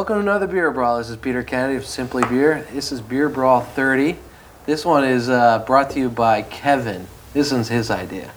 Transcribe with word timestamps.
welcome 0.00 0.16
to 0.16 0.20
another 0.22 0.46
Beer 0.46 0.70
Brawl. 0.70 0.96
This 0.96 1.10
is 1.10 1.18
Peter 1.18 1.42
Kennedy 1.42 1.76
of 1.76 1.84
Simply 1.84 2.24
Beer. 2.24 2.66
This 2.72 2.90
is 2.90 3.02
Beer 3.02 3.28
Brawl 3.28 3.60
30. 3.60 4.16
This 4.64 4.82
one 4.82 5.04
is 5.04 5.28
uh, 5.28 5.58
brought 5.66 5.90
to 5.90 5.98
you 5.98 6.08
by 6.08 6.40
Kevin. 6.40 7.06
This 7.34 7.52
one's 7.52 7.68
his 7.68 7.90
idea. 7.90 8.30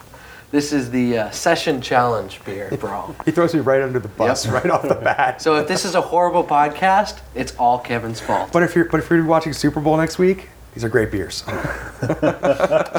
This 0.50 0.74
is 0.74 0.90
the 0.90 1.16
uh, 1.16 1.30
Session 1.30 1.80
Challenge 1.80 2.38
Beer 2.44 2.68
Brawl. 2.78 3.16
He 3.24 3.30
throws 3.30 3.54
me 3.54 3.60
right 3.60 3.80
under 3.80 3.98
the 3.98 4.08
bus 4.08 4.46
right 4.46 4.68
off 4.68 4.86
the 4.86 4.94
bat. 4.94 5.40
So 5.40 5.56
if 5.56 5.66
this 5.66 5.86
is 5.86 5.94
a 5.94 6.02
horrible 6.02 6.44
podcast, 6.44 7.20
it's 7.34 7.56
all 7.56 7.78
Kevin's 7.78 8.20
fault. 8.20 8.52
but 8.52 8.62
if 8.62 8.76
you're 8.76 8.84
but 8.84 9.00
if 9.00 9.08
you're 9.08 9.24
watching 9.24 9.54
Super 9.54 9.80
Bowl 9.80 9.96
next 9.96 10.18
week, 10.18 10.50
these 10.74 10.84
are 10.84 10.90
great 10.90 11.10
beers. 11.10 11.44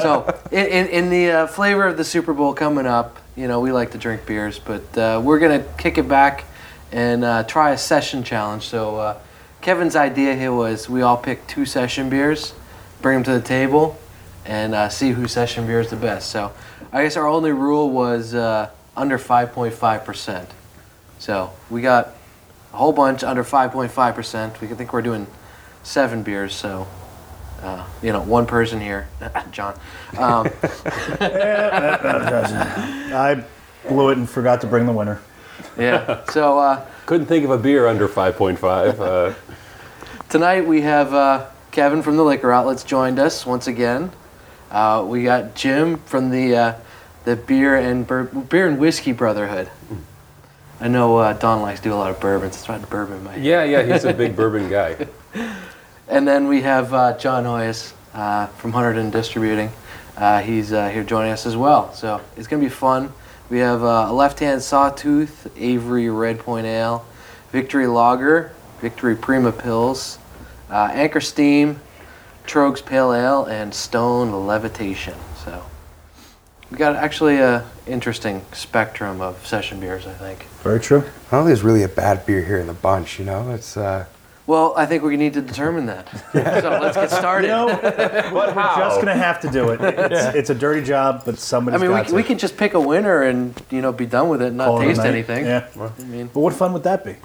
So, 0.02 0.40
in, 0.50 0.66
in, 0.66 0.86
in 0.88 1.10
the 1.10 1.30
uh, 1.30 1.46
flavor 1.46 1.86
of 1.86 1.96
the 1.96 2.04
Super 2.04 2.34
Bowl 2.34 2.52
coming 2.52 2.86
up, 2.86 3.18
you 3.36 3.46
know, 3.46 3.60
we 3.60 3.70
like 3.70 3.92
to 3.92 3.98
drink 3.98 4.26
beers, 4.26 4.58
but 4.58 4.98
uh, 4.98 5.20
we're 5.22 5.38
going 5.38 5.62
to 5.62 5.68
kick 5.74 5.98
it 5.98 6.08
back 6.08 6.44
and 6.96 7.24
uh, 7.24 7.42
try 7.42 7.72
a 7.72 7.78
session 7.78 8.24
challenge. 8.24 8.62
So, 8.62 8.96
uh, 8.96 9.18
Kevin's 9.60 9.96
idea 9.96 10.34
here 10.34 10.52
was 10.52 10.88
we 10.88 11.02
all 11.02 11.18
pick 11.18 11.46
two 11.46 11.66
session 11.66 12.08
beers, 12.08 12.54
bring 13.02 13.16
them 13.16 13.24
to 13.24 13.32
the 13.32 13.46
table, 13.46 13.98
and 14.46 14.74
uh, 14.74 14.88
see 14.88 15.10
whose 15.10 15.30
session 15.30 15.66
beer 15.66 15.80
is 15.80 15.90
the 15.90 15.96
best. 15.96 16.30
So, 16.30 16.52
I 16.92 17.02
guess 17.02 17.18
our 17.18 17.26
only 17.26 17.52
rule 17.52 17.90
was 17.90 18.34
uh, 18.34 18.70
under 18.96 19.18
5.5%. 19.18 20.46
So, 21.18 21.50
we 21.68 21.82
got 21.82 22.14
a 22.72 22.76
whole 22.78 22.92
bunch 22.92 23.22
under 23.22 23.44
5.5%. 23.44 24.60
We 24.62 24.68
think 24.68 24.94
we're 24.94 25.02
doing 25.02 25.26
seven 25.82 26.22
beers, 26.22 26.54
so 26.54 26.86
uh, 27.62 27.84
you 28.02 28.12
know, 28.12 28.22
one 28.22 28.46
person 28.46 28.80
here, 28.80 29.08
John. 29.50 29.78
Um, 30.16 30.48
I 33.12 33.44
blew 33.86 34.08
it 34.10 34.16
and 34.16 34.26
forgot 34.28 34.62
to 34.62 34.66
bring 34.66 34.86
the 34.86 34.92
winner. 34.92 35.20
yeah. 35.78 36.24
So 36.30 36.58
uh, 36.58 36.86
Couldn't 37.06 37.26
think 37.26 37.44
of 37.44 37.50
a 37.50 37.58
beer 37.58 37.86
under 37.86 38.08
5.5. 38.08 38.98
Uh, 38.98 39.34
tonight 40.28 40.66
we 40.66 40.82
have 40.82 41.14
uh, 41.14 41.46
Kevin 41.70 42.02
from 42.02 42.16
the 42.16 42.24
Liquor 42.24 42.52
Outlets 42.52 42.84
joined 42.84 43.18
us 43.18 43.46
once 43.46 43.66
again. 43.66 44.10
Uh, 44.70 45.04
we 45.06 45.24
got 45.24 45.54
Jim 45.54 45.98
from 45.98 46.30
the 46.30 46.56
uh, 46.56 46.74
the 47.24 47.36
beer 47.36 47.76
and 47.76 48.06
bur- 48.06 48.24
beer 48.24 48.68
and 48.68 48.78
whiskey 48.78 49.12
brotherhood. 49.12 49.70
I 50.80 50.88
know 50.88 51.16
uh, 51.16 51.32
Don 51.32 51.62
likes 51.62 51.80
to 51.80 51.88
do 51.88 51.94
a 51.94 51.96
lot 51.96 52.10
of 52.10 52.20
bourbons. 52.20 52.56
That's 52.56 52.68
why 52.68 52.78
bourbon 52.78 53.24
my 53.24 53.36
yeah, 53.36 53.64
yeah, 53.64 53.82
he's 53.82 54.04
a 54.04 54.12
big 54.12 54.36
bourbon 54.40 54.68
guy. 54.68 55.06
And 56.08 56.26
then 56.26 56.46
we 56.48 56.62
have 56.62 56.92
uh, 56.94 57.16
John 57.18 57.44
Hoyes 57.44 57.92
uh, 58.14 58.46
from 58.48 58.72
Hunterdon 58.72 59.10
Distributing. 59.10 59.72
Uh, 60.16 60.40
he's 60.40 60.72
uh, 60.72 60.88
here 60.88 61.02
joining 61.04 61.32
us 61.32 61.46
as 61.46 61.56
well. 61.56 61.92
So 61.94 62.20
it's 62.36 62.46
going 62.46 62.62
to 62.62 62.68
be 62.68 62.74
fun. 62.74 63.12
We 63.48 63.58
have 63.58 63.84
uh, 63.84 64.06
a 64.08 64.12
left 64.12 64.40
hand 64.40 64.60
sawtooth, 64.62 65.50
Avery 65.56 66.10
Red 66.10 66.40
Point 66.40 66.66
Ale, 66.66 67.04
Victory 67.52 67.86
Lager, 67.86 68.50
Victory 68.80 69.14
Prima 69.14 69.52
Pils, 69.52 70.18
uh, 70.68 70.90
Anchor 70.92 71.20
Steam, 71.20 71.80
Trogs 72.44 72.84
Pale 72.84 73.14
Ale, 73.14 73.44
and 73.44 73.72
Stone 73.72 74.46
Levitation. 74.46 75.14
So 75.44 75.64
we 76.70 76.76
got 76.76 76.96
actually 76.96 77.38
a 77.38 77.64
interesting 77.86 78.44
spectrum 78.52 79.20
of 79.20 79.46
session 79.46 79.78
beers, 79.78 80.06
I 80.06 80.14
think. 80.14 80.42
Very 80.62 80.80
true. 80.80 80.98
I 80.98 81.02
don't 81.02 81.12
think 81.30 81.46
there's 81.46 81.62
really 81.62 81.84
a 81.84 81.88
bad 81.88 82.26
beer 82.26 82.44
here 82.44 82.58
in 82.58 82.66
the 82.66 82.74
bunch. 82.74 83.20
You 83.20 83.26
know, 83.26 83.50
it's 83.50 83.76
uh, 83.76 84.06
Well, 84.46 84.74
I 84.76 84.86
think 84.86 85.02
we 85.02 85.16
need 85.16 85.34
to 85.34 85.42
determine 85.42 85.86
that. 85.86 86.08
So 86.62 86.78
let's 86.80 86.96
get 86.96 87.10
started. 87.10 87.48
You 87.48 87.52
know, 87.52 87.66
we're 88.32 88.54
just 88.54 89.00
gonna 89.00 89.14
have 89.14 89.40
to 89.40 89.50
do 89.50 89.70
it. 89.70 89.80
It's, 90.12 90.36
it's 90.36 90.50
a 90.50 90.54
dirty 90.54 90.82
job, 90.82 91.22
but 91.24 91.34
I 91.34 91.38
somebody's 91.38 91.80
mean, 91.80 91.90
got 91.90 92.08
we, 92.08 92.14
we 92.18 92.22
can 92.22 92.38
just 92.38 92.56
pick 92.56 92.74
a 92.74 92.80
winner 92.80 93.22
and 93.22 93.54
you 93.70 93.82
know 93.82 93.92
be 93.92 94.06
done 94.06 94.28
with 94.28 94.42
it 94.42 94.48
and 94.48 94.56
not 94.56 94.66
Call 94.66 94.80
taste 94.80 95.00
anything. 95.00 95.44
Yeah. 95.46 95.66
I 95.78 96.02
mean, 96.04 96.30
But 96.32 96.40
what 96.40 96.54
fun 96.54 96.72
would 96.72 96.84
that 96.84 97.04
be? 97.04 97.16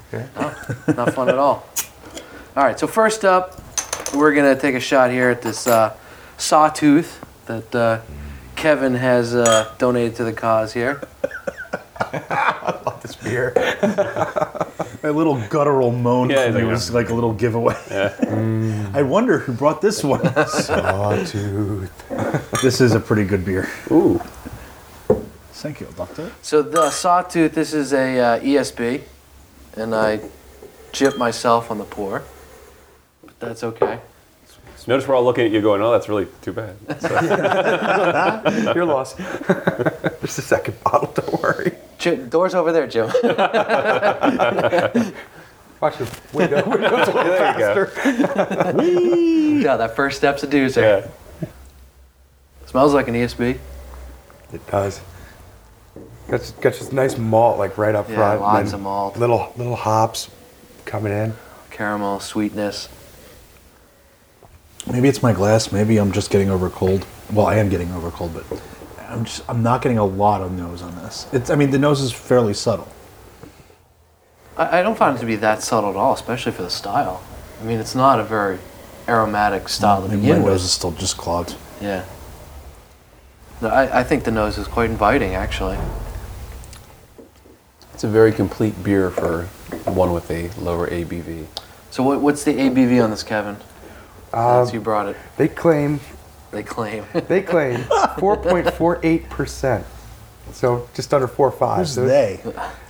not 0.94 1.14
fun 1.14 1.30
at 1.30 1.38
all. 1.38 1.66
All 2.56 2.64
right, 2.64 2.78
so 2.80 2.88
first 2.88 3.24
up, 3.24 3.62
we're 4.14 4.34
gonna 4.34 4.56
take 4.60 4.76
a 4.76 4.80
shot 4.80 5.12
here 5.12 5.30
at 5.30 5.42
this 5.42 5.68
uh, 5.68 5.96
sawtooth 6.38 7.24
that 7.46 7.76
uh, 7.76 8.02
Kevin 8.56 8.96
has 8.96 9.36
uh, 9.36 9.74
donated 9.78 10.16
to 10.18 10.24
the 10.24 10.34
cause 10.34 10.74
here. 10.74 11.02
this 13.02 13.16
beer. 13.16 13.54
A 15.04 15.12
little 15.12 15.42
guttural 15.48 15.92
moan 15.92 16.30
Yeah, 16.30 16.46
from 16.46 16.56
me 16.56 16.62
you 16.62 16.68
was 16.68 16.92
like 16.94 17.10
a 17.10 17.14
little 17.14 17.34
giveaway. 17.34 17.76
I 18.94 19.02
wonder 19.02 19.40
who 19.40 19.52
brought 19.52 19.82
this 19.82 20.04
one. 20.04 20.22
Sawtooth. 20.48 21.92
this 22.62 22.82
is 22.82 22.94
a 22.94 23.00
pretty 23.00 23.24
good 23.24 23.44
beer. 23.44 23.68
Ooh. 23.90 24.22
Thank 25.54 25.80
you, 25.80 25.88
Doctor. 25.96 26.32
So 26.44 26.62
the 26.62 26.92
sawtooth, 26.92 27.54
this 27.56 27.74
is 27.74 27.94
a 27.94 28.20
uh, 28.20 28.40
ESB, 28.42 29.02
and 29.76 29.96
I 29.96 30.20
chip 30.92 31.18
myself 31.18 31.72
on 31.72 31.80
the 31.80 31.84
pour, 31.84 32.24
but 33.26 33.40
that's 33.40 33.64
okay. 33.64 34.00
Notice 34.88 35.08
we're 35.08 35.16
all 35.16 35.24
looking 35.24 35.46
at 35.46 35.52
you 35.52 35.62
going, 35.62 35.82
oh, 35.82 35.92
that's 35.92 36.10
really 36.10 36.28
too 36.42 36.54
bad. 36.54 36.76
So, 37.02 38.74
You're 38.76 38.86
lost. 38.86 39.18
Just 40.22 40.40
a 40.40 40.42
second 40.42 40.82
bottle. 40.84 41.12
Don't 41.14 41.42
worry. 41.42 41.74
Jim, 42.00 42.30
doors 42.30 42.56
over 42.56 42.72
there, 42.72 42.88
Jim. 42.88 43.08
Watch 45.82 45.98
the 45.98 46.08
window. 46.34 46.64
Window's 46.70 47.08
a 47.08 47.12
little 47.12 47.24
there 47.24 47.60
you 47.60 47.86
faster. 47.86 48.72
go. 48.74 48.82
yeah, 48.84 49.78
that 49.78 49.96
first 49.96 50.18
step's 50.18 50.44
a 50.44 50.48
doozer. 50.48 50.82
Yeah. 51.42 51.48
Smells 52.68 52.94
like 52.94 53.08
an 53.08 53.16
ESB. 53.16 53.58
It 54.54 54.68
does. 54.68 55.02
Got 56.30 56.38
just, 56.42 56.62
got 56.62 56.74
just 56.74 56.94
nice 56.94 57.18
malt 57.18 57.58
like 57.58 57.78
right 57.78 57.96
up 57.96 58.08
Yeah, 58.10 58.16
front. 58.16 58.34
and 58.36 58.42
lots 58.42 58.74
of 58.74 58.82
malt. 58.82 59.18
Little 59.18 59.52
little 59.58 59.76
hops 59.76 60.30
coming 60.86 61.12
in. 61.12 61.34
Caramel, 61.72 62.20
sweetness. 62.20 62.88
Maybe 64.88 65.08
it's 65.08 65.22
my 65.22 65.34
glass. 65.34 65.72
Maybe 65.72 65.98
I'm 65.98 66.12
just 66.12 66.32
getting 66.32 66.50
over 66.50 66.70
cold. 66.70 67.06
Well, 67.32 67.46
I 67.46 67.56
am 67.56 67.70
getting 67.70 67.92
over 67.94 68.10
cold, 68.12 68.34
but 68.34 68.62
I'm 69.10 69.26
just 69.26 69.44
I'm 69.50 69.62
not 69.62 69.82
getting 69.82 69.98
a 69.98 70.06
lot 70.06 70.42
of 70.42 70.52
nose 70.52 70.82
on 70.82 70.96
this. 70.96 71.28
It's 71.32 71.50
I 71.50 71.56
mean 71.56 71.70
the 71.72 71.80
nose 71.80 72.02
is 72.02 72.12
fairly 72.12 72.54
subtle. 72.54 72.88
I, 74.58 74.80
I 74.80 74.84
don't 74.84 74.98
find 74.98 75.16
it 75.16 75.20
to 75.20 75.26
be 75.26 75.36
that 75.38 75.62
subtle 75.62 75.92
at 75.92 75.96
all, 75.96 76.14
especially 76.14 76.52
for 76.52 76.64
the 76.64 76.70
style. 76.70 77.24
I 77.62 77.64
mean, 77.64 77.80
it's 77.80 77.96
not 77.96 78.20
a 78.20 78.24
very 78.24 78.58
aromatic 79.08 79.70
style 79.70 80.02
to 80.02 80.08
Maybe 80.08 80.22
begin 80.22 80.40
my 80.40 80.46
with. 80.46 80.54
nose 80.54 80.64
is 80.64 80.72
still 80.72 80.92
just 80.92 81.18
clogged. 81.18 81.56
Yeah. 81.80 82.06
No, 83.62 83.70
I, 83.70 84.00
I 84.00 84.04
think 84.04 84.24
the 84.24 84.32
nose 84.32 84.58
is 84.58 84.68
quite 84.68 84.90
inviting, 84.90 85.36
actually. 85.36 85.78
It's 87.94 88.04
a 88.04 88.08
very 88.08 88.32
complete 88.32 88.84
beer 88.84 89.12
for 89.12 89.44
one 89.86 90.12
with 90.12 90.32
a 90.32 90.50
lower 90.60 90.88
ABV. 90.88 91.46
So, 91.92 92.02
what, 92.02 92.22
what's 92.22 92.44
the 92.44 92.54
ABV 92.54 93.04
on 93.04 93.12
this, 93.12 93.22
Kevin? 93.22 93.58
Um, 94.34 94.66
Since 94.66 94.74
you 94.74 94.82
brought 94.82 95.08
it, 95.08 95.18
they 95.38 95.48
claim 95.48 96.00
they 96.52 96.64
claim. 96.64 97.06
they 97.14 97.42
claim 97.42 97.80
4.48 97.82 99.30
percent. 99.30 99.86
So 100.54 100.90
just 100.94 101.14
under 101.14 101.28
four 101.28 101.52
five. 101.52 101.80
Who's 101.80 101.94
so 101.96 102.06
they? 102.06 102.42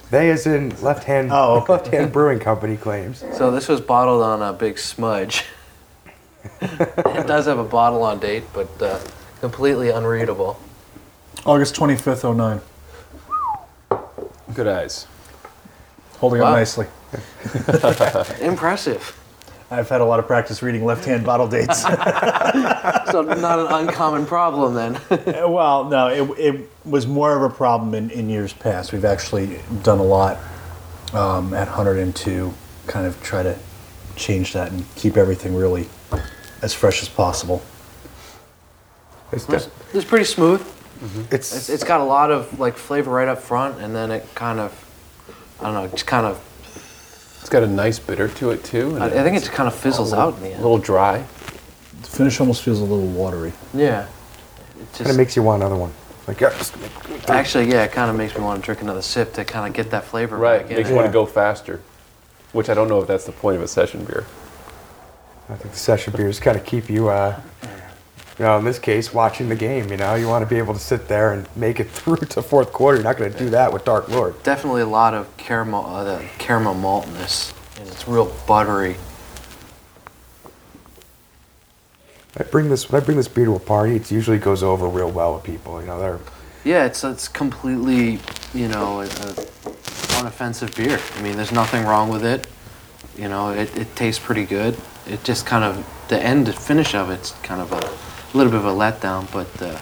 They 0.09 0.29
is 0.29 0.45
in 0.45 0.69
left 0.81 1.03
hand 1.05 1.29
Oh, 1.31 1.59
okay. 1.61 1.73
left 1.73 1.87
hand 1.87 2.11
brewing 2.11 2.39
company 2.39 2.75
claims. 2.75 3.23
so, 3.37 3.49
this 3.51 3.67
was 3.69 3.79
bottled 3.79 4.21
on 4.23 4.41
a 4.41 4.51
big 4.51 4.77
smudge. 4.77 5.45
it 6.61 7.27
does 7.27 7.45
have 7.45 7.59
a 7.59 7.63
bottle 7.63 8.03
on 8.03 8.19
date, 8.19 8.43
but 8.53 8.69
uh, 8.81 8.99
completely 9.39 9.89
unreadable. 9.89 10.59
August 11.45 11.75
25th, 11.75 12.35
09. 12.35 12.61
Good 14.53 14.67
eyes. 14.67 15.07
Holding 16.17 16.41
Wow. 16.41 16.47
up 16.47 16.55
nicely. 16.57 16.87
Impressive. 18.41 19.17
I've 19.71 19.87
had 19.87 20.01
a 20.01 20.05
lot 20.05 20.19
of 20.19 20.27
practice 20.27 20.61
reading 20.61 20.83
left-hand 20.83 21.25
bottle 21.25 21.47
dates. 21.47 21.85
So, 23.11 23.21
not 23.23 23.59
an 23.59 23.67
uncommon 23.67 24.25
problem 24.25 24.73
then. 24.73 24.97
well, 25.51 25.83
no, 25.85 26.07
it, 26.07 26.39
it 26.39 26.69
was 26.85 27.07
more 27.07 27.35
of 27.35 27.43
a 27.43 27.53
problem 27.53 27.93
in, 27.93 28.09
in 28.09 28.29
years 28.29 28.53
past. 28.53 28.93
We've 28.93 29.03
actually 29.03 29.59
done 29.83 29.99
a 29.99 30.03
lot 30.03 30.37
um, 31.13 31.53
at 31.53 31.67
102, 31.67 32.53
kind 32.87 33.05
of 33.05 33.21
try 33.21 33.43
to 33.43 33.57
change 34.15 34.53
that 34.53 34.71
and 34.71 34.85
keep 34.95 35.17
everything 35.17 35.55
really 35.55 35.89
as 36.61 36.73
fresh 36.73 37.01
as 37.01 37.09
possible. 37.09 37.61
It's, 39.33 39.47
it's, 39.49 39.69
it's 39.93 40.05
pretty 40.05 40.25
smooth. 40.25 40.65
it's, 41.31 41.53
It's, 41.53 41.69
it's 41.69 41.83
got 41.83 41.99
a 41.99 42.05
lot 42.05 42.31
of 42.31 42.59
like 42.59 42.77
flavor 42.77 43.11
right 43.11 43.27
up 43.27 43.41
front, 43.41 43.81
and 43.81 43.93
then 43.93 44.11
it 44.11 44.25
kind 44.35 44.59
of, 44.59 44.71
I 45.59 45.65
don't 45.65 45.73
know, 45.73 45.87
just 45.87 46.07
kind 46.07 46.25
of. 46.25 46.41
It's 47.41 47.49
got 47.49 47.63
a 47.63 47.67
nice 47.67 47.99
bitter 47.99 48.27
to 48.29 48.51
it, 48.51 48.63
too. 48.63 48.95
and 48.95 49.03
I, 49.03 49.07
I 49.07 49.23
think 49.23 49.35
it 49.35 49.39
just 49.41 49.51
kind 49.51 49.67
of 49.67 49.75
fizzles 49.75 50.13
out 50.13 50.35
in 50.37 50.43
the 50.43 50.53
A 50.53 50.57
little 50.57 50.77
dry. 50.77 51.17
The 52.01 52.07
finish 52.07 52.39
almost 52.39 52.61
feels 52.63 52.79
a 52.79 52.83
little 52.83 53.07
watery. 53.07 53.51
Yeah. 53.73 54.07
It 54.79 54.93
kind 54.97 55.09
of 55.11 55.17
makes 55.17 55.35
you 55.35 55.43
want 55.43 55.61
another 55.61 55.75
one. 55.75 55.91
Like 56.27 56.39
yeah, 56.39 56.49
just 56.49 56.75
actually, 57.29 57.69
yeah, 57.71 57.83
it 57.83 57.91
kind 57.91 58.09
of 58.11 58.15
makes 58.15 58.35
me 58.37 58.43
want 58.43 58.61
to 58.61 58.65
drink 58.65 58.81
another 58.81 59.01
sip 59.01 59.33
to 59.33 59.43
kind 59.43 59.67
of 59.67 59.73
get 59.73 59.89
that 59.91 60.03
flavor 60.05 60.37
Right. 60.37 60.61
back 60.61 60.69
in. 60.71 60.77
Makes 60.77 60.89
you 60.89 60.95
it. 60.95 60.97
want 60.97 61.07
to 61.07 61.11
go 61.13 61.25
faster. 61.25 61.81
Which 62.53 62.69
I 62.69 62.73
don't 62.75 62.87
know 62.87 63.01
if 63.01 63.07
that's 63.07 63.25
the 63.25 63.31
point 63.31 63.57
of 63.57 63.63
a 63.63 63.67
session 63.67 64.05
beer. 64.05 64.25
I 65.49 65.55
think 65.55 65.71
the 65.73 65.79
session 65.79 66.13
beers 66.15 66.39
kind 66.39 66.55
of 66.57 66.63
keep 66.65 66.89
you, 66.89 67.09
uh, 67.09 67.39
you 68.41 68.47
know, 68.47 68.57
in 68.57 68.65
this 68.65 68.79
case, 68.79 69.13
watching 69.13 69.49
the 69.49 69.55
game. 69.55 69.91
You 69.91 69.97
know, 69.97 70.15
you 70.15 70.27
want 70.27 70.41
to 70.41 70.49
be 70.49 70.57
able 70.57 70.73
to 70.73 70.79
sit 70.79 71.07
there 71.07 71.33
and 71.33 71.47
make 71.55 71.79
it 71.79 71.83
through 71.91 72.15
to 72.15 72.41
fourth 72.41 72.73
quarter. 72.73 72.97
You're 72.97 73.03
not 73.03 73.17
going 73.17 73.31
to 73.31 73.37
do 73.37 73.51
that 73.51 73.71
with 73.71 73.85
Dark 73.85 74.09
Lord. 74.09 74.41
Definitely 74.41 74.81
a 74.81 74.87
lot 74.87 75.13
of 75.13 75.37
caramel, 75.37 75.85
uh, 75.85 76.03
the 76.03 76.25
caramel 76.39 76.73
maltness 76.73 77.53
and 77.79 77.87
it's 77.87 78.07
real 78.07 78.35
buttery. 78.47 78.95
I 82.35 82.43
bring 82.45 82.69
this 82.69 82.89
when 82.89 82.99
I 82.99 83.05
bring 83.05 83.17
this 83.17 83.27
beer 83.27 83.45
to 83.45 83.53
a 83.53 83.59
party. 83.59 83.95
It 83.95 84.09
usually 84.09 84.39
goes 84.39 84.63
over 84.63 84.87
real 84.87 85.11
well 85.11 85.35
with 85.35 85.43
people. 85.43 85.79
You 85.79 85.85
know, 85.85 85.99
they're 85.99 86.19
Yeah, 86.63 86.85
it's 86.85 87.03
it's 87.03 87.27
completely 87.27 88.17
you 88.55 88.67
know 88.69 89.01
a, 89.01 89.05
a 89.05 89.33
unoffensive 90.17 90.75
beer. 90.75 90.99
I 91.15 91.21
mean, 91.21 91.35
there's 91.35 91.51
nothing 91.51 91.85
wrong 91.85 92.09
with 92.09 92.25
it. 92.25 92.47
You 93.15 93.29
know, 93.29 93.51
it, 93.51 93.77
it 93.77 93.95
tastes 93.95 94.23
pretty 94.23 94.45
good. 94.45 94.77
It 95.05 95.23
just 95.23 95.45
kind 95.45 95.63
of 95.63 95.85
the 96.07 96.19
end 96.19 96.47
the 96.47 96.53
finish 96.53 96.95
of 96.95 97.11
it's 97.11 97.33
kind 97.43 97.61
of 97.61 97.71
a 97.71 98.10
little 98.37 98.51
bit 98.51 98.59
of 98.59 98.65
a 98.65 98.71
letdown, 98.71 99.31
but 99.31 99.61
uh, 99.61 99.79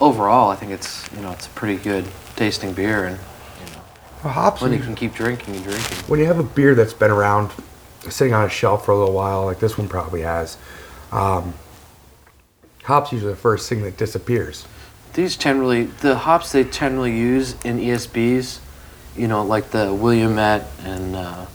overall, 0.00 0.50
I 0.50 0.56
think 0.56 0.72
it's 0.72 1.10
you 1.12 1.20
know 1.20 1.30
it's 1.32 1.46
a 1.46 1.50
pretty 1.50 1.82
good 1.82 2.06
tasting 2.36 2.72
beer, 2.72 3.04
and 3.04 3.18
you 3.18 3.74
know 3.74 3.82
well, 4.24 4.32
hops. 4.32 4.60
when 4.60 4.72
you 4.72 4.78
can 4.78 4.94
keep 4.94 5.14
drinking 5.14 5.56
and 5.56 5.64
drinking. 5.64 5.98
when 6.06 6.20
you 6.20 6.26
have 6.26 6.38
a 6.38 6.42
beer 6.44 6.74
that's 6.74 6.94
been 6.94 7.10
around, 7.10 7.50
sitting 8.08 8.34
on 8.34 8.44
a 8.44 8.48
shelf 8.48 8.84
for 8.84 8.92
a 8.92 8.98
little 8.98 9.14
while, 9.14 9.44
like 9.44 9.58
this 9.58 9.76
one 9.78 9.88
probably 9.88 10.22
has, 10.22 10.56
um, 11.12 11.54
hops 12.84 13.12
usually 13.12 13.32
the 13.32 13.38
first 13.38 13.68
thing 13.68 13.82
that 13.82 13.96
disappears. 13.96 14.66
These 15.14 15.36
generally, 15.36 15.84
the 15.84 16.16
hops 16.16 16.52
they 16.52 16.64
generally 16.64 17.16
use 17.16 17.52
in 17.64 17.78
ESBs, 17.78 18.60
you 19.16 19.28
know, 19.28 19.42
like 19.42 19.70
the 19.70 19.92
Willamette, 19.94 20.66
and 20.84 21.16
uh, 21.16 21.46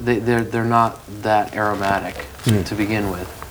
they, 0.00 0.18
they're, 0.18 0.42
they're 0.42 0.64
not 0.64 1.00
that 1.22 1.54
aromatic 1.54 2.26
to, 2.44 2.64
to 2.64 2.74
begin 2.74 3.10
with. 3.10 3.45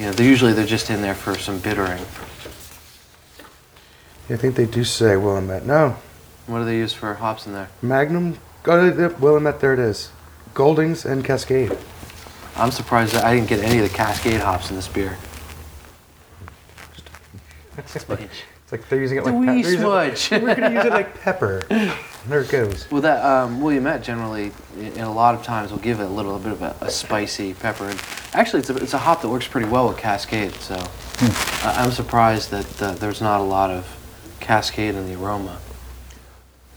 You 0.00 0.06
know, 0.06 0.12
they're 0.12 0.26
usually 0.26 0.54
they're 0.54 0.64
just 0.64 0.88
in 0.88 1.02
there 1.02 1.14
for 1.14 1.36
some 1.36 1.58
bittering. 1.58 2.00
I 4.30 4.36
think 4.36 4.54
they 4.54 4.64
do 4.64 4.82
say 4.82 5.14
Willamette. 5.18 5.66
No, 5.66 5.94
What 6.46 6.60
do 6.60 6.64
they 6.64 6.78
use 6.78 6.94
for 6.94 7.12
hops 7.12 7.46
in 7.46 7.52
there? 7.52 7.68
Magnum. 7.82 8.38
Oh, 8.38 8.40
Go 8.62 8.88
to 8.88 8.96
the 8.96 9.08
Willamette. 9.16 9.60
There 9.60 9.74
it 9.74 9.78
is. 9.78 10.10
Goldings 10.54 11.04
and 11.04 11.22
Cascade. 11.22 11.76
I'm 12.56 12.70
surprised 12.70 13.12
that 13.12 13.24
I 13.24 13.34
didn't 13.34 13.50
get 13.50 13.60
any 13.62 13.78
of 13.78 13.90
the 13.90 13.94
Cascade 13.94 14.40
hops 14.40 14.70
in 14.70 14.76
this 14.76 14.88
beer. 14.88 15.18
It's 17.76 18.08
like 18.72 18.88
they're 18.88 19.00
using 19.02 19.18
it 19.18 19.24
The 19.24 19.32
like 19.32 19.40
wee 19.40 19.46
they're 19.46 19.56
using 19.56 19.82
it 19.82 19.86
like- 19.86 20.16
smudge. 20.16 20.42
We're 20.42 20.54
gonna 20.54 20.74
use 20.76 20.84
it 20.86 20.92
like 20.92 21.20
pepper. 21.20 21.62
There 22.28 22.42
it 22.42 22.50
goes. 22.50 22.90
Well, 22.90 23.00
that 23.02 23.24
um, 23.24 23.60
Willamette 23.62 24.02
generally, 24.02 24.52
in 24.78 25.00
a 25.00 25.12
lot 25.12 25.34
of 25.34 25.42
times, 25.42 25.70
will 25.70 25.78
give 25.78 26.00
it 26.00 26.04
a 26.04 26.08
little 26.08 26.38
bit 26.38 26.52
of 26.52 26.62
a, 26.62 26.76
a 26.82 26.90
spicy 26.90 27.54
pepper. 27.54 27.86
And 27.86 28.00
actually, 28.34 28.60
it's 28.60 28.70
a, 28.70 28.76
it's 28.76 28.94
a 28.94 28.98
hop 28.98 29.22
that 29.22 29.28
works 29.28 29.48
pretty 29.48 29.68
well 29.68 29.88
with 29.88 29.96
Cascade. 29.96 30.52
So 30.54 30.74
I 30.76 31.76
I'm 31.78 31.90
surprised 31.92 32.50
that 32.50 32.82
uh, 32.82 32.92
there's 32.92 33.20
not 33.20 33.40
a 33.40 33.44
lot 33.44 33.70
of 33.70 33.86
Cascade 34.40 34.94
in 34.94 35.06
the 35.06 35.14
aroma. 35.20 35.58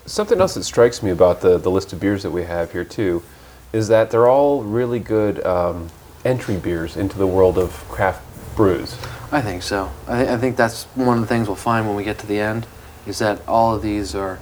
Something 0.06 0.40
else 0.42 0.54
that 0.56 0.63
strikes 0.63 1.01
me 1.04 1.12
about 1.12 1.42
the, 1.42 1.57
the 1.57 1.72
list 1.72 1.94
of 1.94 2.00
beers 2.00 2.24
that 2.24 2.31
we 2.31 2.44
have 2.44 2.72
here 2.74 2.84
too 2.84 3.24
is 3.72 3.88
that 3.88 4.12
they're 4.12 4.28
all 4.28 4.62
really 4.63 5.00
good 5.00 5.44
um, 5.46 5.89
entry 6.25 6.57
beers 6.57 6.96
into 6.98 7.18
the 7.18 7.25
world 7.28 7.57
of 7.57 7.72
craft 7.89 8.22
brews. 8.56 8.98
I 9.31 9.42
think 9.42 9.63
so. 9.63 9.92
I, 10.07 10.24
thi- 10.24 10.31
I 10.31 10.38
think 10.38 10.57
that's 10.57 10.84
one 10.96 11.18
of 11.18 11.22
the 11.22 11.28
things 11.28 11.48
we'll 11.48 11.56
find 11.56 11.88
when 11.88 11.96
we 11.96 12.04
get 12.04 12.19
to 12.19 12.28
the 12.28 12.39
end, 12.39 12.68
is 13.07 13.19
that 13.19 13.42
all 13.48 13.74
of 13.75 13.81
these 13.81 14.13
are, 14.13 14.39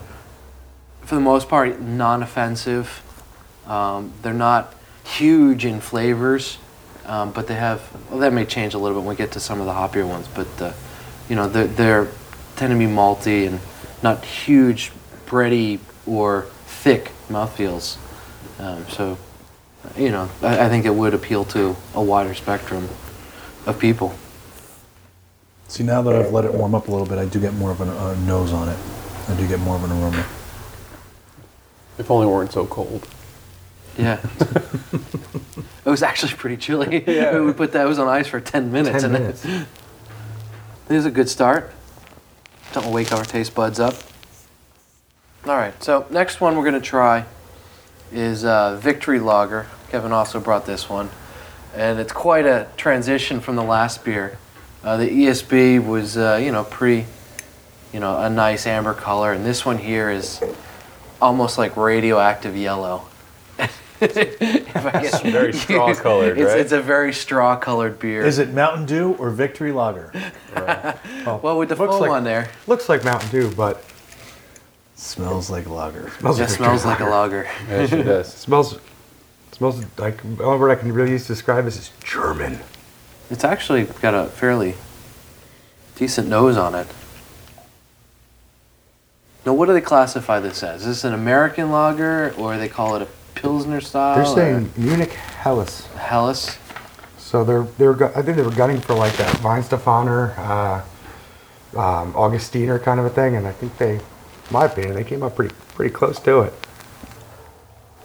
for 1.12 1.16
the 1.16 1.22
most 1.22 1.50
part, 1.50 1.82
non-offensive. 1.82 3.04
Um, 3.68 4.14
they're 4.22 4.32
not 4.32 4.74
huge 5.04 5.66
in 5.66 5.82
flavors, 5.82 6.58
um, 7.06 7.34
but 7.34 7.48
they 7.48 7.56
have. 7.56 7.82
Well, 8.10 8.20
that 8.20 8.32
may 8.32 8.46
change 8.46 8.76
a 8.76 8.78
little 8.78 8.98
bit 8.98 9.06
when 9.06 9.10
we 9.10 9.18
get 9.18 9.34
to 9.34 9.42
some 9.42 9.60
of 9.60 9.66
the 9.66 9.74
hoppier 9.74 10.08
ones. 10.08 10.30
But 10.30 10.48
uh, 10.62 10.72
you 11.28 11.36
know, 11.36 11.50
they're, 11.50 11.68
they're 11.68 12.08
tend 12.56 12.72
to 12.72 12.80
be 12.80 12.86
malty 12.86 13.46
and 13.46 13.60
not 14.02 14.24
huge, 14.24 14.94
bready 15.26 15.80
or 16.08 16.44
thick 16.66 17.12
mouthfeels. 17.28 17.98
Um, 18.58 18.88
so, 18.88 19.18
you 19.98 20.12
know, 20.12 20.30
I, 20.42 20.68
I 20.68 20.70
think 20.70 20.86
it 20.86 20.96
would 20.96 21.14
appeal 21.14 21.44
to 21.44 21.76
a 21.94 22.02
wider 22.02 22.34
spectrum 22.34 22.88
of 23.66 23.78
people. 23.78 24.16
See, 25.68 25.84
now 25.84 26.02
that 26.04 26.16
I've 26.16 26.32
let 26.32 26.46
it 26.46 26.54
warm 26.54 26.74
up 26.74 26.88
a 26.88 26.92
little 26.92 27.06
bit, 27.06 27.18
I 27.18 27.26
do 27.26 27.42
get 27.42 27.54
more 27.56 27.72
of 27.72 27.82
a 27.82 28.16
nose 28.22 28.54
on 28.54 28.70
it. 28.70 28.80
I 29.28 29.36
do 29.36 29.46
get 29.46 29.60
more 29.60 29.76
of 29.76 29.84
an 29.84 29.92
aroma. 29.92 30.26
If 32.02 32.10
only 32.10 32.26
it 32.26 32.32
weren't 32.32 32.52
so 32.52 32.66
cold. 32.66 33.08
Yeah. 33.96 34.20
it 35.86 35.86
was 35.86 36.02
actually 36.02 36.34
pretty 36.34 36.58
chilly. 36.58 36.88
we 37.08 37.54
put 37.54 37.74
that 37.74 37.86
it 37.86 37.88
was 37.88 38.00
on 38.00 38.08
ice 38.08 38.28
for 38.28 38.42
10 38.42 38.72
minutes. 38.72 39.04
10 39.04 39.06
and 39.06 39.14
minutes. 39.14 39.46
It, 39.46 39.68
it 40.90 40.94
was 40.96 41.06
a 41.06 41.12
good 41.12 41.30
start. 41.30 41.72
Don't 42.74 42.92
wake 42.92 43.12
our 43.12 43.24
taste 43.24 43.54
buds 43.54 43.80
up. 43.80 43.94
All 45.46 45.56
right, 45.56 45.76
so 45.84 46.08
next 46.10 46.42
one 46.42 46.56
we're 46.56 46.64
going 46.64 46.82
to 46.82 46.82
try 46.82 47.26
is 48.12 48.46
uh, 48.46 48.78
Victory 48.78 49.20
Lager. 49.20 49.68
Kevin 49.90 50.12
also 50.12 50.40
brought 50.40 50.66
this 50.66 50.90
one. 50.90 51.12
And 51.76 52.00
it's 52.00 52.12
quite 52.12 52.48
a 52.48 52.68
transition 52.78 53.42
from 53.42 53.56
the 53.56 53.64
last 53.64 54.04
beer. 54.04 54.40
Uh, 54.84 54.98
the 54.98 55.08
ESB 55.08 55.86
was, 55.86 56.18
uh, 56.18 56.40
you 56.42 56.52
know, 56.52 56.64
pretty, 56.64 57.06
you 57.94 58.00
know, 58.00 58.18
a 58.20 58.30
nice 58.30 58.66
amber 58.66 58.96
color. 58.96 59.34
And 59.34 59.46
this 59.46 59.68
one 59.68 59.78
here 59.78 60.10
is 60.10 60.42
almost 61.22 61.58
like 61.58 61.78
radioactive 61.78 62.56
yellow. 62.58 63.04
if 64.02 64.76
I 64.76 65.30
very 65.30 65.54
straw-colored, 65.54 66.38
it's, 66.40 66.48
right? 66.48 66.60
It's 66.60 66.72
a 66.72 66.82
very 66.82 67.14
straw 67.14 67.56
colored 67.56 68.00
beer. 68.00 68.24
Is 68.26 68.40
it 68.40 68.50
Mountain 68.50 68.88
Dew 68.88 69.14
or 69.20 69.30
Victory 69.30 69.72
Lager? 69.72 70.12
Well, 71.24 71.60
with 71.60 71.70
the 71.70 71.76
Looks 71.76 71.92
foam 71.94 72.02
like- 72.02 72.12
on 72.12 72.24
there, 72.24 72.50
Looks 72.68 72.90
like 72.90 73.04
Mountain 73.04 73.30
Dew, 73.30 73.52
but 73.56 73.84
Smells 74.96 75.50
like 75.50 75.68
lager. 75.68 76.10
smells 76.20 76.40
it 76.40 76.44
like 76.44 76.50
smells 76.52 76.84
Victory 76.84 76.92
like 76.92 77.00
a 77.00 77.16
lager. 77.16 77.44
Yeah, 77.70 77.82
it 77.84 77.90
sure 77.90 78.04
does. 78.04 78.34
Smells 78.34 78.80
smells 79.52 79.84
like 79.98 80.18
the 80.38 80.44
only 80.44 80.60
word 80.60 80.72
I 80.72 80.76
can 80.76 80.92
really 80.94 81.12
use 81.12 81.24
to 81.24 81.28
describe 81.34 81.66
this 81.66 81.78
is 81.78 81.92
German. 82.04 82.60
It's 83.30 83.44
actually 83.44 83.84
got 83.84 84.14
a 84.14 84.28
fairly 84.28 84.76
decent 85.96 86.28
nose 86.28 86.58
on 86.58 86.76
it. 86.76 86.88
Now, 89.46 89.54
what 89.54 89.66
do 89.66 89.74
they 89.74 89.82
classify 89.82 90.40
this 90.40 90.62
as? 90.62 90.82
Is 90.82 90.88
this 90.88 91.04
an 91.04 91.14
American 91.14 91.72
lager, 91.72 92.34
or 92.38 92.58
they 92.58 92.70
call 92.70 92.96
it 92.96 93.02
a 93.02 93.08
Pilsner 93.34 93.82
style? 93.82 94.16
They're 94.16 94.26
or 94.32 94.36
saying 94.36 94.72
Munich 94.78 95.12
Helles. 95.14 95.88
Helles. 95.98 96.58
So 97.18 97.44
they're 97.44 97.64
they're 97.78 97.94
gu- 97.94 98.12
I 98.16 98.22
think 98.22 98.38
they 98.38 98.44
were 98.44 98.52
gunning 98.52 98.80
for 98.82 98.94
like 98.94 99.14
that 99.14 99.34
Weihenstephaner, 99.38 100.38
uh, 100.38 101.80
um, 101.80 102.14
Augustiner 102.14 102.82
kind 102.82 103.00
of 103.00 103.06
a 103.06 103.10
thing, 103.10 103.36
and 103.36 103.48
I 103.48 103.52
think 103.54 103.78
they, 103.78 103.96
in 103.96 104.02
my 104.52 104.66
opinion, 104.66 104.94
they 104.96 105.04
came 105.04 105.24
up 105.24 105.36
pretty 105.36 105.56
pretty 105.76 105.94
close 105.94 106.20
to 106.20 106.42
it. 106.42 106.54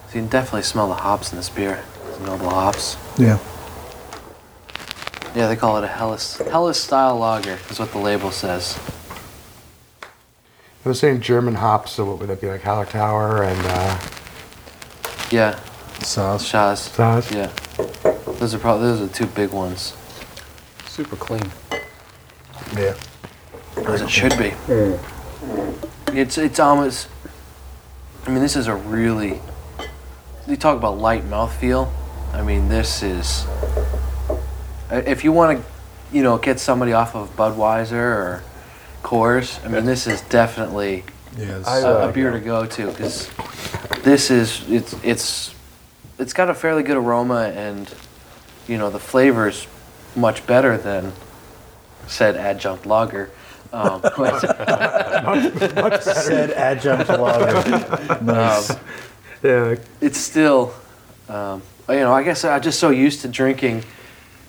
So 0.08 0.14
you 0.14 0.20
can 0.20 0.28
definitely 0.28 0.62
smell 0.62 0.88
the 0.88 0.94
hops 0.94 1.32
in 1.32 1.36
this 1.38 1.48
beer. 1.50 1.82
Smell 2.16 2.38
the 2.38 2.48
hops. 2.48 2.96
Yeah. 3.18 3.38
Yeah, 5.34 5.48
they 5.48 5.56
call 5.56 5.76
it 5.76 5.84
a 5.84 5.88
Helles 5.88 6.38
Helles 6.38 6.80
style 6.80 7.18
lager. 7.18 7.58
Is 7.68 7.78
what 7.78 7.90
the 7.92 7.98
label 7.98 8.30
says. 8.30 8.78
I 10.86 10.88
was 10.88 11.00
saying 11.00 11.20
German 11.20 11.56
hops, 11.56 11.90
so 11.90 12.04
what 12.04 12.20
would 12.20 12.28
that 12.28 12.40
be 12.40 12.46
like 12.46 12.62
Hallertauer 12.62 13.44
and 13.44 13.60
uh, 13.66 13.98
Yeah, 15.32 15.58
Sauce. 15.98 16.48
Shaz. 16.48 16.94
Saaz? 16.94 17.34
Yeah, 17.34 17.50
those 18.34 18.54
are 18.54 18.58
probably 18.60 18.86
those 18.86 19.00
are 19.00 19.06
the 19.06 19.12
two 19.12 19.26
big 19.26 19.50
ones. 19.50 19.96
Super 20.86 21.16
clean. 21.16 21.50
Yeah. 22.76 22.94
As 23.78 24.00
it 24.00 24.08
should 24.08 24.38
be. 24.38 24.54
It's 26.16 26.38
it's 26.38 26.60
almost. 26.60 27.08
I 28.24 28.30
mean, 28.30 28.40
this 28.40 28.54
is 28.54 28.68
a 28.68 28.76
really. 28.76 29.40
You 30.46 30.56
talk 30.56 30.76
about 30.76 30.98
light 30.98 31.24
mouthfeel. 31.24 31.90
I 32.32 32.42
mean, 32.42 32.68
this 32.68 33.02
is. 33.02 33.44
If 34.92 35.24
you 35.24 35.32
want 35.32 35.58
to, 35.58 35.64
you 36.16 36.22
know, 36.22 36.38
get 36.38 36.60
somebody 36.60 36.92
off 36.92 37.16
of 37.16 37.34
Budweiser 37.34 37.94
or 37.94 38.44
Coors, 39.06 39.64
I 39.64 39.68
mean, 39.68 39.84
this 39.84 40.08
is 40.08 40.20
definitely 40.22 41.04
Yeah. 41.38 41.62
I, 41.64 41.78
a, 41.78 42.08
a 42.08 42.12
beer 42.12 42.32
to 42.32 42.40
go 42.40 42.66
to 42.66 42.86
because 42.88 43.30
this 44.02 44.32
is 44.32 44.68
it's 44.68 44.96
it's 45.04 45.54
it's 46.18 46.32
got 46.32 46.50
a 46.50 46.54
fairly 46.54 46.82
good 46.82 46.96
aroma 46.96 47.52
and 47.54 47.88
you 48.66 48.78
know 48.78 48.90
the 48.90 48.98
flavor's 48.98 49.68
much 50.16 50.44
better 50.44 50.76
than 50.76 51.12
said 52.08 52.36
adjunct 52.36 52.84
lager. 52.84 53.30
Um, 53.72 54.00
but, 54.16 56.02
Said 56.02 56.50
adjunct 56.50 57.08
lager. 57.08 58.18
nice. 58.24 58.70
um, 58.70 58.78
yeah, 59.44 59.76
it's 60.00 60.18
still, 60.18 60.74
um, 61.28 61.62
you 61.88 61.96
know, 61.96 62.12
I 62.12 62.24
guess 62.24 62.44
I'm 62.44 62.60
just 62.60 62.80
so 62.80 62.90
used 62.90 63.20
to 63.20 63.28
drinking 63.28 63.84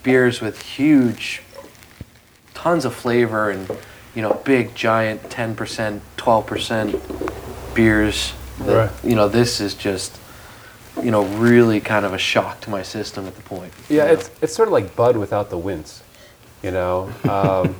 beers 0.02 0.42
with 0.42 0.62
huge, 0.64 1.44
tons 2.56 2.86
of 2.86 2.96
flavor 2.96 3.52
and, 3.52 3.70
you 4.18 4.24
know, 4.24 4.34
big, 4.44 4.74
giant 4.74 5.22
10%, 5.30 6.02
12% 6.18 7.76
beers. 7.76 8.34
That, 8.62 8.76
Right. 8.76 9.04
You 9.04 9.16
know, 9.16 9.30
this 9.30 9.62
is 9.62 9.76
just, 9.76 10.20
you 11.04 11.12
know, 11.12 11.24
really 11.38 11.80
kind 11.80 12.04
of 12.04 12.14
a 12.14 12.18
shock 12.18 12.60
to 12.62 12.72
my 12.72 12.82
system 12.82 13.28
at 13.28 13.36
the 13.36 13.44
point. 13.44 13.72
Yeah, 13.88 14.06
you 14.06 14.08
know? 14.08 14.14
it's 14.14 14.32
it's 14.42 14.56
sort 14.56 14.70
of 14.70 14.74
like 14.74 14.96
Bud 14.96 15.18
without 15.18 15.52
the 15.52 15.58
wince. 15.60 16.02
You 16.64 16.72
know, 16.72 17.12
um, 17.30 17.76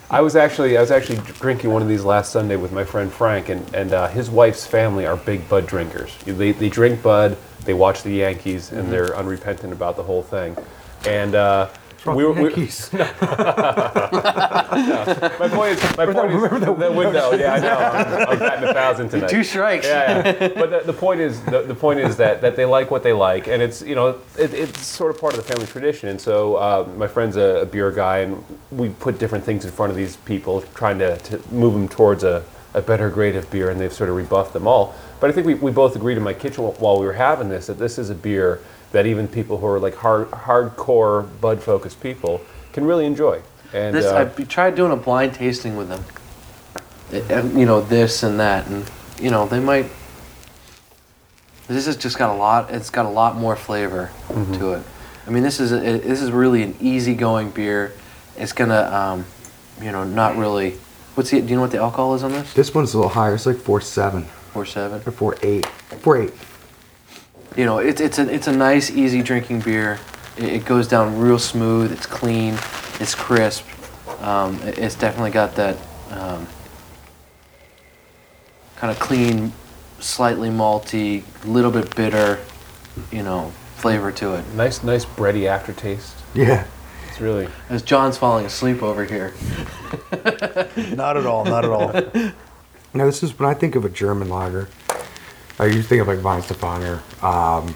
I 0.10 0.22
was 0.22 0.34
actually 0.34 0.78
I 0.78 0.80
was 0.80 0.90
actually 0.90 1.18
drinking 1.34 1.70
one 1.70 1.82
of 1.82 1.88
these 1.88 2.04
last 2.04 2.32
Sunday 2.32 2.56
with 2.56 2.72
my 2.72 2.84
friend 2.84 3.12
Frank, 3.12 3.50
and 3.50 3.62
and 3.74 3.92
uh, 3.92 4.08
his 4.08 4.30
wife's 4.30 4.66
family 4.66 5.04
are 5.04 5.18
big 5.18 5.46
Bud 5.50 5.66
drinkers. 5.66 6.16
They 6.24 6.52
they 6.52 6.70
drink 6.70 7.02
Bud, 7.02 7.36
they 7.66 7.74
watch 7.74 8.02
the 8.02 8.12
Yankees, 8.12 8.72
and 8.72 8.90
they're 8.90 9.14
unrepentant 9.14 9.74
about 9.74 9.96
the 9.96 10.04
whole 10.04 10.22
thing. 10.22 10.56
And 11.06 11.34
uh, 11.34 11.68
we 12.06 12.24
were, 12.24 12.32
we- 12.32 12.42
Yankees. 12.48 12.90
my 12.92 13.08
point 15.50 15.72
is 15.72 15.96
my 15.96 16.06
point 16.06 16.32
is 16.32 16.42
the 16.60 16.92
window. 16.94 17.32
Yeah, 17.32 17.54
I 17.54 17.60
know. 17.60 17.78
I'm, 17.78 18.28
I'm 18.28 18.38
batting 18.38 18.68
a 18.68 18.74
thousand 18.74 19.08
tonight. 19.10 19.28
Two 19.28 19.44
strikes. 19.44 19.86
Yeah, 19.86 20.26
yeah. 20.26 20.48
but 20.48 20.70
the, 20.70 20.82
the 20.84 20.92
point 20.92 21.20
is 21.20 21.42
the, 21.44 21.62
the 21.62 21.74
point 21.74 22.00
is 22.00 22.16
that, 22.16 22.40
that 22.40 22.56
they 22.56 22.64
like 22.64 22.90
what 22.90 23.02
they 23.02 23.12
like, 23.12 23.46
and 23.48 23.62
it's 23.62 23.82
you 23.82 23.94
know 23.94 24.18
it, 24.38 24.52
it's 24.54 24.84
sort 24.84 25.14
of 25.14 25.20
part 25.20 25.34
of 25.34 25.44
the 25.44 25.52
family 25.52 25.66
tradition. 25.66 26.08
And 26.08 26.20
so 26.20 26.56
uh, 26.56 26.88
my 26.96 27.06
friend's 27.06 27.36
a, 27.36 27.62
a 27.62 27.66
beer 27.66 27.90
guy, 27.90 28.18
and 28.18 28.44
we 28.70 28.88
put 28.90 29.18
different 29.18 29.44
things 29.44 29.64
in 29.64 29.70
front 29.70 29.90
of 29.90 29.96
these 29.96 30.16
people, 30.16 30.62
trying 30.74 30.98
to, 30.98 31.16
to 31.18 31.40
move 31.52 31.74
them 31.74 31.88
towards 31.88 32.24
a, 32.24 32.44
a 32.74 32.82
better 32.82 33.10
grade 33.10 33.36
of 33.36 33.50
beer, 33.50 33.70
and 33.70 33.80
they've 33.80 33.92
sort 33.92 34.10
of 34.10 34.16
rebuffed 34.16 34.52
them 34.52 34.66
all. 34.66 34.94
But 35.20 35.30
I 35.30 35.32
think 35.32 35.46
we, 35.46 35.54
we 35.54 35.70
both 35.70 35.94
agreed 35.94 36.16
in 36.16 36.22
my 36.22 36.34
kitchen 36.34 36.64
while 36.64 36.98
we 36.98 37.06
were 37.06 37.12
having 37.12 37.48
this 37.48 37.66
that 37.66 37.78
this 37.78 37.98
is 37.98 38.10
a 38.10 38.14
beer 38.14 38.60
that 38.92 39.06
even 39.06 39.26
people 39.28 39.58
who 39.58 39.66
are 39.66 39.78
like 39.80 39.94
hard 39.96 40.30
hardcore 40.30 41.28
Bud 41.40 41.62
focused 41.62 42.00
people 42.00 42.40
can 42.72 42.84
really 42.84 43.06
enjoy. 43.06 43.40
And 43.72 43.94
This 43.94 44.06
uh, 44.06 44.30
I 44.38 44.42
tried 44.44 44.74
doing 44.74 44.92
a 44.92 44.96
blind 44.96 45.34
tasting 45.34 45.76
with 45.76 45.88
them. 45.88 46.04
It- 47.10 47.30
and, 47.30 47.58
you 47.58 47.66
know 47.66 47.80
this 47.80 48.22
and 48.22 48.38
that, 48.40 48.66
and 48.68 48.90
you 49.20 49.30
know 49.30 49.46
they 49.46 49.60
might. 49.60 49.86
This 51.68 51.86
has 51.86 51.96
just 51.96 52.18
got 52.18 52.30
a 52.34 52.36
lot. 52.38 52.70
It's 52.70 52.90
got 52.90 53.06
a 53.06 53.10
lot 53.10 53.36
more 53.36 53.56
flavor 53.56 54.10
Mm-hmm. 54.28 54.54
to 54.54 54.72
it. 54.74 54.82
I 55.26 55.30
mean, 55.30 55.42
this 55.44 55.60
is 55.60 55.72
a, 55.72 55.78
this 55.78 56.20
is 56.20 56.32
really 56.32 56.62
an 56.62 56.74
easygoing 56.80 57.50
beer. 57.50 57.92
It's 58.36 58.52
gonna, 58.52 58.80
um, 58.90 59.24
you 59.80 59.92
know, 59.92 60.04
not 60.04 60.36
really. 60.36 60.72
What's 61.14 61.30
the? 61.30 61.40
Do 61.40 61.46
you 61.48 61.54
know 61.56 61.62
what 61.62 61.70
the 61.70 61.78
alcohol 61.78 62.14
is 62.14 62.24
on 62.24 62.32
this? 62.32 62.52
This 62.54 62.74
one's 62.74 62.92
a 62.94 62.98
little 62.98 63.10
higher. 63.10 63.34
It's 63.34 63.46
like 63.46 63.56
four 63.58 63.80
seven. 63.80 64.24
Four 64.52 64.66
seven. 64.66 65.00
or 65.06 65.12
four 65.12 65.36
eight. 65.42 65.64
Four 66.00 66.16
eight. 66.22 66.32
You 67.56 67.64
know, 67.66 67.78
it's 67.78 68.00
it's 68.00 68.18
a 68.18 68.32
it's 68.32 68.46
a 68.46 68.52
nice, 68.56 68.90
easy 68.90 69.22
drinking 69.22 69.60
beer. 69.60 69.98
It, 70.36 70.44
it 70.44 70.64
goes 70.64 70.88
down 70.88 71.18
real 71.18 71.38
smooth. 71.38 71.92
It's 71.92 72.06
clean. 72.06 72.54
It's 73.00 73.14
crisp. 73.14 73.64
Um, 74.22 74.60
it- 74.62 74.78
it's 74.78 74.94
definitely 74.94 75.30
got 75.32 75.54
that 75.56 75.76
um, 76.10 76.46
kind 78.76 78.90
of 78.90 78.98
clean, 78.98 79.52
slightly 80.00 80.48
malty, 80.48 81.24
little 81.44 81.70
bit 81.70 81.94
bitter, 81.94 82.38
you 83.10 83.22
know, 83.22 83.52
flavor 83.76 84.12
to 84.12 84.34
it. 84.34 84.44
nice 84.54 84.82
nice 84.82 85.04
bready 85.04 85.46
aftertaste. 85.46 86.14
Yeah. 86.34 86.66
It's 87.08 87.20
really 87.20 87.46
As 87.68 87.82
John's 87.82 88.16
falling 88.16 88.46
asleep 88.46 88.82
over 88.82 89.04
here. 89.04 89.34
Not 90.96 91.18
at 91.18 91.26
all. 91.26 91.44
Not 91.44 91.64
at 91.64 91.70
all. 91.70 92.32
Now 92.94 93.06
this 93.06 93.22
is 93.22 93.38
when 93.38 93.48
I 93.48 93.54
think 93.54 93.74
of 93.74 93.86
a 93.86 93.88
German 93.88 94.28
lager. 94.28 94.68
I 95.58 95.66
usually 95.66 95.82
think 95.82 96.02
of 96.02 96.08
like 96.08 96.18
Weihenstephaner, 96.18 97.00
um, 97.22 97.74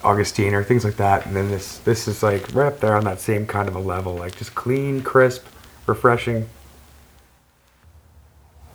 Augustiner, 0.00 0.64
things 0.64 0.84
like 0.84 0.96
that. 0.96 1.26
And 1.26 1.36
then 1.36 1.50
this 1.50 1.78
this 1.78 2.08
is 2.08 2.22
like 2.22 2.54
right 2.54 2.66
up 2.66 2.80
there 2.80 2.96
on 2.96 3.04
that 3.04 3.20
same 3.20 3.46
kind 3.46 3.68
of 3.68 3.76
a 3.76 3.80
level, 3.80 4.14
like 4.14 4.36
just 4.36 4.54
clean, 4.54 5.02
crisp, 5.02 5.44
refreshing. 5.86 6.48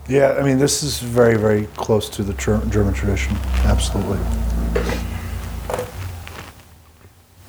Yeah, 0.08 0.36
I 0.40 0.44
mean, 0.44 0.60
this 0.60 0.84
is 0.84 1.00
very, 1.00 1.36
very 1.36 1.66
close 1.78 2.10
to 2.10 2.24
the 2.24 2.34
Ger- 2.34 2.62
German 2.70 2.94
tradition. 2.94 3.36
Absolutely. 3.64 4.20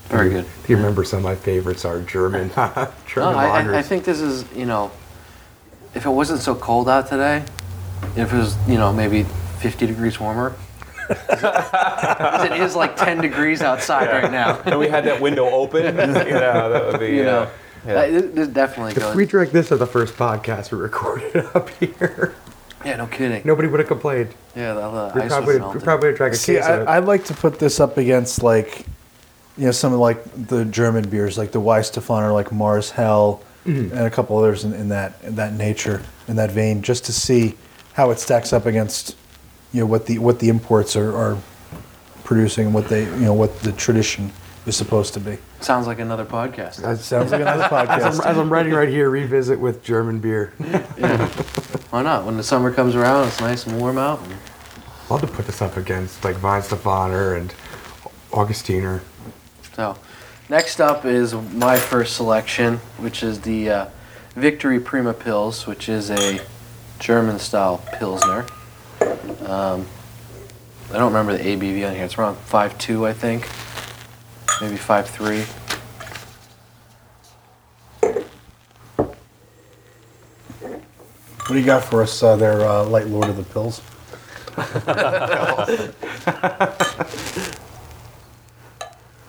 Very 0.08 0.30
good. 0.30 0.46
If 0.62 0.70
you 0.70 0.76
remember, 0.76 1.04
some 1.04 1.18
of 1.18 1.24
my 1.24 1.34
favorites 1.34 1.84
are 1.84 2.00
German 2.00 2.50
No, 2.56 2.92
German 3.06 3.34
I, 3.34 3.46
I, 3.46 3.78
I 3.78 3.82
think 3.82 4.04
this 4.04 4.20
is, 4.20 4.50
you 4.54 4.64
know, 4.64 4.90
if 5.94 6.06
it 6.06 6.10
wasn't 6.10 6.40
so 6.40 6.54
cold 6.54 6.88
out 6.88 7.08
today, 7.08 7.44
if 8.16 8.32
it 8.32 8.36
was, 8.36 8.56
you 8.66 8.78
know, 8.78 8.90
maybe 8.90 9.26
50 9.66 9.84
degrees 9.88 10.20
warmer. 10.20 10.54
it 11.10 12.60
is 12.60 12.76
like 12.76 12.94
10 12.94 13.20
degrees 13.20 13.62
outside 13.62 14.06
right 14.12 14.30
now. 14.30 14.60
and 14.64 14.78
we 14.78 14.86
had 14.86 15.02
that 15.04 15.20
window 15.20 15.44
open. 15.50 15.82
you 15.86 15.90
know, 15.90 16.70
that 16.70 16.86
would 16.86 17.00
be. 17.00 17.16
You 17.16 17.24
know, 17.24 17.38
uh, 17.40 17.50
yeah. 17.84 17.92
Uh, 17.94 18.06
this, 18.10 18.24
this 18.34 18.48
definitely 18.48 18.92
if 18.92 18.98
goes. 19.00 19.16
we 19.16 19.26
drank 19.26 19.50
this 19.50 19.72
at 19.72 19.80
the 19.80 19.86
first 19.86 20.14
podcast 20.14 20.70
we 20.70 20.78
recorded 20.78 21.36
up 21.54 21.68
here, 21.80 22.36
yeah, 22.84 22.94
no 22.96 23.08
kidding. 23.08 23.42
nobody 23.44 23.66
would 23.66 23.80
have 23.80 23.88
complained. 23.88 24.34
Yeah, 24.54 24.74
the, 24.74 24.80
the 24.90 25.12
We 25.16 25.22
ice 25.22 25.28
probably, 25.32 25.58
was 25.58 25.74
we 25.74 25.80
probably 25.80 26.06
would 26.10 26.12
have 26.12 26.16
drank 26.18 26.34
a 26.34 26.36
See, 26.36 26.54
case 26.54 26.66
of 26.66 26.82
it. 26.82 26.88
I, 26.88 26.98
I'd 26.98 27.04
like 27.04 27.24
to 27.24 27.34
put 27.34 27.58
this 27.58 27.80
up 27.80 27.96
against 27.96 28.44
like, 28.44 28.86
you 29.56 29.64
know, 29.66 29.72
some 29.72 29.92
of 29.92 29.98
like 29.98 30.22
the 30.48 30.64
German 30.64 31.08
beers, 31.08 31.36
like 31.36 31.50
the 31.50 31.60
Weihenstephaner, 31.60 32.32
like 32.32 32.50
Mahrs 32.50 32.90
Hell, 32.92 33.42
and 33.64 33.92
a 33.92 34.10
couple 34.10 34.38
others 34.38 34.64
in, 34.64 34.72
in 34.74 34.90
that 34.90 35.18
in 35.24 35.34
that 35.36 35.54
nature, 35.54 36.02
in 36.28 36.36
that 36.36 36.52
vein, 36.52 36.82
just 36.82 37.04
to 37.06 37.12
see 37.12 37.56
how 37.94 38.10
it 38.10 38.20
stacks 38.20 38.52
up 38.52 38.66
against, 38.66 39.16
you 39.72 39.80
know, 39.80 39.86
what 39.86 40.06
the 40.06 40.18
what 40.18 40.38
the 40.40 40.48
imports 40.48 40.96
are, 40.96 41.14
are 41.16 41.38
producing 42.24 42.66
and 42.66 42.74
what 42.74 42.88
they, 42.88 43.04
you 43.04 43.20
know, 43.26 43.34
what 43.34 43.60
the 43.60 43.72
tradition 43.72 44.32
is 44.66 44.76
supposed 44.76 45.14
to 45.14 45.20
be. 45.20 45.38
Sounds 45.60 45.86
like 45.86 45.98
another 46.00 46.24
podcast. 46.24 46.82
As, 46.82 47.04
Sounds 47.04 47.30
like 47.30 47.40
another 47.40 47.62
as, 47.64 47.72
I'm, 47.72 47.86
podcast. 47.86 48.24
as 48.26 48.38
I'm 48.38 48.52
writing 48.52 48.72
right 48.72 48.88
here, 48.88 49.08
revisit 49.10 49.60
with 49.60 49.82
German 49.84 50.18
beer. 50.18 50.52
Why 51.90 52.02
not? 52.02 52.24
When 52.24 52.36
the 52.36 52.42
summer 52.42 52.72
comes 52.72 52.94
around, 52.94 53.28
it's 53.28 53.40
nice 53.40 53.66
and 53.66 53.78
warm 53.80 53.98
out. 53.98 54.20
and- 54.24 54.34
I'll 55.08 55.18
have 55.18 55.28
to 55.30 55.34
put 55.36 55.46
this 55.46 55.62
up 55.62 55.76
against 55.76 56.24
like 56.24 56.36
Weihenstephaner 56.36 57.36
and 57.38 57.54
Augustiner. 58.32 59.02
So, 59.76 59.96
next 60.48 60.80
up 60.80 61.04
is 61.04 61.32
my 61.32 61.78
first 61.78 62.16
selection, 62.16 62.78
which 62.98 63.22
is 63.22 63.42
the 63.42 63.70
uh, 63.70 63.86
Victory 64.34 64.80
Prima 64.80 65.14
Pils, 65.14 65.64
which 65.66 65.88
is 65.88 66.10
a 66.10 66.40
German 66.98 67.38
style 67.38 67.84
Pilsner. 67.98 68.46
Um, 69.00 69.86
I 70.90 70.98
don't 70.98 71.12
remember 71.12 71.36
the 71.36 71.44
ABV 71.44 71.88
on 71.88 71.94
here. 71.94 72.04
It's 72.04 72.16
around 72.18 72.36
5.2, 72.36 73.06
I 73.06 73.12
think. 73.12 73.42
Maybe 74.60 74.76
5.3. 74.76 75.44
What 80.60 81.48
do 81.48 81.58
you 81.58 81.64
got 81.66 81.84
for 81.84 82.02
us 82.02 82.22
uh, 82.22 82.36
there, 82.36 82.60
uh, 82.62 82.84
Light 82.84 83.06
Lord 83.06 83.28
of 83.28 83.36
the 83.36 83.44
Pills? 83.44 83.80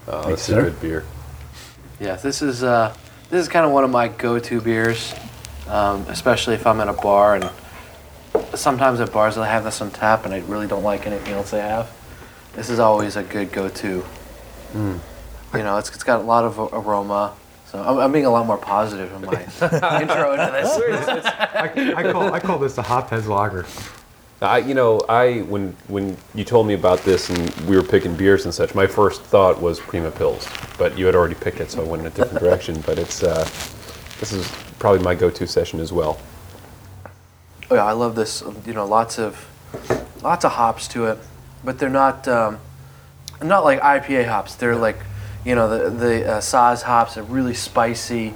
Oh, 0.10 0.24
Thanks, 0.24 0.48
this 0.48 0.50
is 0.50 0.50
a 0.50 0.52
sir. 0.54 0.62
good 0.70 0.82
beer. 0.82 1.04
Yeah, 2.00 2.16
this 2.16 2.42
is 2.42 2.64
uh, 2.64 2.96
this 3.30 3.42
is 3.42 3.50
kind 3.50 3.66
of 3.66 3.74
one 3.74 3.84
of 3.84 3.90
my 3.90 4.08
go-to 4.08 4.62
beers, 4.62 5.14
um, 5.68 6.06
especially 6.08 6.56
if 6.56 6.66
I'm 6.66 6.80
at 6.80 6.88
a 6.88 6.94
bar 6.94 7.36
and 7.36 7.50
sometimes 8.58 9.00
at 9.00 9.12
bars 9.12 9.36
they'll 9.36 9.44
have 9.44 9.64
this 9.64 9.82
on 9.82 9.92
tap 9.92 10.26
and 10.26 10.34
I 10.34 10.40
really 10.40 10.68
don't 10.68 10.84
like 10.84 11.08
anything 11.08 11.34
else 11.34 11.52
they 11.52 11.60
have. 11.60 11.92
This 12.54 12.70
is 12.70 12.80
always 12.80 13.16
a 13.16 13.24
good 13.24 13.52
go-to. 13.52 14.04
You 15.54 15.64
know, 15.64 15.78
it's, 15.78 15.90
it's 15.90 16.04
got 16.04 16.20
a 16.22 16.24
lot 16.24 16.44
of 16.44 16.60
aroma. 16.74 17.36
So 17.72 17.82
I'm, 17.82 17.98
I'm 18.00 18.12
being 18.12 18.26
a 18.26 18.30
lot 18.30 18.46
more 18.46 18.58
positive 18.58 19.12
in 19.14 19.22
my 19.22 19.34
intro 20.02 20.32
into 20.32 20.52
this. 20.52 21.26
I, 21.26 21.94
I 21.98 22.12
call 22.12 22.34
I 22.34 22.40
call 22.40 22.58
this 22.60 22.78
a 22.78 22.84
hophead 22.84 23.28
lager. 23.28 23.66
I, 24.42 24.60
you 24.60 24.74
know, 24.74 25.00
I 25.10 25.40
when 25.40 25.76
when 25.88 26.16
you 26.36 26.44
told 26.44 26.68
me 26.68 26.76
about 26.76 27.00
this 27.00 27.30
and 27.30 27.50
we 27.68 27.76
were 27.76 27.84
picking 27.84 28.16
beers 28.16 28.46
and 28.46 28.54
such, 28.54 28.76
my 28.76 28.88
first 28.88 29.22
thought 29.24 29.60
was 29.62 29.80
Prima 29.80 30.12
Pils, 30.12 30.48
but 30.78 30.98
you 30.98 31.06
had 31.08 31.16
already 31.16 31.36
picked 31.36 31.60
it, 31.60 31.72
so 31.72 31.82
I 31.84 31.88
went 31.88 32.02
in 32.02 32.08
a 32.08 32.12
different 32.12 32.40
direction. 32.44 32.82
But 32.86 33.00
it's 33.00 33.24
uh, 33.24 33.44
this 34.20 34.32
is 34.32 34.48
probably 34.80 35.04
my 35.04 35.16
go-to 35.16 35.48
session 35.48 35.80
as 35.80 35.92
well. 35.92 36.20
Oh 37.70 37.76
yeah, 37.76 37.86
I 37.86 37.92
love 37.92 38.16
this. 38.16 38.44
You 38.66 38.74
know, 38.74 38.86
lots 38.86 39.20
of 39.20 39.46
lots 40.24 40.46
of 40.46 40.52
hops 40.54 40.88
to 40.90 41.06
it, 41.06 41.18
but 41.64 41.80
they're 41.80 41.90
not 41.90 42.28
um, 42.28 42.60
not 43.42 43.64
like 43.64 43.82
IPA 43.82 44.28
hops. 44.28 44.56
They're 44.56 44.76
like, 44.76 44.98
you 45.46 45.56
know, 45.56 45.68
the 45.70 45.90
the 45.90 46.26
uh, 46.34 46.38
Saaz 46.40 46.84
hops 46.84 47.18
are 47.18 47.24
really 47.24 47.54
spicy. 47.54 48.34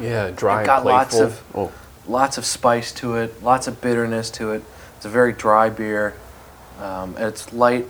Yeah, 0.00 0.30
dry, 0.30 0.62
It 0.62 0.66
got 0.66 0.84
lots 0.84 1.18
of- 1.18 1.42
oh, 1.54 1.72
lots 2.06 2.36
of 2.36 2.44
spice 2.44 2.92
to 2.92 3.16
it, 3.16 3.42
lots 3.42 3.66
of 3.66 3.80
bitterness 3.80 4.28
to 4.32 4.52
it. 4.52 4.62
It's 4.96 5.06
a 5.06 5.08
very 5.08 5.32
dry 5.32 5.70
beer, 5.70 6.14
um, 6.80 7.14
and 7.16 7.24
it's 7.26 7.50
light 7.52 7.86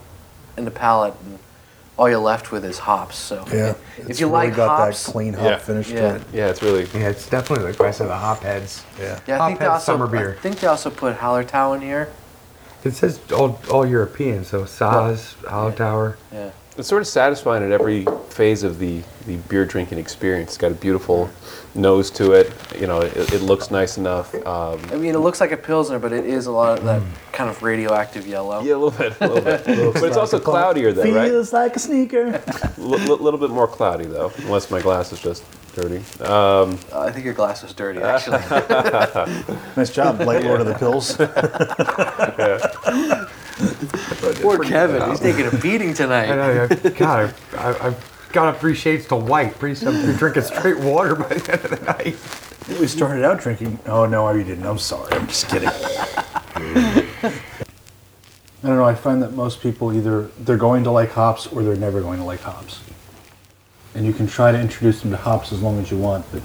in 0.57 0.65
the 0.65 0.71
palate, 0.71 1.15
and 1.25 1.39
all 1.97 2.09
you're 2.09 2.19
left 2.19 2.53
with 2.53 2.65
is 2.65 2.79
hops. 2.79 3.17
So 3.17 3.45
Yeah. 3.53 3.75
if 3.99 4.11
It's 4.11 4.21
you 4.21 4.27
really 4.27 4.49
like 4.49 4.57
got 4.57 4.77
hops, 4.79 5.07
that 5.07 5.13
clean 5.13 5.33
hop 5.35 5.45
Yeah. 5.45 5.59
finish 5.59 5.89
Yeah. 5.91 6.01
to 6.01 6.15
it. 6.17 6.23
yeah, 6.33 6.47
it's 6.49 6.63
really 6.63 6.85
Yeah, 6.95 7.09
it's 7.09 7.27
definitely 7.29 7.67
like 7.67 7.81
I 7.81 7.91
said, 7.91 8.09
the 8.09 8.15
hopheads. 8.15 8.83
Yeah. 9.01 9.19
yeah, 9.27 9.43
I 9.43 9.47
think 9.49 9.61
they 9.61 9.67
also 9.67 9.93
summer 9.93 10.07
beer. 10.07 10.37
I 10.39 10.43
think 10.43 10.61
they 10.61 10.67
also 10.67 10.91
put 10.91 11.19
Hallertau 11.19 11.75
in 11.77 11.81
here. 11.83 12.09
It 12.85 12.95
says 12.95 13.19
all, 13.35 13.59
all 13.71 13.85
European, 13.87 14.45
so 14.45 14.63
Saaz, 14.63 15.35
Hallertauer. 15.45 16.15
Yeah, 16.33 16.51
it's 16.79 16.89
sort 16.89 17.03
of 17.03 17.09
satisfying 17.09 17.63
at 17.65 17.71
every 17.71 18.05
phase 18.31 18.63
of 18.63 18.79
the, 18.79 19.03
the 19.27 19.37
beer 19.49 19.65
drinking 19.65 19.99
experience. 19.99 20.51
It's 20.51 20.59
got 20.59 20.73
a 20.73 20.75
beautiful 20.75 21.31
nose 21.75 22.11
to 22.13 22.33
it. 22.33 22.53
You 22.79 22.87
know, 22.87 23.01
it, 23.01 23.33
it 23.33 23.43
looks 23.43 23.71
nice 23.71 23.97
enough. 23.99 24.35
Um, 24.47 24.81
I 24.93 24.97
mean 24.97 25.15
it 25.15 25.19
looks 25.21 25.41
like 25.41 25.53
a 25.53 25.57
pilsner, 25.57 25.99
but 25.99 26.13
it 26.13 26.27
is 26.27 26.47
a 26.47 26.53
lot 26.53 26.79
of 26.79 26.85
that 26.85 27.03
kind 27.33 27.49
of 27.49 27.63
radioactive 27.63 28.27
yellow. 28.27 28.61
yeah, 28.63 28.75
a 28.75 28.79
little 28.79 28.91
bit, 28.91 29.15
a 29.21 29.27
little 29.27 29.43
bit. 29.43 29.65
but 29.95 30.05
it's 30.05 30.17
also 30.17 30.39
cloudier, 30.39 30.93
though, 30.93 31.11
right? 31.15 31.29
Feels 31.31 31.53
like 31.53 31.77
a 31.77 31.79
sneaker. 31.79 32.43
A 32.77 32.81
little 32.81 33.39
bit 33.39 33.51
more 33.51 33.69
cloudy, 33.69 34.07
though, 34.07 34.33
unless 34.39 34.71
my 34.71 34.81
glass 34.81 35.13
is 35.13 35.21
just 35.21 35.45
dirty. 35.75 35.99
Um, 36.23 36.79
Uh, 36.93 37.01
I 37.01 37.13
think 37.13 37.25
your 37.25 37.35
glass 37.35 37.63
was 37.63 37.73
dirty, 37.75 38.01
actually. 38.01 38.39
Nice 39.77 39.91
job, 39.93 40.21
Light 40.21 40.45
Lord 40.45 40.61
of 40.61 40.67
the 40.67 40.75
Pills. 40.75 41.17
Poor 44.43 44.59
Kevin. 44.59 45.09
He's 45.11 45.21
taking 45.21 45.47
a 45.47 45.57
beating 45.59 45.91
I 45.91 45.95
tonight. 45.95 46.27
know, 46.29 46.69
I- 46.71 46.89
God, 46.91 47.35
I, 47.55 47.57
I, 47.59 47.87
I've 47.87 48.29
gone 48.33 48.49
up 48.49 48.59
three 48.61 48.75
shades 48.75 49.07
to 49.09 49.17
white. 49.17 49.59
Pretty 49.59 49.75
soon 49.75 50.05
you're 50.05 50.17
drinking 50.17 50.43
straight 50.43 50.79
water 50.79 51.15
by 51.15 51.29
the 51.29 51.53
end 51.53 51.65
of 51.65 51.71
the 51.71 51.85
night. 51.87 52.17
we 52.81 52.87
started 52.87 53.25
out 53.25 53.41
drinking. 53.41 53.79
Oh 53.87 54.05
no, 54.07 54.31
you 54.33 54.45
didn't. 54.45 54.67
I'm 54.67 54.79
sorry. 54.79 55.13
I'm 55.13 55.27
just 55.27 55.49
kidding. 55.49 55.69
I 58.63 58.69
don't 58.69 58.77
know. 58.79 58.85
I 58.85 58.95
find 58.95 59.23
that 59.23 59.33
most 59.33 59.61
people 59.61 59.93
either 59.93 60.23
they're 60.41 60.57
going 60.57 60.85
to 60.85 60.91
like 60.91 61.13
hops 61.13 61.47
or 61.47 61.63
they're 61.63 61.77
never 61.77 62.01
going 62.01 62.19
to 62.19 62.25
like 62.25 62.41
hops. 62.41 62.81
And 63.95 64.05
you 64.05 64.13
can 64.13 64.27
try 64.27 64.53
to 64.53 64.61
introduce 64.61 65.01
them 65.01 65.11
to 65.13 65.17
hops 65.17 65.53
as 65.53 65.63
long 65.63 65.79
as 65.79 65.91
you 65.91 65.97
want, 65.97 66.27
but 66.33 66.43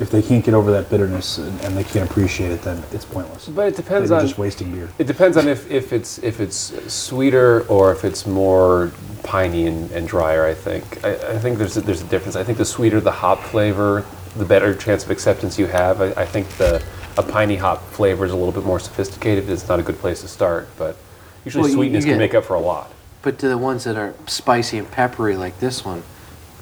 if 0.00 0.10
they 0.10 0.22
can't 0.22 0.44
get 0.44 0.54
over 0.54 0.70
that 0.72 0.88
bitterness 0.90 1.38
and, 1.38 1.60
and 1.62 1.76
they 1.76 1.82
can't 1.84 2.08
appreciate 2.08 2.52
it, 2.52 2.62
then 2.62 2.82
it's 2.92 3.04
pointless. 3.04 3.48
but 3.48 3.66
it 3.68 3.76
depends 3.76 4.10
They're 4.10 4.18
on. 4.20 4.24
just 4.26 4.38
wasting 4.38 4.70
beer. 4.72 4.88
It 4.98 5.06
depends 5.08 5.36
on 5.36 5.48
if, 5.48 5.68
if 5.70 5.92
it's 5.92 6.18
if 6.18 6.40
it's 6.40 6.72
sweeter 6.92 7.62
or 7.68 7.90
if 7.92 8.04
it's 8.04 8.26
more 8.26 8.92
piney 9.24 9.66
and, 9.66 9.90
and 9.90 10.06
drier. 10.06 10.44
I 10.46 10.54
think 10.54 11.04
I, 11.04 11.14
I 11.34 11.38
think 11.38 11.58
there's 11.58 11.76
a, 11.76 11.80
there's 11.80 12.02
a 12.02 12.06
difference. 12.06 12.36
I 12.36 12.44
think 12.44 12.58
the 12.58 12.64
sweeter 12.64 13.00
the 13.00 13.10
hop 13.10 13.40
flavor, 13.42 14.04
the 14.36 14.44
better 14.44 14.74
chance 14.74 15.04
of 15.04 15.10
acceptance 15.10 15.58
you 15.58 15.66
have. 15.66 16.00
I, 16.00 16.06
I 16.22 16.24
think 16.26 16.48
the 16.58 16.82
a 17.16 17.22
piney 17.22 17.56
hop 17.56 17.82
flavor 17.90 18.24
is 18.24 18.30
a 18.30 18.36
little 18.36 18.52
bit 18.52 18.64
more 18.64 18.78
sophisticated. 18.78 19.50
It's 19.50 19.66
not 19.68 19.80
a 19.80 19.82
good 19.82 19.98
place 19.98 20.20
to 20.20 20.28
start, 20.28 20.68
but 20.78 20.96
usually 21.44 21.62
Well, 21.62 21.70
you- 21.70 21.72
you 21.72 21.76
sweetness 21.78 22.04
get- 22.04 22.10
can 22.12 22.18
make 22.18 22.34
up 22.34 22.44
for 22.44 22.54
a 22.54 22.60
lot. 22.60 22.92
But 23.22 23.40
to 23.40 23.48
the 23.48 23.58
ones 23.58 23.82
that 23.82 23.96
are 23.96 24.14
spicy 24.28 24.78
and 24.78 24.88
peppery 24.88 25.36
like 25.36 25.58
this 25.58 25.84
one, 25.84 26.04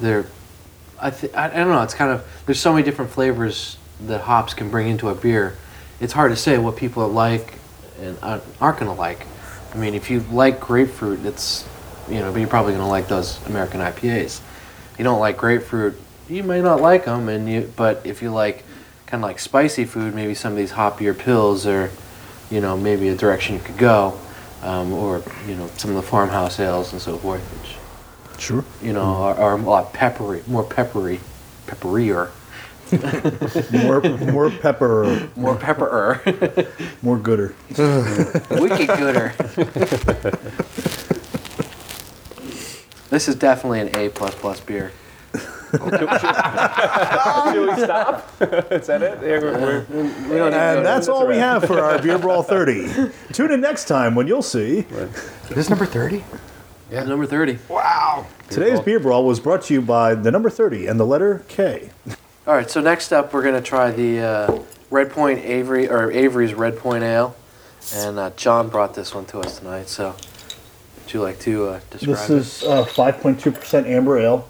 they're, 0.01 0.25
I, 0.99 1.11
th- 1.11 1.33
I, 1.33 1.49
don't 1.49 1.69
know. 1.69 1.83
It's 1.83 1.93
kind 1.93 2.11
of 2.11 2.25
there's 2.45 2.59
so 2.59 2.73
many 2.73 2.83
different 2.83 3.11
flavors 3.11 3.77
that 4.01 4.21
hops 4.21 4.53
can 4.53 4.69
bring 4.69 4.87
into 4.87 5.09
a 5.09 5.15
beer. 5.15 5.55
It's 5.99 6.13
hard 6.13 6.31
to 6.31 6.35
say 6.35 6.57
what 6.57 6.75
people 6.75 7.07
like 7.07 7.59
and 7.99 8.17
aren't 8.21 8.79
gonna 8.79 8.93
like. 8.93 9.25
I 9.73 9.77
mean, 9.77 9.93
if 9.93 10.09
you 10.09 10.21
like 10.31 10.59
grapefruit, 10.59 11.25
it's 11.25 11.67
you 12.09 12.19
know, 12.19 12.31
but 12.31 12.39
you're 12.39 12.47
probably 12.47 12.73
gonna 12.73 12.87
like 12.87 13.07
those 13.07 13.45
American 13.47 13.81
IPAs. 13.81 14.41
You 14.97 15.03
don't 15.03 15.19
like 15.19 15.37
grapefruit, 15.37 15.99
you 16.29 16.43
may 16.43 16.61
not 16.61 16.81
like 16.81 17.05
them, 17.05 17.29
and 17.29 17.49
you. 17.49 17.71
But 17.75 18.05
if 18.05 18.21
you 18.21 18.31
like 18.31 18.63
kind 19.05 19.23
of 19.23 19.27
like 19.27 19.39
spicy 19.39 19.85
food, 19.85 20.13
maybe 20.13 20.33
some 20.33 20.51
of 20.51 20.57
these 20.57 20.71
hoppier 20.71 21.17
pills 21.17 21.65
are, 21.65 21.89
you 22.49 22.61
know, 22.61 22.77
maybe 22.77 23.07
a 23.09 23.15
direction 23.15 23.55
you 23.55 23.61
could 23.61 23.77
go, 23.77 24.19
um, 24.63 24.93
or 24.93 25.23
you 25.47 25.55
know, 25.55 25.67
some 25.77 25.91
of 25.91 25.95
the 25.95 26.01
farmhouse 26.03 26.59
ales 26.59 26.91
and 26.93 27.01
so 27.01 27.17
forth, 27.17 27.41
Sure. 28.37 28.63
you 28.81 28.93
know 28.93 29.01
are, 29.01 29.35
are 29.35 29.53
a 29.53 29.61
lot 29.61 29.93
peppery, 29.93 30.43
more 30.47 30.63
peppery, 30.63 31.19
pepperier, 31.65 32.29
More, 33.71 34.01
more 34.31 34.49
pepper, 34.49 35.29
more 35.35 35.55
pepperer, 35.55 36.21
more 37.01 37.17
gooder. 37.17 37.53
wicked 38.51 38.87
gooder. 38.87 39.33
this 43.09 43.27
is 43.27 43.35
definitely 43.35 43.81
an 43.81 43.95
A 43.95 44.09
plus 44.09 44.35
plus 44.35 44.59
beer. 44.61 44.91
Should 45.71 45.81
we 45.81 45.89
stop? 47.83 48.31
Is 48.71 48.87
that 48.87 49.01
it? 49.01 49.19
Yeah, 49.21 49.39
we're- 49.39 49.57
we're- 49.57 49.79
uh, 49.79 49.83
We 50.29 50.37
don't 50.37 50.47
even 50.47 50.51
go 50.51 50.57
And 50.57 50.77
to- 50.77 50.83
that's 50.83 51.07
all 51.09 51.27
we 51.27 51.35
have 51.37 51.65
for 51.65 51.81
our 51.81 52.01
Beer 52.01 52.17
Brawl 52.17 52.41
30. 52.43 53.11
Tune 53.33 53.51
in 53.51 53.59
next 53.61 53.85
time 53.85 54.15
when 54.15 54.27
you'll 54.27 54.41
see. 54.41 54.81
This 55.49 55.57
is 55.57 55.69
number 55.69 55.85
30? 55.85 56.23
Number 56.91 57.25
thirty. 57.25 57.59
Wow. 57.69 58.27
Today's 58.49 58.79
Beer 58.79 58.99
Brawl 58.99 59.25
was 59.25 59.39
brought 59.39 59.63
to 59.63 59.73
you 59.73 59.81
by 59.81 60.15
the 60.15 60.31
number 60.31 60.49
30 60.49 60.87
and 60.87 60.97
the 60.97 61.05
letter 61.05 61.43
K. 61.49 61.89
All 62.47 62.55
right, 62.55 62.69
so 62.69 62.79
next 62.79 63.11
up 63.11 63.33
we're 63.33 63.43
gonna 63.43 63.61
try 63.61 63.91
the 63.91 64.21
uh, 64.21 64.59
Red 64.89 65.11
Point 65.11 65.39
Avery 65.43 65.89
or 65.89 66.09
Avery's 66.11 66.53
Red 66.53 66.77
Point 66.77 67.03
Ale, 67.03 67.35
and 67.93 68.17
uh, 68.17 68.29
John 68.37 68.69
brought 68.69 68.95
this 68.95 69.13
one 69.13 69.25
to 69.25 69.39
us 69.39 69.59
tonight. 69.59 69.89
So, 69.89 70.15
would 71.03 71.13
you 71.13 71.21
like 71.21 71.39
to 71.41 71.65
uh, 71.67 71.79
describe 71.89 72.15
This 72.15 72.29
is 72.29 72.63
uh, 72.63 72.85
5.2% 72.85 73.85
amber 73.85 74.17
ale. 74.17 74.47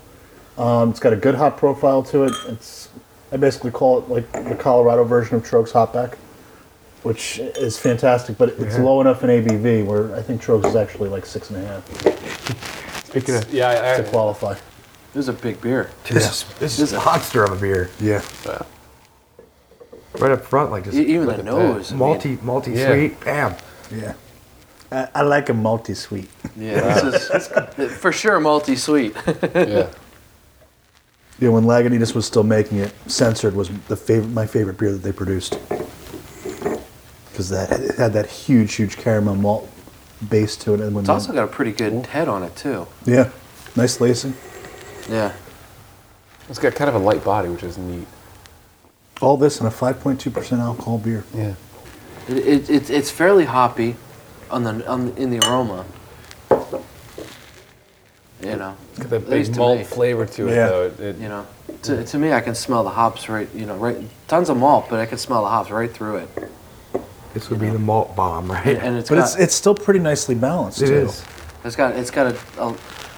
Um, 0.60 0.92
it's 0.92 1.00
got 1.00 1.14
a 1.14 1.18
good 1.18 1.36
hop 1.36 1.58
profile 1.58 2.04
to 2.04 2.26
it. 2.26 2.34
It's 2.48 2.90
I 3.32 3.38
basically 3.38 3.72
call 3.72 3.98
it 4.00 4.10
like 4.10 4.32
the 4.32 4.56
Colorado 4.56 5.04
version 5.04 5.38
of 5.38 5.44
Trogs 5.44 5.72
Hopback, 5.72 6.18
which 7.04 7.40
is 7.40 7.78
fantastic, 7.78 8.38
but 8.38 8.50
it's 8.50 8.76
Yeah. 8.76 8.82
low 8.84 9.02
enough 9.02 9.24
in 9.24 9.30
ABV 9.30 9.84
where 9.86 10.16
I 10.16 10.22
think 10.22 10.42
Trogs 10.42 10.66
is 10.66 10.76
actually 10.76 11.10
like 11.10 11.26
six 11.26 11.50
and 11.50 11.64
a 11.64 11.68
half 11.68 13.06
Speaking 13.06 13.36
of, 13.36 13.54
yeah, 13.54 13.94
I, 13.98 14.02
to 14.02 14.10
qualify. 14.10 14.54
This 15.14 15.22
is 15.26 15.30
a 15.30 15.34
big 15.34 15.62
beer. 15.62 15.90
this, 16.10 16.26
is, 16.44 16.46
this 16.60 16.80
is 16.80 16.94
a 16.94 16.98
monster 16.98 17.44
of 17.44 17.52
a 17.54 17.56
beer. 17.56 17.90
Yeah. 18.00 18.22
Right 20.20 20.32
up 20.32 20.44
front, 20.44 20.72
like 20.72 20.84
just 20.84 20.98
Even 20.98 21.28
the 21.28 21.44
nose. 21.44 21.92
I 21.92 21.94
mean, 21.96 22.00
multi, 22.00 22.38
multi 22.42 22.72
Yeah. 22.72 22.92
sweet. 22.92 23.20
Bam. 23.24 23.56
Yeah. 23.92 24.14
I, 24.92 25.08
I 25.16 25.22
like 25.22 25.50
a 25.50 25.54
multi 25.54 25.94
sweet. 25.94 26.30
yeah, 26.58 27.00
this 27.02 27.30
is 27.30 27.92
for 27.98 28.12
sure 28.12 28.40
multi-sweet. 28.40 29.14
yeah. 29.56 29.90
Yeah, 31.40 31.50
when 31.50 31.66
Lagunitas 31.66 32.16
was 32.16 32.26
still 32.26 32.44
making 32.44 32.80
it, 32.80 32.94
Censored 33.06 33.54
was 33.56 33.70
the 33.90 33.96
favorite, 33.98 34.30
my 34.32 34.48
favorite 34.48 34.78
beer 34.78 34.92
that 34.94 35.04
they 35.04 35.12
produced. 35.12 35.60
Because 37.38 37.50
that 37.50 37.72
it 37.72 37.96
had 37.98 38.14
that 38.14 38.26
huge, 38.26 38.74
huge 38.74 38.98
caramel 38.98 39.36
malt 39.36 39.70
base 40.28 40.56
to 40.56 40.74
it, 40.74 40.80
and 40.82 40.96
when 40.96 41.04
It's 41.04 41.10
also 41.10 41.32
got 41.34 41.44
a 41.44 41.48
pretty 41.48 41.72
good 41.72 42.08
head 42.08 42.28
on 42.28 42.42
it 42.42 42.56
too. 42.56 42.88
yeah, 43.06 43.30
nice 43.76 44.02
lacing. 44.02 44.34
Yeah. 45.08 45.34
It's 46.50 46.58
got 46.58 46.74
kind 46.74 46.90
of 46.90 46.96
a 46.96 46.98
light 46.98 47.24
body, 47.24 47.50
which 47.50 47.62
is 47.62 47.78
neat. 47.78 48.08
All 49.22 49.38
this 49.38 49.62
in 49.62 49.68
a 49.68 49.70
5.2% 49.70 50.58
alcohol 50.58 50.98
beer. 50.98 51.26
Yeah. 51.32 51.54
It, 52.28 52.38
it, 52.38 52.70
it, 52.72 52.90
it's 52.90 53.12
fairly 53.12 53.46
hoppy 53.46 53.96
on 54.50 54.64
the, 54.64 54.88
on 54.90 55.06
the 55.14 55.22
in 55.22 55.30
the 55.30 55.38
aroma. 55.48 55.86
You 58.42 58.56
know, 58.56 58.76
It's 58.90 59.00
got 59.00 59.10
that 59.12 59.30
big 59.30 59.56
malt 59.56 59.78
me. 59.78 59.84
flavor 59.84 60.26
to 60.26 60.48
it, 60.48 60.56
Yeah. 60.56 60.68
though. 60.70 60.86
It, 60.88 61.00
it, 61.00 61.18
you 61.18 61.30
know, 61.30 61.46
to, 61.84 62.04
to 62.04 62.18
me, 62.18 62.34
I 62.34 62.42
can 62.42 62.56
smell 62.56 62.84
the 62.84 62.90
hops 62.90 63.30
right. 63.30 63.48
You 63.54 63.68
know, 63.68 63.76
right. 63.76 63.98
Tons 64.28 64.50
of 64.50 64.58
malt, 64.58 64.88
but 64.90 65.00
I 65.00 65.06
can 65.06 65.20
smell 65.20 65.44
the 65.44 65.50
hops 65.50 65.70
right 65.70 65.92
through 65.94 66.16
it. 66.18 66.30
This 67.40 67.50
would 67.50 67.60
be 67.60 67.70
the 67.70 67.78
malt 67.80 68.16
bomb, 68.16 68.52
right? 68.52 68.66
And, 68.66 68.78
and 68.80 68.98
it's 68.98 69.10
But 69.10 69.16
got 69.16 69.24
it's 69.26 69.36
it's 69.36 69.54
still 69.56 69.76
pretty 69.76 70.00
nicely 70.00 70.34
balanced. 70.36 70.82
It 70.82 70.88
too. 70.88 70.96
is. 70.96 71.24
it's 71.64 71.76
got 71.76 71.96
it's 71.96 72.10
got 72.12 72.34
a, 72.34 72.62
a 72.62 72.76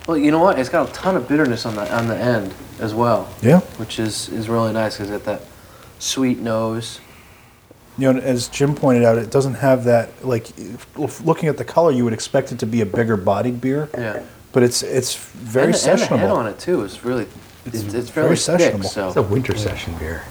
well, 0.08 0.18
you 0.18 0.32
know 0.32 0.40
what? 0.40 0.60
It's 0.60 0.70
got 0.70 0.90
a 0.90 0.92
ton 0.94 1.16
of 1.16 1.28
bitterness 1.28 1.66
on 1.66 1.76
the 1.76 1.94
on 1.96 2.08
the 2.08 2.18
end 2.18 2.54
as 2.80 2.94
well, 2.94 3.30
Yeah. 3.42 3.60
which 3.78 3.98
is 4.00 4.28
is 4.30 4.50
really 4.50 4.74
nice 4.74 4.98
because 4.98 5.10
it's 5.12 5.24
got 5.26 5.40
that 5.40 5.48
sweet 6.00 6.40
nose. 6.40 7.00
You 7.98 8.14
know, 8.14 8.20
as 8.20 8.48
Jim 8.48 8.76
pointed 8.76 9.04
out, 9.04 9.18
it 9.18 9.30
doesn't 9.30 9.56
have 9.56 9.84
that 9.86 10.26
like. 10.26 10.48
Looking 10.98 11.50
at 11.50 11.58
the 11.58 11.66
color, 11.66 11.92
you 11.92 12.04
would 12.04 12.14
expect 12.14 12.52
it 12.52 12.60
to 12.60 12.66
be 12.66 12.82
a 12.82 12.86
bigger 12.86 13.18
bodied 13.18 13.62
beer. 13.62 13.90
Yeah. 13.94 14.24
But 14.52 14.64
it's 14.64 14.84
it's 14.84 15.16
very 15.16 15.68
and, 15.68 15.74
the- 15.76 15.92
and 15.92 16.00
the 16.00 16.06
sessionable. 16.06 16.20
head 16.20 16.32
on 16.32 16.48
it 16.48 16.60
too 16.60 16.84
is 16.84 17.04
really 17.06 17.28
it's, 17.66 17.94
it's, 17.94 18.10
very 18.10 18.36
fairly 18.36 18.36
thick. 18.36 18.74
sessionable. 18.74 18.86
So 18.86 19.08
It's 19.08 19.18
a 19.18 19.22
winter 19.22 19.56
session 19.56 19.96
beer. 20.00 20.24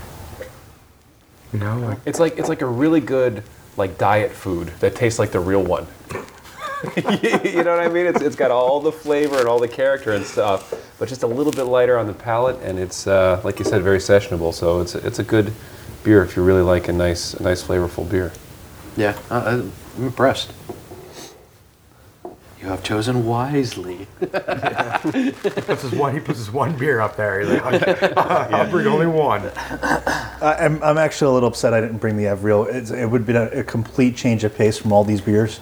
You 1.52 1.60
know, 1.60 1.78
like 1.78 1.98
it's 2.04 2.18
like 2.20 2.36
it's 2.38 2.48
like 2.48 2.60
a 2.62 2.66
really 2.66 3.00
good 3.00 3.42
like 3.78 3.96
diet 3.96 4.32
food 4.32 4.68
that 4.80 4.94
tastes 4.94 5.18
like 5.18 5.30
the 5.30 5.40
real 5.40 5.62
one. 5.62 5.86
you 6.96 7.64
know 7.64 7.76
what 7.76 7.80
I 7.80 7.88
mean? 7.88 8.06
It's, 8.06 8.20
it's 8.20 8.36
got 8.36 8.50
all 8.50 8.80
the 8.80 8.92
flavor 8.92 9.38
and 9.38 9.48
all 9.48 9.58
the 9.58 9.68
character 9.68 10.12
and 10.12 10.24
stuff, 10.24 10.74
but 10.98 11.08
just 11.08 11.22
a 11.22 11.26
little 11.26 11.52
bit 11.52 11.64
lighter 11.64 11.98
on 11.98 12.06
the 12.06 12.12
palate, 12.12 12.60
and 12.62 12.78
it's 12.78 13.06
uh, 13.06 13.40
like 13.44 13.58
you 13.58 13.64
said, 13.64 13.82
very 13.82 13.98
sessionable. 13.98 14.52
So 14.52 14.80
it's 14.80 14.94
it's 14.94 15.18
a 15.18 15.24
good 15.24 15.52
beer 16.04 16.22
if 16.22 16.36
you 16.36 16.44
really 16.44 16.62
like 16.62 16.88
a 16.88 16.92
nice 16.92 17.34
a 17.34 17.42
nice 17.42 17.62
flavorful 17.62 18.08
beer. 18.08 18.32
yeah, 18.96 19.18
I, 19.30 19.54
I'm 19.54 19.72
impressed. 19.98 20.52
You 22.60 22.66
have 22.68 22.82
chosen 22.82 23.24
wisely. 23.24 24.08
puts 24.20 25.82
his 25.82 25.92
one, 25.92 26.12
he 26.14 26.20
puts 26.20 26.38
his 26.38 26.50
one 26.50 26.76
beer 26.76 27.00
up 27.00 27.16
there. 27.16 27.40
He's 27.40 27.50
like, 27.50 27.82
I'll 28.18 28.68
bring 28.70 28.86
only 28.88 29.06
one. 29.06 29.50
I- 29.56 30.56
I'm, 30.60 30.82
I'm 30.82 30.98
actually 30.98 31.30
a 31.30 31.34
little 31.34 31.48
upset 31.48 31.72
I 31.72 31.80
didn't 31.80 31.98
bring 31.98 32.16
the 32.16 32.26
Avril. 32.26 32.66
It's, 32.66 32.90
it 32.90 33.06
would 33.06 33.24
be 33.26 33.34
a, 33.34 33.60
a 33.60 33.64
complete 33.64 34.16
change 34.16 34.42
of 34.44 34.54
pace 34.56 34.76
from 34.78 34.92
all 34.92 35.04
these 35.04 35.20
beers 35.20 35.60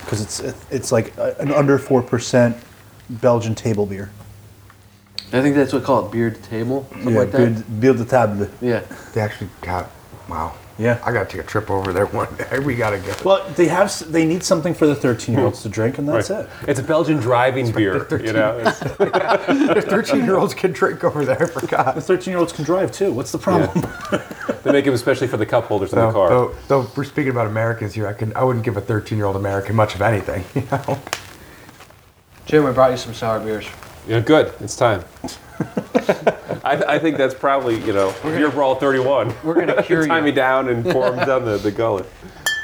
because 0.00 0.20
it's 0.20 0.40
it's 0.70 0.90
like 0.90 1.12
an 1.18 1.52
under 1.52 1.78
four 1.78 2.02
percent 2.02 2.56
Belgian 3.08 3.54
table 3.54 3.86
beer. 3.86 4.10
I 5.34 5.40
think 5.40 5.54
that's 5.54 5.72
what 5.72 5.78
they 5.80 5.84
call 5.86 6.06
it, 6.06 6.12
beer 6.12 6.30
to 6.30 6.42
table, 6.42 6.86
something 6.90 7.14
like 7.14 7.30
that. 7.30 7.38
good 7.38 7.80
beer 7.80 7.94
de 7.94 8.04
table. 8.04 8.48
Yeah. 8.60 8.80
They 9.14 9.20
actually 9.22 9.48
got, 9.62 9.90
wow. 10.28 10.54
Yeah. 10.78 11.00
I 11.04 11.12
got 11.12 11.28
to 11.28 11.36
take 11.36 11.44
a 11.44 11.48
trip 11.48 11.70
over 11.70 11.92
there 11.92 12.06
one 12.06 12.34
day. 12.36 12.58
We 12.62 12.76
got 12.76 12.90
to 12.90 12.98
go. 12.98 13.14
Well, 13.24 13.48
they 13.50 13.66
have 13.66 13.92
they 14.10 14.24
need 14.24 14.42
something 14.44 14.72
for 14.74 14.86
the 14.86 14.94
13 14.94 15.34
year 15.34 15.44
olds 15.44 15.58
hmm. 15.58 15.68
to 15.68 15.68
drink, 15.68 15.98
and 15.98 16.08
that's 16.08 16.30
it. 16.30 16.48
It's 16.68 16.80
a 16.80 16.82
Belgian 16.82 17.18
driving 17.18 17.70
beer. 17.72 18.06
You 18.24 18.32
know, 18.32 18.58
It's- 18.60 18.82
If 19.76 19.84
13 19.84 20.24
year 20.24 20.36
olds 20.36 20.54
can 20.54 20.72
drink 20.72 21.04
over 21.04 21.24
there, 21.24 21.42
I 21.42 21.46
The 21.46 21.60
forgot. 21.60 22.02
13 22.02 22.30
year 22.32 22.38
olds 22.38 22.52
can 22.52 22.64
drive 22.64 22.92
too. 22.92 23.12
What's 23.12 23.32
the 23.32 23.38
problem? 23.38 23.84
they 24.62 24.72
make 24.72 24.84
them 24.84 24.94
especially 24.94 25.26
for 25.26 25.36
the 25.36 25.46
cup 25.46 25.64
holders 25.64 25.92
in 25.92 25.98
the 25.98 26.12
car. 26.12 26.28
though, 26.28 26.54
though 26.68 26.90
we're 26.96 27.04
speaking 27.04 27.30
about 27.30 27.46
Americans 27.46 27.94
here, 27.94 28.06
I 28.06 28.12
can 28.12 28.34
I 28.36 28.44
wouldn't 28.44 28.64
give 28.64 28.76
a 28.76 28.80
13 28.80 29.18
year 29.18 29.26
old 29.26 29.36
American 29.36 29.76
much 29.76 29.94
of 29.94 30.02
anything. 30.02 30.44
You 30.54 30.68
know, 30.70 30.98
Jim, 32.46 32.66
I 32.66 32.72
brought 32.72 32.90
you 32.90 32.96
some 32.96 33.14
sour 33.14 33.40
beers. 33.40 33.66
Yeah, 34.06 34.20
good. 34.20 34.52
It's 34.60 34.76
time. 34.76 35.04
I, 36.64 36.94
I 36.94 36.98
think 36.98 37.16
that's 37.16 37.34
probably 37.34 37.80
you 37.84 37.92
know 37.92 38.14
beer 38.22 38.50
brawl 38.50 38.76
31. 38.76 39.34
We're 39.42 39.54
gonna 39.54 39.82
cure 39.84 40.06
tie 40.06 40.18
you. 40.18 40.24
me 40.24 40.32
down 40.32 40.68
and 40.68 40.84
pour 40.84 41.10
them 41.10 41.26
down 41.26 41.44
the, 41.44 41.56
the 41.58 41.70
gullet. 41.70 42.06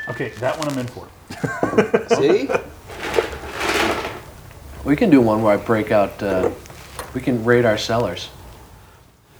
Okay, 0.09 0.31
that 0.39 0.59
one 0.59 0.69
I'm 0.69 0.79
in 0.79 0.87
for. 0.87 1.09
See? 2.17 2.49
We 4.85 4.97
can 4.97 5.11
do 5.11 5.21
one 5.21 5.43
where 5.43 5.53
I 5.53 5.57
break 5.57 5.91
out. 5.91 6.23
Uh, 6.23 6.51
we 7.15 7.21
can 7.21 7.45
raid 7.45 7.65
our 7.65 7.77
cellars. 7.77 8.31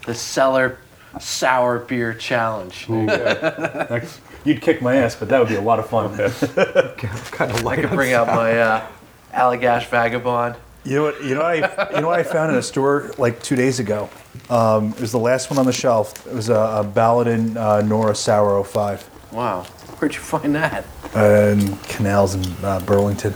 The 0.05 0.15
cellar 0.15 0.79
sour 1.21 1.79
beer 1.79 2.13
challenge. 2.13 2.89
Next, 2.89 4.21
you'd 4.45 4.61
kick 4.61 4.83
my 4.83 4.97
ass, 4.97 5.17
but 5.17 5.29
that 5.31 5.39
would 5.39 5.49
be 5.49 5.55
a 5.55 5.61
lot 5.61 5.79
of 5.79 5.89
fun. 5.89 6.11
kind 6.17 7.51
of 7.51 7.57
I 7.57 7.61
like 7.63 7.81
could 7.81 7.91
bring 7.91 8.13
out 8.13 8.27
my 8.27 8.59
uh, 8.59 8.87
Allagash 9.33 9.87
Vagabond. 9.87 10.57
You 10.85 10.95
know 10.95 11.03
what? 11.05 11.23
You 11.25 11.35
know 11.35 11.41
what 11.43 11.47
I 11.79 11.91
you 11.95 12.01
know 12.01 12.09
what 12.09 12.19
I 12.19 12.23
found 12.23 12.53
in 12.53 12.59
a 12.59 12.63
store 12.63 13.11
like 13.19 13.43
two 13.43 13.57
days 13.57 13.79
ago. 13.81 14.09
Um, 14.49 14.91
it 14.93 15.01
was 15.01 15.13
the 15.13 15.19
last 15.19 15.51
one 15.51 15.59
on 15.59 15.67
the 15.67 15.73
shelf. 15.73 16.27
It 16.27 16.33
was 16.35 16.49
a, 16.49 16.55
a 16.55 16.85
Baladin 16.85 17.57
uh, 17.57 17.83
Nora 17.83 18.15
Sour 18.15 18.63
05 18.65 19.11
Wow, 19.33 19.65
where'd 19.99 20.15
you 20.15 20.21
find 20.21 20.55
that? 20.55 20.85
and 21.15 21.83
Canals 21.85 22.35
in 22.35 22.45
uh, 22.65 22.81
Burlington. 22.81 23.35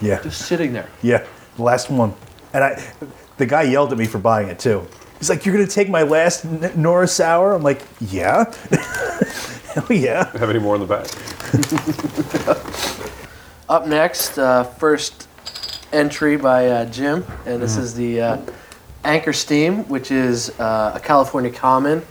Yeah, 0.00 0.22
Just 0.22 0.46
sitting 0.46 0.72
there. 0.72 0.88
yeah, 1.02 1.26
the 1.56 1.62
last 1.62 1.90
one. 1.90 2.14
And 2.54 2.62
I, 2.64 2.92
the 3.36 3.44
guy 3.46 3.62
yelled 3.64 3.92
at 3.92 3.98
me 3.98 4.06
for 4.06 4.18
buying 4.18 4.48
it 4.48 4.58
too. 4.58 4.86
He's 5.18 5.28
like, 5.28 5.44
"You're 5.44 5.54
gonna 5.54 5.66
take 5.66 5.90
my 5.90 6.02
last 6.04 6.44
N- 6.44 6.72
Nora 6.76 7.08
Sour?" 7.08 7.52
I'm 7.54 7.62
like, 7.62 7.82
"Yeah, 8.00 8.44
hell 9.74 9.86
yeah." 9.92 10.30
Have 10.38 10.48
any 10.48 10.60
more 10.60 10.76
in 10.76 10.80
the 10.80 10.86
back? 10.86 11.08
Up 13.68 13.86
next, 13.86 14.38
uh, 14.38 14.64
first 14.64 15.28
entry 15.92 16.36
by 16.36 16.66
uh, 16.68 16.84
Jim, 16.86 17.24
and 17.44 17.60
this 17.60 17.76
is 17.76 17.94
the 17.94 18.20
uh, 18.20 18.38
Anchor 19.04 19.32
Steam, 19.34 19.86
which 19.88 20.10
is 20.10 20.58
uh, 20.58 20.92
a 20.94 21.00
California 21.00 21.50
Common. 21.50 22.02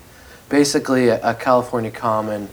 Basically, 0.49 1.07
a, 1.09 1.19
a 1.21 1.33
California 1.33 1.89
Common 1.91 2.47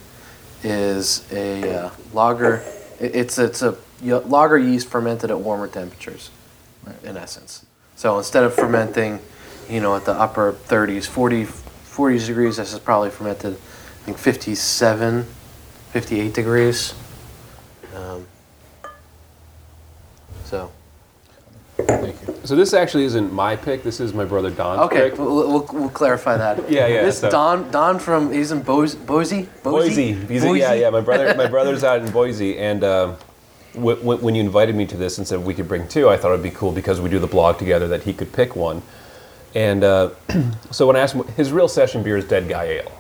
is 0.63 1.31
a 1.33 1.71
uh, 1.87 1.91
lager. 2.15 2.63
it- 2.99 3.15
It's 3.15 3.39
it's 3.39 3.61
a 3.61 3.77
y- 4.03 4.15
lager 4.15 4.57
yeast 4.59 4.89
fermented 4.89 5.31
at 5.31 5.39
warmer 5.39 5.69
temperatures, 5.69 6.31
in 7.03 7.17
essence. 7.19 7.67
So 7.97 8.17
instead 8.17 8.43
of 8.45 8.55
fermenting, 8.55 9.21
you 9.69 9.81
know, 9.81 9.95
at 9.97 10.07
the 10.07 10.13
upper 10.13 10.53
30s, 10.55 11.07
40, 11.07 11.45
40 11.45 12.19
degrees, 12.27 12.57
this 12.57 12.73
is 12.73 12.79
probably 12.79 13.11
fermented, 13.11 13.53
I 13.55 14.05
think 14.07 14.17
57, 14.19 15.25
58 15.93 16.35
degrees. 16.35 16.95
Um, 17.95 18.27
so. 20.45 20.71
Thank 21.77 22.17
you. 22.29 22.39
So 22.45 22.55
this 22.55 22.73
actually 22.73 23.05
isn't 23.05 23.33
my 23.33 23.57
pick. 23.57 23.83
This 23.83 23.99
is 23.99 24.15
my 24.15 24.25
brother 24.25 24.49
Don's 24.51 24.83
Okay, 24.83 25.11
pick. 25.11 25.19
we'll, 25.19 25.35
we'll, 25.49 25.67
we'll 25.73 25.89
clarify 25.89 26.37
that. 26.37 26.59
Yeah, 26.71 26.87
yeah, 26.87 27.03
This 27.03 27.19
so- 27.19 27.31
Don 27.31 27.69
Don 27.73 27.99
from 27.99 28.33
he's 28.33 28.53
in 28.53 28.63
Boise 28.63 28.97
Boise 28.99 29.49
Boise. 29.63 30.13
He's- 30.13 30.45
Yeah, 30.45 30.73
yeah. 30.75 30.91
My 30.91 31.01
brother, 31.01 31.35
my 31.35 31.47
brother's 31.55 31.83
out 31.83 32.01
in 32.03 32.11
Boise, 32.13 32.59
and 32.59 32.85
um, 32.85 33.17
w- 33.75 33.97
w- 33.97 34.21
when 34.21 34.37
you 34.37 34.41
invited 34.43 34.77
me 34.77 34.87
to 34.87 34.97
this 34.97 35.19
and 35.19 35.27
said 35.27 35.41
we 35.45 35.53
could 35.53 35.67
bring 35.67 35.89
two, 35.89 36.09
I 36.09 36.17
thought 36.17 36.31
it'd 36.31 36.45
be 36.45 36.51
cool 36.51 36.71
because 36.71 37.01
we 37.01 37.11
do 37.11 37.19
the 37.19 37.27
blog 37.27 37.59
together 37.59 37.89
that 37.89 38.05
he 38.05 38.13
could 38.13 38.33
pick 38.33 38.55
one. 38.55 38.81
And 39.57 39.83
uh, 39.83 40.11
so 40.71 40.87
when 40.87 40.95
I 40.95 41.01
asked 41.01 41.15
him, 41.15 41.27
his 41.37 41.51
real 41.53 41.67
session 41.69 42.05
beer 42.05 42.17
is 42.17 42.25
Dead 42.25 42.49
Guy 42.49 42.65
Ale, 42.65 42.93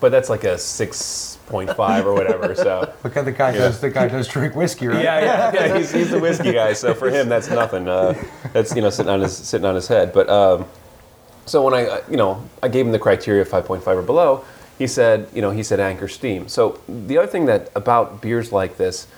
but 0.00 0.10
that's 0.12 0.28
like 0.28 0.44
a 0.44 0.58
six 0.58 1.37
point 1.48 1.74
five 1.74 2.06
or 2.06 2.14
whatever. 2.14 2.54
So 2.54 2.92
at 3.04 3.24
the 3.24 3.32
guy 3.32 3.52
does 3.52 3.80
the 3.80 3.90
guy 3.90 4.08
does 4.08 4.28
drink 4.28 4.54
whiskey, 4.54 4.86
right? 4.86 5.02
yeah, 5.02 5.20
yeah, 5.20 5.52
yeah. 5.52 5.78
He's, 5.78 5.90
he's 5.90 6.10
the 6.10 6.20
whiskey 6.20 6.52
guy, 6.52 6.72
so 6.72 6.94
for 6.94 7.10
him 7.10 7.28
that's 7.28 7.48
nothing. 7.48 7.88
Uh, 7.88 8.14
that's 8.52 8.74
you 8.74 8.82
know 8.82 8.90
sitting 8.90 9.10
on 9.10 9.20
his 9.20 9.36
sitting 9.36 9.64
on 9.64 9.74
his 9.74 9.88
head. 9.88 10.12
But 10.12 10.28
um, 10.28 10.66
so 11.46 11.62
when 11.62 11.74
I 11.74 12.02
you 12.10 12.16
know 12.16 12.46
I 12.62 12.68
gave 12.68 12.86
him 12.86 12.92
the 12.92 12.98
criteria 12.98 13.42
of 13.42 13.48
5.5 13.48 13.86
or 13.86 14.02
below, 14.02 14.44
he 14.78 14.86
said 14.86 15.28
you 15.34 15.42
know 15.42 15.50
he 15.50 15.62
said 15.62 15.80
anchor 15.80 16.08
steam. 16.08 16.48
So 16.48 16.80
the 16.88 17.18
other 17.18 17.28
thing 17.28 17.46
that 17.46 17.70
about 17.74 18.20
beers 18.20 18.52
like 18.52 18.76
this, 18.76 19.08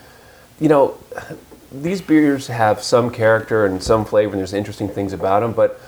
you 0.60 0.68
know, 0.68 0.98
these 1.72 2.00
beers 2.00 2.46
have 2.46 2.82
some 2.82 3.10
character 3.10 3.66
and 3.66 3.82
some 3.82 4.04
flavor, 4.04 4.32
and 4.32 4.38
there's 4.38 4.54
interesting 4.54 4.88
things 4.88 5.12
about 5.12 5.40
them, 5.40 5.52
but 5.52 5.80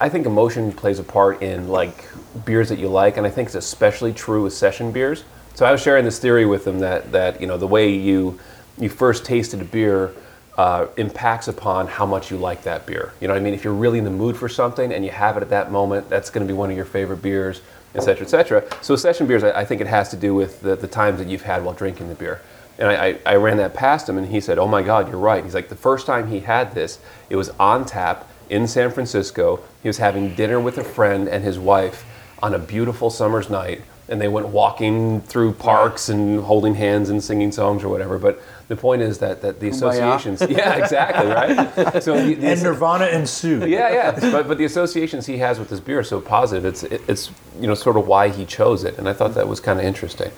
I 0.00 0.08
think 0.08 0.26
emotion 0.26 0.72
plays 0.72 0.98
a 0.98 1.04
part 1.04 1.42
in 1.42 1.68
like 1.68 2.04
beers 2.44 2.68
that 2.68 2.78
you 2.78 2.88
like, 2.88 3.16
and 3.16 3.26
I 3.26 3.30
think 3.30 3.46
it's 3.46 3.54
especially 3.54 4.12
true 4.12 4.42
with 4.42 4.52
session 4.52 4.92
beers. 4.92 5.24
So 5.54 5.64
I 5.64 5.70
was 5.70 5.80
sharing 5.80 6.04
this 6.04 6.18
theory 6.18 6.46
with 6.46 6.64
them 6.64 6.80
that 6.80 7.12
that 7.12 7.40
you 7.40 7.46
know 7.46 7.56
the 7.56 7.66
way 7.66 7.88
you 7.88 8.38
you 8.78 8.88
first 8.88 9.24
tasted 9.24 9.60
a 9.60 9.64
beer 9.64 10.12
uh, 10.58 10.86
impacts 10.96 11.48
upon 11.48 11.86
how 11.86 12.06
much 12.06 12.30
you 12.30 12.36
like 12.36 12.62
that 12.64 12.86
beer. 12.86 13.12
You 13.20 13.28
know 13.28 13.34
what 13.34 13.40
I 13.40 13.44
mean? 13.44 13.54
If 13.54 13.64
you're 13.64 13.72
really 13.72 13.98
in 13.98 14.04
the 14.04 14.10
mood 14.10 14.36
for 14.36 14.48
something 14.48 14.92
and 14.92 15.04
you 15.04 15.10
have 15.10 15.36
it 15.36 15.42
at 15.42 15.50
that 15.50 15.70
moment, 15.70 16.08
that's 16.08 16.30
going 16.30 16.46
to 16.46 16.52
be 16.52 16.56
one 16.56 16.70
of 16.70 16.76
your 16.76 16.84
favorite 16.84 17.22
beers, 17.22 17.60
et 17.94 18.02
cetera, 18.02 18.26
et 18.26 18.30
cetera. 18.30 18.64
So 18.82 18.96
session 18.96 19.26
beers, 19.26 19.44
I, 19.44 19.60
I 19.60 19.64
think 19.64 19.80
it 19.80 19.86
has 19.86 20.10
to 20.10 20.16
do 20.16 20.34
with 20.34 20.60
the, 20.60 20.76
the 20.76 20.88
times 20.88 21.18
that 21.18 21.28
you've 21.28 21.42
had 21.42 21.64
while 21.64 21.74
drinking 21.74 22.08
the 22.08 22.14
beer. 22.14 22.40
And 22.78 22.88
I, 22.88 23.18
I 23.24 23.36
ran 23.36 23.56
that 23.58 23.74
past 23.74 24.08
him, 24.08 24.18
and 24.18 24.26
he 24.26 24.40
said, 24.40 24.58
"Oh 24.58 24.66
my 24.66 24.82
God, 24.82 25.08
you're 25.08 25.18
right." 25.18 25.44
He's 25.44 25.54
like, 25.54 25.68
the 25.68 25.76
first 25.76 26.06
time 26.06 26.26
he 26.26 26.40
had 26.40 26.74
this, 26.74 26.98
it 27.30 27.36
was 27.36 27.50
on 27.60 27.84
tap 27.84 28.28
in 28.50 28.66
San 28.66 28.90
Francisco. 28.90 29.60
He 29.82 29.88
was 29.88 29.98
having 29.98 30.34
dinner 30.34 30.58
with 30.58 30.78
a 30.78 30.84
friend 30.84 31.28
and 31.28 31.44
his 31.44 31.58
wife 31.58 32.04
on 32.42 32.52
a 32.52 32.58
beautiful 32.58 33.10
summer's 33.10 33.48
night, 33.48 33.82
and 34.08 34.20
they 34.20 34.28
went 34.28 34.48
walking 34.48 35.20
through 35.22 35.52
parks 35.54 36.08
and 36.08 36.40
holding 36.40 36.74
hands 36.74 37.08
and 37.10 37.22
singing 37.24 37.50
songs 37.52 37.82
or 37.82 37.88
whatever. 37.88 38.18
But 38.18 38.40
the 38.68 38.76
point 38.76 39.00
is 39.02 39.18
that, 39.18 39.40
that 39.42 39.60
the 39.60 39.68
Kumbaya. 39.70 39.72
associations, 39.72 40.40
yeah, 40.50 40.74
exactly, 40.74 41.26
right. 41.30 42.02
So 42.02 42.14
the, 42.20 42.34
the- 42.34 42.48
And 42.48 42.62
Nirvana 42.62 43.06
ensued. 43.06 43.68
yeah, 43.68 43.90
yeah. 43.92 44.30
But 44.30 44.46
but 44.48 44.58
the 44.58 44.64
associations 44.64 45.26
he 45.26 45.38
has 45.38 45.58
with 45.58 45.68
this 45.70 45.80
beer 45.80 45.98
are 46.00 46.04
so 46.04 46.20
positive. 46.20 46.64
It's 46.64 46.82
it, 46.82 47.00
it's 47.08 47.30
you 47.60 47.66
know 47.66 47.74
sort 47.74 47.96
of 47.96 48.06
why 48.06 48.28
he 48.28 48.44
chose 48.44 48.84
it, 48.84 48.98
and 48.98 49.08
I 49.08 49.12
thought 49.12 49.34
that 49.34 49.48
was 49.48 49.60
kind 49.60 49.78
of 49.78 49.84
interesting. 49.84 50.30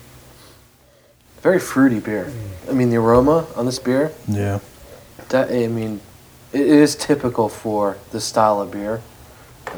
Very 1.42 1.58
fruity 1.60 2.00
beer. 2.00 2.32
I 2.68 2.72
mean 2.72 2.90
the 2.90 2.96
aroma 2.96 3.46
on 3.56 3.66
this 3.66 3.78
beer. 3.78 4.12
Yeah. 4.28 4.58
That 5.28 5.50
I 5.50 5.66
mean, 5.68 6.00
it 6.52 6.60
is 6.66 6.94
typical 6.96 7.48
for 7.48 7.96
this 8.12 8.24
style 8.24 8.60
of 8.60 8.70
beer. 8.70 9.02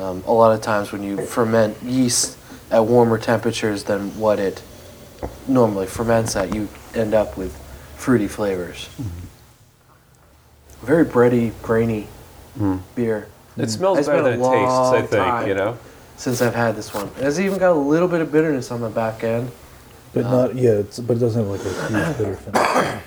Um, 0.01 0.23
a 0.27 0.33
lot 0.33 0.55
of 0.55 0.61
times 0.63 0.93
when 0.93 1.03
you 1.03 1.17
ferment 1.27 1.83
yeast 1.83 2.38
at 2.71 2.85
warmer 2.85 3.19
temperatures 3.19 3.85
than 3.85 4.19
what 4.19 4.39
it 4.39 4.63
normally 5.47 5.87
ferments 5.87 6.37
at, 6.37 6.55
you 6.55 6.69
end 6.95 7.15
up 7.15 7.37
with 7.37 7.57
fruity 7.97 8.29
flavors. 8.29 8.89
Very 10.83 11.05
bready, 11.05 11.53
grainy 11.63 12.07
hmm. 12.57 12.79
beer. 12.95 13.29
It 13.57 13.71
smells 13.71 13.99
It's 13.99 14.09
better 14.09 14.21
a 14.21 14.37
than 14.37 14.41
it 14.41 14.45
tastes. 14.45 14.79
I 14.79 15.03
think 15.03 15.49
you 15.49 15.55
know. 15.55 15.79
Since 16.17 16.43
I've 16.43 16.55
had 16.55 16.75
this 16.77 16.93
one, 16.93 17.07
it 17.07 17.23
has 17.23 17.41
even 17.41 17.59
got 17.59 17.73
a 17.73 17.75
little 17.79 18.09
bit 18.09 18.21
of 18.21 18.33
bitterness 18.33 18.71
on 18.71 18.81
the 18.81 18.89
back 18.89 19.23
end. 19.23 19.51
But 20.13 20.25
uh, 20.25 20.31
not 20.31 20.55
yeah, 20.55 20.71
it's, 20.71 20.99
but 20.99 21.17
it 21.17 21.21
doesn't 21.21 21.43
have 21.43 21.51
like 21.51 21.61
a 21.61 21.89
huge 21.89 22.19
bitter 22.19 22.37
finish. 22.37 23.03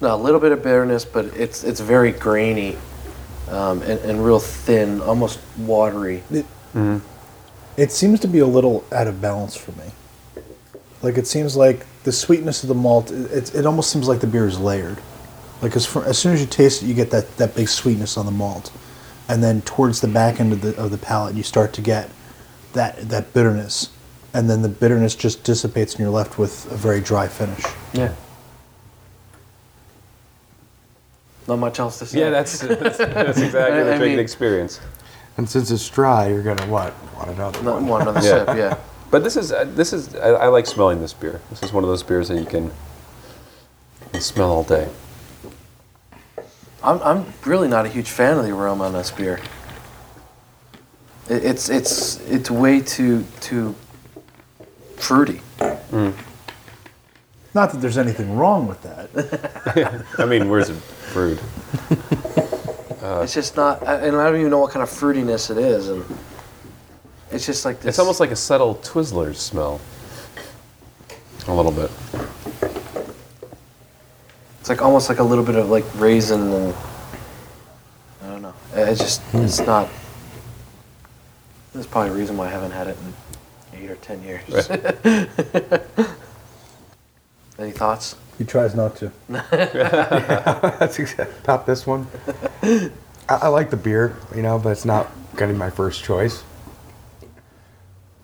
No, 0.00 0.14
a 0.14 0.16
little 0.16 0.40
bit 0.40 0.52
of 0.52 0.62
bitterness, 0.62 1.04
but 1.04 1.26
it's 1.36 1.64
it's 1.64 1.80
very 1.80 2.12
grainy 2.12 2.76
um, 3.48 3.82
and, 3.82 3.98
and 4.00 4.24
real 4.24 4.38
thin, 4.38 5.00
almost 5.00 5.40
watery. 5.56 6.22
It, 6.30 6.44
mm-hmm. 6.74 6.98
It 7.78 7.92
seems 7.92 8.18
to 8.20 8.28
be 8.28 8.40
a 8.40 8.46
little 8.46 8.84
out 8.92 9.06
of 9.06 9.20
balance 9.22 9.56
for 9.56 9.70
me. 9.72 10.42
Like 11.00 11.16
it 11.16 11.26
seems 11.28 11.56
like 11.56 11.86
the 12.02 12.10
sweetness 12.12 12.64
of 12.64 12.68
the 12.68 12.74
malt, 12.74 13.10
it, 13.12 13.30
it, 13.30 13.54
it 13.54 13.66
almost 13.66 13.90
seems 13.92 14.08
like 14.08 14.20
the 14.20 14.26
beer 14.26 14.46
is 14.46 14.58
layered. 14.58 14.98
Like 15.62 15.76
as, 15.76 15.86
far, 15.86 16.04
as 16.04 16.18
soon 16.18 16.34
as 16.34 16.40
you 16.40 16.46
taste 16.46 16.82
it, 16.82 16.86
you 16.86 16.94
get 16.94 17.10
that, 17.12 17.36
that 17.36 17.54
big 17.54 17.68
sweetness 17.68 18.16
on 18.16 18.26
the 18.26 18.32
malt, 18.32 18.72
and 19.28 19.42
then 19.42 19.62
towards 19.62 20.00
the 20.00 20.08
back 20.08 20.40
end 20.40 20.52
of 20.52 20.60
the 20.60 20.76
of 20.76 20.90
the 20.90 20.98
palate, 20.98 21.34
you 21.36 21.42
start 21.44 21.72
to 21.74 21.80
get 21.80 22.10
that 22.74 23.08
that 23.08 23.32
bitterness, 23.32 23.90
and 24.34 24.48
then 24.50 24.62
the 24.62 24.68
bitterness 24.68 25.14
just 25.14 25.42
dissipates, 25.44 25.92
and 25.94 26.00
you're 26.00 26.10
left 26.10 26.38
with 26.38 26.70
a 26.72 26.76
very 26.76 27.00
dry 27.00 27.26
finish. 27.28 27.64
Yeah. 27.92 28.12
Not 31.46 31.58
much 31.58 31.78
else 31.80 31.98
to 32.00 32.06
say. 32.06 32.20
Yeah, 32.20 32.30
that's 32.30 32.58
that's, 32.60 32.98
that's 32.98 33.38
exactly 33.38 33.80
I- 33.80 33.84
the 33.84 33.94
I 33.94 33.96
drinking 33.98 34.08
mean- 34.10 34.18
experience. 34.18 34.80
And 35.38 35.48
since 35.48 35.70
it's 35.70 35.88
dry, 35.88 36.28
you're 36.28 36.42
gonna 36.42 36.66
what? 36.66 36.92
Want 37.16 37.30
another 37.30 37.62
Not 37.62 37.74
one? 37.76 37.86
one 37.86 38.02
another 38.02 38.20
Yeah. 38.20 38.44
sip. 38.44 38.56
Yeah. 38.56 38.76
But 39.10 39.24
this 39.24 39.36
is 39.36 39.52
uh, 39.52 39.64
this 39.74 39.92
is 39.92 40.14
I, 40.16 40.30
I 40.30 40.46
like 40.48 40.66
smelling 40.66 41.00
this 41.00 41.14
beer. 41.14 41.40
This 41.48 41.62
is 41.62 41.72
one 41.72 41.84
of 41.84 41.88
those 41.88 42.02
beers 42.02 42.28
that 42.28 42.38
you 42.38 42.44
can, 42.44 42.64
you 42.64 42.70
can 44.12 44.20
smell 44.20 44.50
all 44.50 44.64
day. 44.64 44.88
I'm 46.82 47.00
I'm 47.02 47.32
really 47.46 47.68
not 47.68 47.86
a 47.86 47.88
huge 47.88 48.10
fan 48.10 48.36
of 48.36 48.44
the 48.44 48.50
aroma 48.50 48.84
on 48.84 48.92
this 48.92 49.10
beer. 49.10 49.40
It, 51.30 51.44
it's 51.44 51.68
it's 51.70 52.20
it's 52.28 52.50
way 52.50 52.80
too 52.80 53.24
too 53.40 53.74
fruity. 54.96 55.40
Not 57.54 57.72
that 57.72 57.80
there's 57.80 57.98
anything 57.98 58.36
wrong 58.36 58.66
with 58.68 58.82
that. 58.82 60.04
I 60.18 60.26
mean, 60.26 60.48
where's 60.50 60.68
it 60.68 60.76
brewed? 61.12 61.40
Uh, 63.08 63.22
it's 63.22 63.32
just 63.32 63.56
not, 63.56 63.80
and 63.80 64.16
I 64.16 64.28
don't 64.28 64.38
even 64.38 64.50
know 64.50 64.58
what 64.58 64.70
kind 64.70 64.82
of 64.82 64.90
fruitiness 64.90 65.50
it 65.50 65.56
is, 65.56 65.88
and 65.88 66.04
it's 67.30 67.46
just 67.46 67.64
like 67.64 67.80
this. 67.80 67.94
It's 67.94 67.98
almost 67.98 68.20
like 68.20 68.30
a 68.30 68.36
subtle 68.36 68.74
Twizzlers 68.74 69.36
smell. 69.36 69.80
A 71.46 71.54
little 71.54 71.72
bit. 71.72 71.90
It's 74.60 74.68
like 74.68 74.82
almost 74.82 75.08
like 75.08 75.20
a 75.20 75.22
little 75.22 75.42
bit 75.42 75.54
of 75.54 75.70
like 75.70 75.86
raisin 75.94 76.52
and 76.52 76.74
I 78.22 78.26
don't 78.26 78.42
know. 78.42 78.52
It's 78.74 79.00
just 79.00 79.22
hmm. 79.22 79.38
it's 79.38 79.60
not 79.60 79.88
There's 81.72 81.86
probably 81.86 82.10
a 82.10 82.14
reason 82.14 82.36
why 82.36 82.48
I 82.48 82.50
haven't 82.50 82.72
had 82.72 82.88
it 82.88 82.98
in 83.72 83.82
eight 83.82 83.90
or 83.90 83.96
ten 83.96 84.22
years. 84.22 84.68
Any 87.58 87.70
thoughts? 87.70 88.16
He 88.36 88.44
tries 88.44 88.74
not 88.74 88.96
to. 88.96 89.10
That's 89.28 90.98
exactly 90.98 91.34
not 91.46 91.64
this 91.64 91.86
one. 91.86 92.06
I, 92.62 92.90
I 93.28 93.48
like 93.48 93.70
the 93.70 93.76
beer, 93.76 94.16
you 94.34 94.42
know, 94.42 94.58
but 94.58 94.70
it's 94.70 94.84
not 94.84 95.08
gonna 95.36 95.52
be 95.52 95.58
my 95.58 95.70
first 95.70 96.02
choice. 96.04 96.42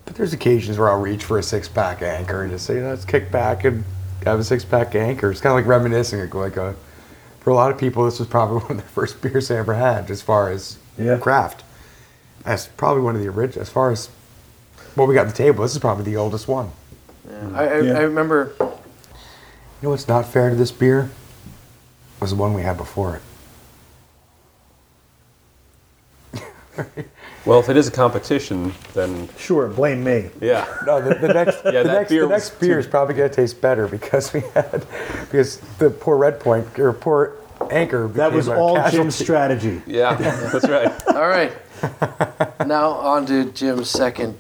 But 0.05 0.17
there's 0.17 0.33
occasions 0.33 0.79
where 0.79 0.91
I'll 0.91 1.01
reach 1.01 1.25
for 1.25 1.39
a 1.39 1.43
six 1.43 1.69
pack 1.69 2.03
anchor 2.03 2.43
and 2.43 2.51
just 2.51 2.67
say, 2.67 2.83
let's 2.83 3.05
kick 3.05 3.31
back 3.31 3.65
and 3.65 3.85
have 4.25 4.39
a 4.39 4.45
six 4.45 4.65
pack 4.65 4.95
anchor. 4.95 5.31
It's 5.31 5.41
kind 5.41 5.53
of 5.53 5.57
like 5.57 5.67
reminiscing, 5.67 6.21
like, 6.21 6.35
like 6.35 6.57
a, 6.57 6.75
for 7.41 7.51
a 7.51 7.55
lot 7.55 7.71
of 7.71 7.79
people, 7.79 8.05
this 8.05 8.19
was 8.19 8.29
probably 8.29 8.59
one 8.63 8.73
of 8.73 8.77
the 8.79 8.83
first 8.83 9.21
beers 9.23 9.49
they 9.49 9.57
ever 9.57 9.75
had 9.75 10.11
as 10.11 10.21
far 10.23 10.51
as 10.51 10.79
Yeah. 10.99 11.19
craft. 11.19 11.63
That's 12.45 12.67
probably 12.67 13.03
one 13.03 13.15
of 13.17 13.23
the 13.23 13.29
original, 13.29 13.63
as 13.63 13.71
far 13.71 13.91
as 13.91 14.09
what 14.95 15.09
we 15.09 15.15
got 15.15 15.23
on 15.23 15.29
the 15.29 15.33
table, 15.33 15.63
this 15.63 15.73
is 15.73 15.79
probably 15.79 16.05
the 16.05 16.17
oldest 16.17 16.47
one. 16.49 16.71
Yeah. 17.29 17.51
I, 17.55 17.65
I, 17.67 17.81
Yeah. 17.81 17.99
I 17.99 18.01
remember. 18.03 18.53
You 18.61 19.89
know 19.89 19.91
what's 19.91 20.09
not 20.09 20.27
fair 20.27 20.51
to 20.51 20.57
this 20.57 20.71
beer? 20.71 21.11
Was 22.21 22.31
the 22.31 22.37
one 22.37 22.53
we 22.55 22.63
had 22.63 22.77
before 22.77 23.17
it. 23.17 23.23
Well, 27.47 27.61
if 27.61 27.69
it 27.69 27.77
is 27.77 27.89
a 27.89 27.91
competition, 27.91 28.73
then 28.95 29.29
Sure, 29.37 29.69
blame 29.69 30.03
me. 30.03 30.31
yeah. 30.41 30.67
No, 30.87 31.03
the, 31.03 31.15
the 31.15 31.29
next, 31.29 31.63
Yeah, 31.67 31.83
the 31.83 31.89
that 31.89 31.95
next, 31.95 32.09
beer 32.09 32.23
the 32.23 32.29
next 32.29 32.59
beer 32.59 32.79
is 32.79 32.87
probably 32.87 33.15
going 33.15 33.29
to 33.29 33.37
taste 33.37 33.61
better 33.61 33.87
because 33.87 34.33
we 34.33 34.41
had 34.55 34.87
because 35.21 35.59
the 35.79 35.91
poor 35.91 36.17
Red 36.17 36.41
Point 36.41 36.79
or 36.79 36.95
poor 36.95 37.37
Anchor. 37.71 38.09
That 38.09 38.33
was 38.33 38.49
all 38.49 38.77
casualty. 38.77 38.97
Jim's 38.97 39.15
strategy. 39.17 39.83
Yeah, 39.87 40.15
that's 40.15 40.67
right. 40.69 40.91
All 41.15 41.29
right. 41.29 41.53
now 42.67 42.91
on 42.93 43.27
to 43.27 43.53
Jim's 43.53 43.91
second. 43.91 44.37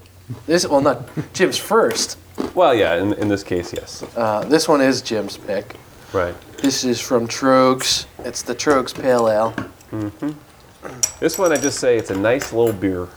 This 0.46 0.66
well, 0.66 0.80
not 0.80 1.06
Jim's 1.34 1.58
first. 1.58 2.16
Well, 2.54 2.74
yeah, 2.74 2.96
in, 2.96 3.12
in 3.14 3.28
this 3.28 3.44
case, 3.44 3.72
yes. 3.72 4.02
Uh, 4.16 4.44
this 4.44 4.66
one 4.68 4.80
is 4.80 5.02
Jim's 5.02 5.36
pick. 5.36 5.76
Right. 6.12 6.34
This 6.58 6.84
is 6.84 7.00
from 7.00 7.28
Trogs. 7.28 8.06
It's 8.20 8.42
the 8.42 8.54
Trogs 8.54 8.94
Pale 8.94 9.28
Ale. 9.28 9.54
This 11.20 11.38
one, 11.38 11.52
I 11.52 11.56
just 11.56 11.78
say 11.78 11.96
it's 11.96 12.10
a 12.10 12.18
nice 12.18 12.52
little 12.52 12.72
beer. 12.72 13.08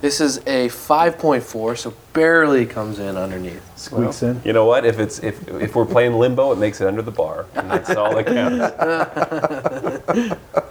This 0.00 0.20
is 0.20 0.38
a 0.38 0.68
5.4, 0.68 1.78
so 1.78 1.94
barely 2.12 2.66
comes 2.66 2.98
in 2.98 3.16
underneath. 3.16 3.62
Squeaks 3.78 4.22
in. 4.22 4.40
You 4.44 4.52
know 4.52 4.66
what? 4.66 4.84
If 4.84 4.98
it's 4.98 5.20
if 5.20 5.46
if 5.48 5.76
we're 5.76 5.86
playing 5.86 6.14
limbo, 6.14 6.50
it 6.52 6.58
makes 6.58 6.80
it 6.80 6.88
under 6.88 7.02
the 7.02 7.12
bar, 7.12 7.46
and 7.54 7.70
that's 7.70 7.90
all 7.90 8.14
that 8.16 8.26
counts. 8.26 10.48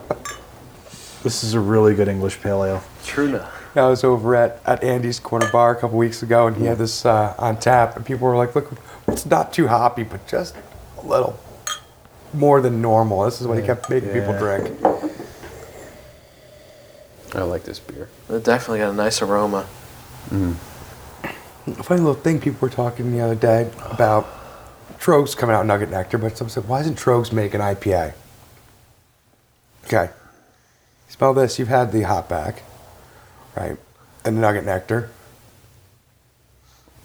This 1.23 1.43
is 1.43 1.53
a 1.53 1.59
really 1.59 1.93
good 1.93 2.07
English 2.07 2.41
pale 2.41 2.63
ale. 2.63 2.81
True 3.05 3.27
enough. 3.27 3.77
I 3.77 3.87
was 3.87 4.03
over 4.03 4.35
at, 4.35 4.59
at 4.65 4.83
Andy's 4.83 5.19
Corner 5.19 5.47
Bar 5.51 5.77
a 5.77 5.79
couple 5.79 5.99
weeks 5.99 6.23
ago, 6.23 6.47
and 6.47 6.57
he 6.57 6.65
had 6.65 6.79
this 6.79 7.05
uh, 7.05 7.35
on 7.37 7.59
tap, 7.59 7.95
and 7.95 8.03
people 8.03 8.27
were 8.27 8.35
like, 8.35 8.55
"Look, 8.55 8.71
it's 9.07 9.27
not 9.27 9.53
too 9.53 9.67
hoppy, 9.67 10.01
but 10.03 10.25
just 10.27 10.55
a 10.97 11.05
little 11.05 11.37
more 12.33 12.59
than 12.59 12.81
normal." 12.81 13.23
This 13.25 13.39
is 13.39 13.45
what 13.45 13.59
he 13.59 13.63
kept 13.63 13.87
making 13.87 14.09
people 14.09 14.35
drink. 14.39 14.75
I 17.33 17.43
like 17.43 17.63
this 17.63 17.79
beer. 17.79 18.09
It 18.29 18.43
definitely 18.43 18.79
got 18.79 18.91
a 18.91 18.95
nice 18.95 19.21
aroma. 19.21 19.65
A 20.31 21.83
funny 21.83 22.01
little 22.01 22.13
thing 22.15 22.39
people 22.39 22.59
were 22.61 22.73
talking 22.73 23.11
the 23.11 23.21
other 23.21 23.35
day 23.35 23.71
about 23.85 24.27
Trogs 24.99 25.35
coming 25.35 25.55
out 25.55 25.65
Nugget 25.65 25.89
Nectar, 25.89 26.17
but 26.17 26.37
someone 26.37 26.51
said, 26.51 26.67
why 26.67 26.81
isn't 26.81 26.97
Trogs 26.97 27.31
make 27.31 27.53
an 27.53 27.61
IPA? 27.61 28.13
Okay. 29.85 30.09
Smell 31.09 31.33
this. 31.33 31.57
You've 31.59 31.67
had 31.67 31.91
the 31.91 32.01
Hopback, 32.01 32.59
right? 33.55 33.77
And 34.25 34.37
the 34.37 34.41
Nugget 34.41 34.65
Nectar. 34.65 35.09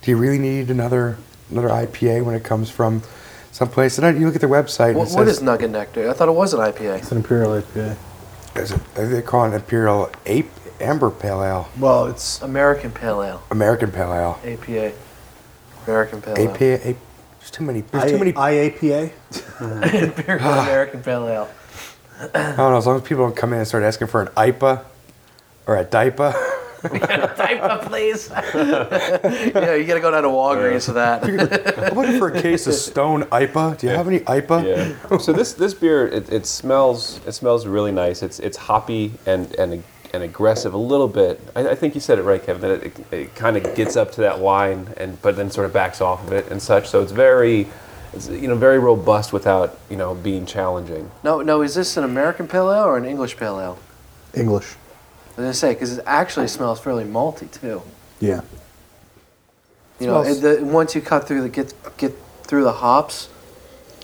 Do 0.02 0.10
you 0.10 0.16
really 0.16 0.38
need 0.38 0.70
another 0.70 1.16
another 1.50 1.68
IPA 1.68 2.24
when 2.24 2.34
it 2.34 2.44
comes 2.44 2.70
from 2.70 3.02
someplace? 3.50 3.98
And 3.98 4.06
then 4.06 4.20
you 4.20 4.26
look 4.26 4.34
at 4.34 4.40
their 4.40 4.50
website. 4.50 4.90
and 4.90 4.98
What, 4.98 5.08
it 5.08 5.12
says, 5.12 5.28
is 5.38 5.42
Nugget 5.42 5.70
Nectar? 5.70 6.08
I 6.08 6.12
thought 6.12 6.28
it 6.28 6.32
was 6.32 6.54
an 6.54 6.60
IPA. 6.60 6.98
It's 6.98 7.10
an 7.12 7.18
imperial 7.18 7.60
IPA. 7.60 7.96
Is 8.58 8.72
it, 8.72 8.94
they 8.94 9.22
call 9.22 9.50
it 9.50 9.54
Imperial 9.54 10.10
Ape 10.26 10.50
Amber 10.80 11.10
Pale 11.10 11.42
Ale, 11.42 11.68
Well, 11.78 12.06
it's 12.06 12.42
American 12.42 12.90
Pale 12.90 13.22
Ale. 13.22 13.42
American 13.50 13.90
Pale 13.90 14.12
Ale. 14.12 14.38
APA. 14.44 14.92
American 15.86 16.20
Pale 16.22 16.38
Ale. 16.38 16.50
APA. 16.50 16.88
Ape, 16.88 16.96
there's 17.38 17.50
too 17.50 17.64
many. 17.64 17.80
There's 17.80 18.10
too 18.10 18.18
many. 18.18 18.32
IAPA. 18.32 19.12
Imperial 20.02 20.48
ah. 20.48 20.62
American 20.64 21.02
Pale 21.02 21.28
Ale. 21.28 21.48
I 22.34 22.42
don't 22.42 22.56
know. 22.56 22.76
As 22.76 22.86
long 22.86 22.96
as 22.96 23.02
people 23.02 23.24
don't 23.24 23.36
come 23.36 23.52
in 23.52 23.58
and 23.58 23.68
start 23.68 23.84
asking 23.84 24.08
for 24.08 24.22
an 24.22 24.28
IPA 24.28 24.84
or 25.66 25.76
a 25.76 25.84
DIPA. 25.84 26.34
Type 27.36 27.60
of 27.60 27.86
please. 27.86 28.30
yeah, 28.54 29.74
you 29.74 29.84
gotta 29.84 30.00
go 30.00 30.10
down 30.10 30.22
to 30.22 30.28
Walgreens 30.28 30.86
for 30.86 30.92
that. 30.92 31.24
I'm 31.90 31.96
looking 31.96 32.18
for 32.18 32.28
a 32.28 32.40
case 32.40 32.66
of 32.66 32.74
Stone 32.74 33.24
IPA. 33.24 33.78
Do 33.78 33.86
you 33.86 33.92
have 33.92 34.08
any 34.08 34.20
IPA? 34.20 34.96
Yeah. 35.10 35.18
so 35.18 35.32
this 35.32 35.52
this 35.52 35.74
beer 35.74 36.06
it, 36.06 36.32
it 36.32 36.46
smells 36.46 37.20
it 37.26 37.32
smells 37.32 37.66
really 37.66 37.92
nice. 37.92 38.22
It's 38.22 38.38
it's 38.38 38.56
hoppy 38.56 39.12
and 39.26 39.52
and 39.56 39.82
and 40.12 40.22
aggressive 40.22 40.74
a 40.74 40.78
little 40.78 41.08
bit. 41.08 41.40
I, 41.54 41.70
I 41.70 41.74
think 41.74 41.94
you 41.94 42.00
said 42.00 42.18
it 42.18 42.22
right, 42.22 42.42
Kevin. 42.44 42.62
That 42.62 42.82
it, 42.82 43.12
it, 43.12 43.34
kind 43.34 43.56
of 43.56 43.74
gets 43.74 43.96
up 43.96 44.12
to 44.12 44.20
that 44.22 44.38
wine 44.38 44.94
and 44.96 45.20
but 45.22 45.36
then 45.36 45.50
sort 45.50 45.66
of 45.66 45.72
backs 45.72 46.00
off 46.00 46.24
of 46.26 46.32
it 46.32 46.50
and 46.50 46.60
such. 46.60 46.88
So 46.88 47.02
it's 47.02 47.12
very 47.12 47.66
it's 48.12 48.28
you 48.28 48.48
know 48.48 48.56
very 48.56 48.78
robust 48.78 49.32
without 49.32 49.78
you 49.90 49.96
know 49.96 50.14
being 50.14 50.46
challenging. 50.46 51.10
no, 51.22 51.42
no, 51.42 51.62
is 51.62 51.74
this 51.74 51.96
an 51.96 52.04
American 52.04 52.48
Pale 52.48 52.72
Ale 52.72 52.84
or 52.84 52.96
an 52.96 53.04
English 53.04 53.36
Pale 53.36 53.60
Ale? 53.60 53.78
English. 54.34 54.76
I 55.36 55.40
was 55.40 55.44
gonna 55.44 55.54
say 55.54 55.74
because 55.74 55.98
it 55.98 56.04
actually 56.06 56.48
smells 56.48 56.80
fairly 56.80 57.04
malty 57.04 57.50
too. 57.50 57.82
Yeah. 58.20 58.40
You 60.00 60.06
know, 60.06 60.22
Smells- 60.22 60.44
it, 60.44 60.60
the, 60.60 60.64
once 60.64 60.94
you 60.94 61.02
cut 61.02 61.28
through 61.28 61.42
the 61.42 61.48
get 61.48 61.74
get 61.98 62.14
through 62.42 62.64
the 62.64 62.72
hops, 62.72 63.28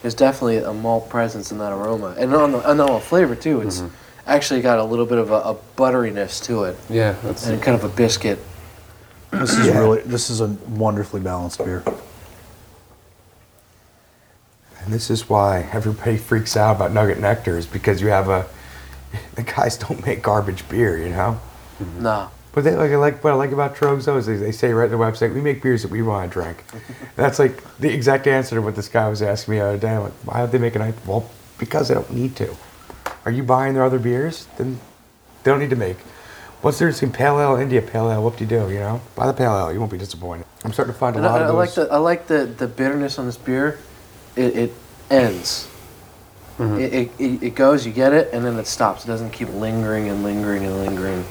there's 0.02 0.14
definitely 0.14 0.58
a 0.58 0.72
malt 0.72 1.08
presence 1.08 1.50
in 1.50 1.58
that 1.58 1.72
aroma, 1.72 2.14
and 2.18 2.34
on 2.34 2.52
the 2.52 2.70
and 2.70 2.80
on 2.80 2.92
the 2.92 3.00
flavor 3.00 3.34
too. 3.34 3.62
It's 3.62 3.80
mm-hmm. 3.80 3.94
actually 4.26 4.60
got 4.60 4.78
a 4.78 4.84
little 4.84 5.06
bit 5.06 5.18
of 5.18 5.30
a, 5.30 5.36
a 5.36 5.56
butteriness 5.76 6.42
to 6.44 6.64
it, 6.64 6.76
Yeah, 6.90 7.12
that's 7.22 7.46
and 7.46 7.62
kind 7.62 7.76
of 7.76 7.84
a 7.84 7.88
biscuit. 7.88 8.38
This 9.30 9.56
is 9.56 9.66
Yeah. 9.66 9.78
really 9.78 10.02
this 10.02 10.28
is 10.28 10.42
a 10.42 10.48
wonderfully 10.48 11.22
balanced 11.22 11.64
beer. 11.64 11.82
And 14.84 14.92
this 14.92 15.08
is 15.10 15.28
why 15.28 15.68
everybody 15.72 16.18
freaks 16.18 16.56
out 16.56 16.76
about 16.76 16.92
Nugget 16.92 17.20
Nectar 17.20 17.56
is 17.56 17.66
because 17.66 18.02
you 18.02 18.08
have 18.08 18.28
a. 18.28 18.46
The 19.34 19.42
guys 19.42 19.76
don't 19.76 20.04
make 20.06 20.22
garbage 20.22 20.68
beer, 20.68 20.98
you 20.98 21.08
know? 21.10 21.40
Mm-hmm. 21.82 22.02
No, 22.02 22.30
But 22.52 22.64
they 22.64 22.74
like, 22.76 22.90
I 22.90 22.96
like 22.96 23.24
what 23.24 23.32
I 23.32 23.36
like 23.36 23.52
about 23.52 23.74
Trogs 23.74 24.04
though 24.04 24.16
is 24.18 24.26
they, 24.26 24.36
they 24.36 24.52
say 24.52 24.72
right 24.72 24.84
on 24.84 24.90
the 24.90 24.96
website, 24.96 25.34
we 25.34 25.40
make 25.40 25.62
beers 25.62 25.82
that 25.82 25.90
we 25.90 26.02
want 26.02 26.30
to 26.30 26.40
drink. 26.40 26.64
That's 27.16 27.38
like 27.38 27.62
the 27.78 27.92
exact 27.92 28.26
answer 28.26 28.56
to 28.56 28.62
what 28.62 28.76
this 28.76 28.88
guy 28.88 29.08
was 29.08 29.22
asking 29.22 29.52
me 29.52 29.58
the 29.58 29.66
other 29.66 29.78
day. 29.78 29.94
I'm 29.94 30.02
like, 30.04 30.12
why 30.24 30.38
don't 30.38 30.52
they 30.52 30.58
make 30.58 30.74
an 30.74 30.82
IPA? 30.82 31.06
Well, 31.06 31.30
because 31.58 31.88
they 31.88 31.94
don't 31.94 32.12
need 32.12 32.36
to. 32.36 32.54
Are 33.24 33.30
you 33.30 33.42
buying 33.42 33.74
their 33.74 33.84
other 33.84 33.98
beers? 33.98 34.46
Then 34.58 34.80
they 35.42 35.50
don't 35.50 35.60
need 35.60 35.70
to 35.70 35.76
make. 35.76 35.96
Once 36.62 36.78
there's 36.78 36.98
some 37.00 37.10
pale 37.10 37.40
ale, 37.40 37.56
India 37.56 37.82
pale 37.82 38.10
ale, 38.10 38.22
whoop 38.22 38.36
de 38.36 38.46
do, 38.46 38.70
you 38.70 38.78
know? 38.78 39.00
Buy 39.16 39.26
the 39.26 39.32
pale 39.32 39.56
ale, 39.58 39.72
you 39.72 39.80
won't 39.80 39.90
be 39.90 39.98
disappointed. 39.98 40.46
I'm 40.64 40.72
starting 40.72 40.94
to 40.94 40.98
find 40.98 41.16
a 41.16 41.18
and 41.18 41.26
lot 41.26 41.40
I, 41.42 41.46
I 41.46 41.48
of 41.48 41.56
like 41.56 41.74
the 41.74 41.88
I 41.90 41.96
like 41.96 42.26
the 42.28 42.44
the 42.46 42.68
bitterness 42.68 43.18
on 43.18 43.26
this 43.26 43.36
beer. 43.36 43.78
It, 44.36 44.56
it 44.56 44.72
ends. 45.10 45.68
Mm-hmm. 46.58 46.78
It, 46.80 46.92
it, 46.92 47.10
it 47.18 47.42
it 47.42 47.54
goes, 47.54 47.86
you 47.86 47.92
get 47.92 48.12
it, 48.12 48.28
and 48.32 48.44
then 48.44 48.58
it 48.58 48.66
stops. 48.66 49.04
It 49.04 49.08
doesn't 49.08 49.30
keep 49.30 49.48
lingering 49.48 50.08
and 50.08 50.22
lingering 50.22 50.64
and 50.64 50.78
lingering, 50.84 51.22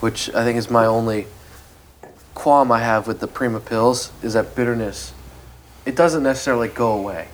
which 0.00 0.32
I 0.34 0.44
think 0.44 0.56
is 0.58 0.70
my 0.70 0.86
only 0.86 1.26
qualm 2.34 2.72
I 2.72 2.80
have 2.80 3.06
with 3.06 3.20
the 3.20 3.26
Prima 3.26 3.60
Pils 3.60 4.10
is 4.24 4.32
that 4.34 4.54
bitterness. 4.54 5.12
It 5.84 5.94
doesn't 5.94 6.22
necessarily 6.22 6.68
go 6.68 6.92
away. 6.92 7.28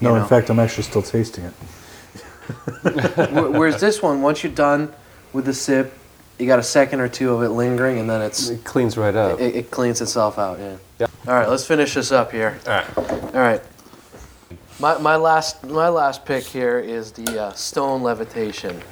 No, 0.00 0.14
You 0.14 0.22
in 0.22 0.26
fact, 0.28 0.50
I'm 0.50 0.58
actually 0.58 0.82
still 0.82 1.02
tasting 1.02 1.44
it. 1.44 1.52
Wh- 2.50 3.52
Whereas 3.52 3.80
this 3.80 4.02
one, 4.02 4.22
once 4.22 4.42
you're 4.44 4.52
done 4.52 4.92
with 5.32 5.46
the 5.46 5.54
sip, 5.54 5.92
you 6.38 6.46
got 6.46 6.58
a 6.58 6.62
second 6.62 7.00
or 7.00 7.08
two 7.08 7.32
of 7.32 7.42
it 7.42 7.48
lingering, 7.48 7.98
and 7.98 8.08
then 8.10 8.20
it's 8.20 8.48
it 8.50 8.62
cleans 8.64 8.98
right 8.98 9.14
up. 9.16 9.40
it, 9.40 9.54
it 9.56 9.70
cleans 9.70 10.00
itself 10.00 10.38
out. 10.38 10.58
Yeah. 10.58 10.76
Yeah. 11.00 11.06
All 11.26 11.34
right, 11.34 11.48
let's 11.48 11.66
finish 11.66 11.94
this 11.94 12.12
up 12.12 12.30
here. 12.32 12.58
All 12.66 12.72
right. 12.72 12.98
All 12.98 13.40
right. 13.40 13.62
My, 14.78 14.98
my 14.98 15.16
last 15.16 15.64
my 15.64 15.88
last 15.88 16.26
pick 16.26 16.44
here 16.44 16.78
is 16.78 17.12
the 17.12 17.44
uh, 17.44 17.52
Stone 17.52 18.02
Levitation, 18.02 18.82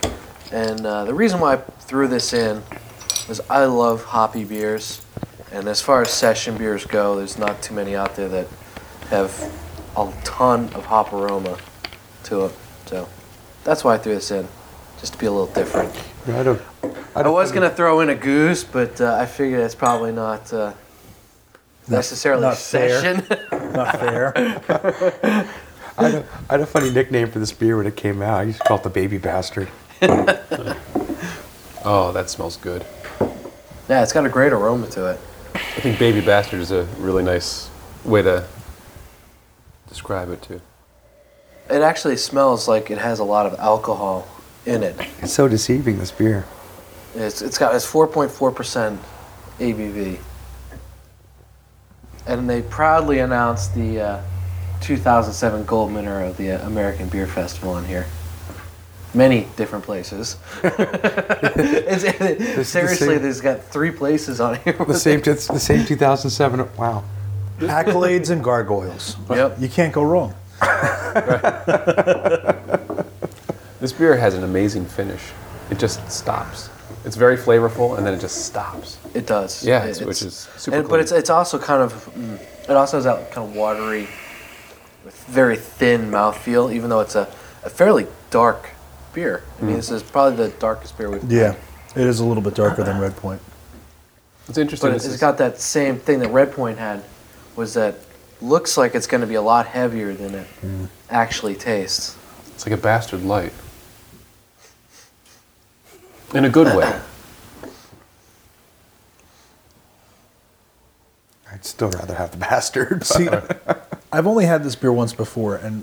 and 0.51 0.87
uh, 0.87 1.05
the 1.05 1.12
reason 1.12 1.40
why 1.40 1.55
I 1.55 1.57
threw 1.57 2.09
this 2.09 2.33
in 2.33 2.62
is 3.29 3.42
I 3.51 3.66
love 3.66 4.03
hoppy 4.03 4.44
beers, 4.44 5.03
and 5.53 5.68
as 5.68 5.83
far 5.83 6.01
as 6.01 6.11
session 6.11 6.57
beers 6.57 6.87
go, 6.87 7.16
there's 7.16 7.37
not 7.37 7.61
too 7.61 7.75
many 7.75 7.94
out 7.94 8.16
there 8.16 8.31
that 8.31 8.49
have 9.11 9.31
a 9.94 10.11
ton 10.25 10.73
of 10.73 10.87
hop 10.87 11.12
aroma 11.12 11.59
to 12.25 12.47
it. 12.47 12.53
So 12.87 13.07
that's 13.62 13.85
why 13.85 13.97
I 13.97 13.99
threw 13.99 14.14
this 14.14 14.31
in, 14.31 14.49
just 15.01 15.12
to 15.12 15.18
be 15.18 15.27
a 15.27 15.33
little 15.33 15.53
different. 15.55 15.94
I, 16.29 16.42
don't, 16.42 16.62
I 17.14 17.29
was 17.29 17.53
gonna 17.53 17.68
throw 17.68 18.01
in 18.01 18.09
a 18.09 18.14
goose, 18.14 18.64
but 18.64 19.03
uh, 19.03 19.18
I 19.20 19.27
figured 19.27 19.61
it's 19.61 19.75
probably 19.75 20.12
not 20.12 20.51
uh, 20.51 20.73
necessarily 21.88 22.40
not 22.40 22.57
fair. 22.57 23.03
session. 23.03 23.73
Not 23.75 24.01
fair. 24.01 25.51
I, 25.96 26.09
had 26.09 26.14
a, 26.14 26.28
I 26.48 26.52
had 26.54 26.61
a 26.61 26.66
funny 26.66 26.90
nickname 26.90 27.30
for 27.30 27.38
this 27.38 27.52
beer 27.52 27.76
when 27.76 27.87
it 27.87 27.96
came 27.96 28.22
out. 28.22 28.40
I 28.40 28.42
used 28.44 28.59
to 28.59 28.64
call 28.64 28.78
it 28.78 28.83
the 28.83 28.90
baby 28.90 29.18
bastard. 29.18 29.68
Oh, 31.87 32.12
that 32.12 32.30
smells 32.30 32.57
good. 32.57 32.85
Yeah, 33.90 34.02
it's 34.02 34.14
got 34.14 34.24
a 34.24 34.30
great 34.30 34.54
aroma 34.54 34.87
to 34.88 35.11
it. 35.11 35.20
I 35.54 35.80
think 35.80 35.98
Baby 35.98 36.22
Bastard 36.22 36.61
is 36.61 36.70
a 36.70 36.85
really 36.98 37.22
nice 37.22 37.68
way 38.04 38.22
to 38.22 38.46
describe 39.87 40.30
it 40.30 40.40
too. 40.40 40.62
It 41.68 41.83
actually 41.83 42.16
smells 42.16 42.66
like 42.68 42.90
it 42.90 42.96
has 42.96 43.18
a 43.18 43.24
lot 43.24 43.44
of 43.44 43.59
alcohol 43.59 44.26
in 44.64 44.83
it. 44.83 44.96
It's 45.20 45.35
so 45.35 45.46
deceiving, 45.46 45.98
this 45.98 46.11
beer. 46.11 46.46
It's 47.14 47.42
it's 47.42 47.59
got 47.59 47.74
it's 47.74 47.87
4.4% 47.90 48.98
ABV. 49.59 50.18
And 52.26 52.48
they 52.48 52.62
proudly 52.62 53.18
announced 53.18 53.74
the 53.74 54.00
uh, 54.00 54.22
2007 54.85 55.64
gold 55.64 55.92
winner 55.94 56.23
of 56.25 56.37
the 56.37 56.51
American 56.51 57.09
Beer 57.09 57.27
Festival 57.27 57.70
on 57.73 57.85
here. 57.87 58.07
Many 59.14 59.47
different 59.57 59.85
places. 59.85 60.37
it's, 60.64 62.05
it, 62.05 62.57
the 62.57 62.64
seriously, 62.64 63.07
same- 63.09 63.23
there's 63.23 63.40
got 63.40 63.62
three 63.64 63.90
places 63.90 64.40
on 64.40 64.57
here. 64.57 64.75
The 64.75 64.94
same, 64.99 65.23
it's 65.25 65.47
the 65.49 65.59
same 65.61 65.87
2007. 65.87 66.68
Wow. 66.77 67.05
Accolades 67.61 68.31
and 68.31 68.42
gargoyles. 68.44 69.16
Yep. 69.31 69.57
You 69.61 69.68
can't 69.68 69.92
go 69.92 70.03
wrong. 70.05 70.35
This 73.81 73.92
beer 73.92 74.16
has 74.16 74.33
an 74.33 74.44
amazing 74.44 74.87
finish. 74.87 75.20
It 75.70 75.79
just 75.79 76.11
stops. 76.11 76.70
It's 77.05 77.16
very 77.16 77.37
flavorful, 77.37 77.99
and 77.99 78.07
then 78.07 78.14
it 78.14 78.20
just 78.20 78.47
stops. 78.47 78.97
It 79.12 79.27
does. 79.27 79.62
Yeah, 79.62 79.85
It- 79.85 79.90
it's- 79.90 80.07
which 80.07 80.23
is 80.23 80.49
super 80.57 80.79
and- 80.79 80.88
But 80.88 81.01
it's 81.01 81.12
it's 81.12 81.29
also 81.29 81.59
kind 81.59 81.83
of 81.83 81.92
mm, 82.14 82.38
it 82.66 82.70
also 82.70 82.97
has 82.97 83.05
that 83.05 83.31
kind 83.31 83.47
of 83.47 83.55
watery, 83.55 84.09
very 85.12 85.57
thin 85.57 86.11
mouthfeel. 86.11 86.73
Even 86.73 86.90
though 86.90 87.01
it's 87.01 87.14
a, 87.14 87.29
a 87.64 87.71
fairly 87.71 88.07
dark 88.31 88.71
beer. 89.12 89.43
I 89.59 89.62
Mm. 89.62 89.67
mean, 89.67 89.77
this 89.77 89.90
is 89.90 90.03
probably 90.03 90.37
the 90.49 90.49
darkest 90.59 90.97
beer 90.99 91.11
we've. 91.11 91.31
Yeah, 91.31 91.55
it 91.95 92.07
is 92.07 92.21
a 92.21 92.25
little 92.25 92.43
bit 92.43 92.55
darker 92.55 92.83
than 92.83 92.99
Red 93.01 93.17
Point. 93.17 93.40
It's 94.49 94.59
interesting. 94.59 94.90
But 94.90 94.95
This 94.95 95.05
it's 95.07 95.14
is- 95.14 95.21
got 95.21 95.38
that 95.38 95.61
same 95.61 95.99
thing 95.99 96.19
that 96.21 96.31
Red 96.31 96.53
Point 96.53 96.79
had, 96.79 97.03
was 97.57 97.75
that 97.75 97.95
looks 98.43 98.77
like 98.77 98.95
it's 98.95 99.07
going 99.07 99.21
to 99.23 99.27
be 99.27 99.37
a 99.37 99.43
lot 99.43 99.67
heavier 99.67 100.12
than 100.12 100.35
it 100.35 100.47
Mm. 100.62 100.88
actually 101.09 101.55
tastes. 101.55 102.17
It's 102.55 102.67
like 102.67 102.75
a 102.75 102.83
bastard 102.83 103.23
light. 103.25 103.53
In 106.35 106.45
a 106.45 106.51
good 106.51 106.77
way. 106.77 107.01
I'd 111.53 111.64
still 111.64 111.90
rather 111.90 112.14
have 112.14 112.33
the 112.33 112.37
bastard. 112.38 113.05
See, 113.07 113.29
I've 114.14 114.27
only 114.27 114.46
had 114.46 114.62
this 114.64 114.77
beer 114.77 114.92
once 114.92 115.12
before, 115.12 115.57
and 115.57 115.83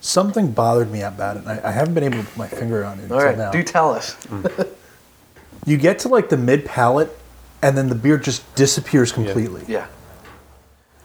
something 0.00 0.52
bothered 0.52 0.90
me 0.90 1.02
about 1.02 1.36
it. 1.36 1.44
And 1.44 1.48
I, 1.60 1.68
I 1.68 1.70
haven't 1.72 1.94
been 1.94 2.04
able 2.04 2.18
to 2.18 2.24
put 2.24 2.36
my 2.36 2.48
finger 2.48 2.84
on 2.84 2.98
it 2.98 3.02
until 3.02 3.18
All 3.18 3.24
right, 3.24 3.38
now. 3.38 3.50
do 3.50 3.62
tell 3.62 3.92
us. 3.92 4.16
you 5.66 5.76
get 5.76 5.98
to 6.00 6.08
like 6.08 6.28
the 6.28 6.36
mid 6.36 6.64
palate, 6.64 7.16
and 7.62 7.76
then 7.76 7.88
the 7.88 7.94
beer 7.94 8.18
just 8.18 8.42
disappears 8.54 9.12
completely. 9.12 9.62
Yeah. 9.68 9.86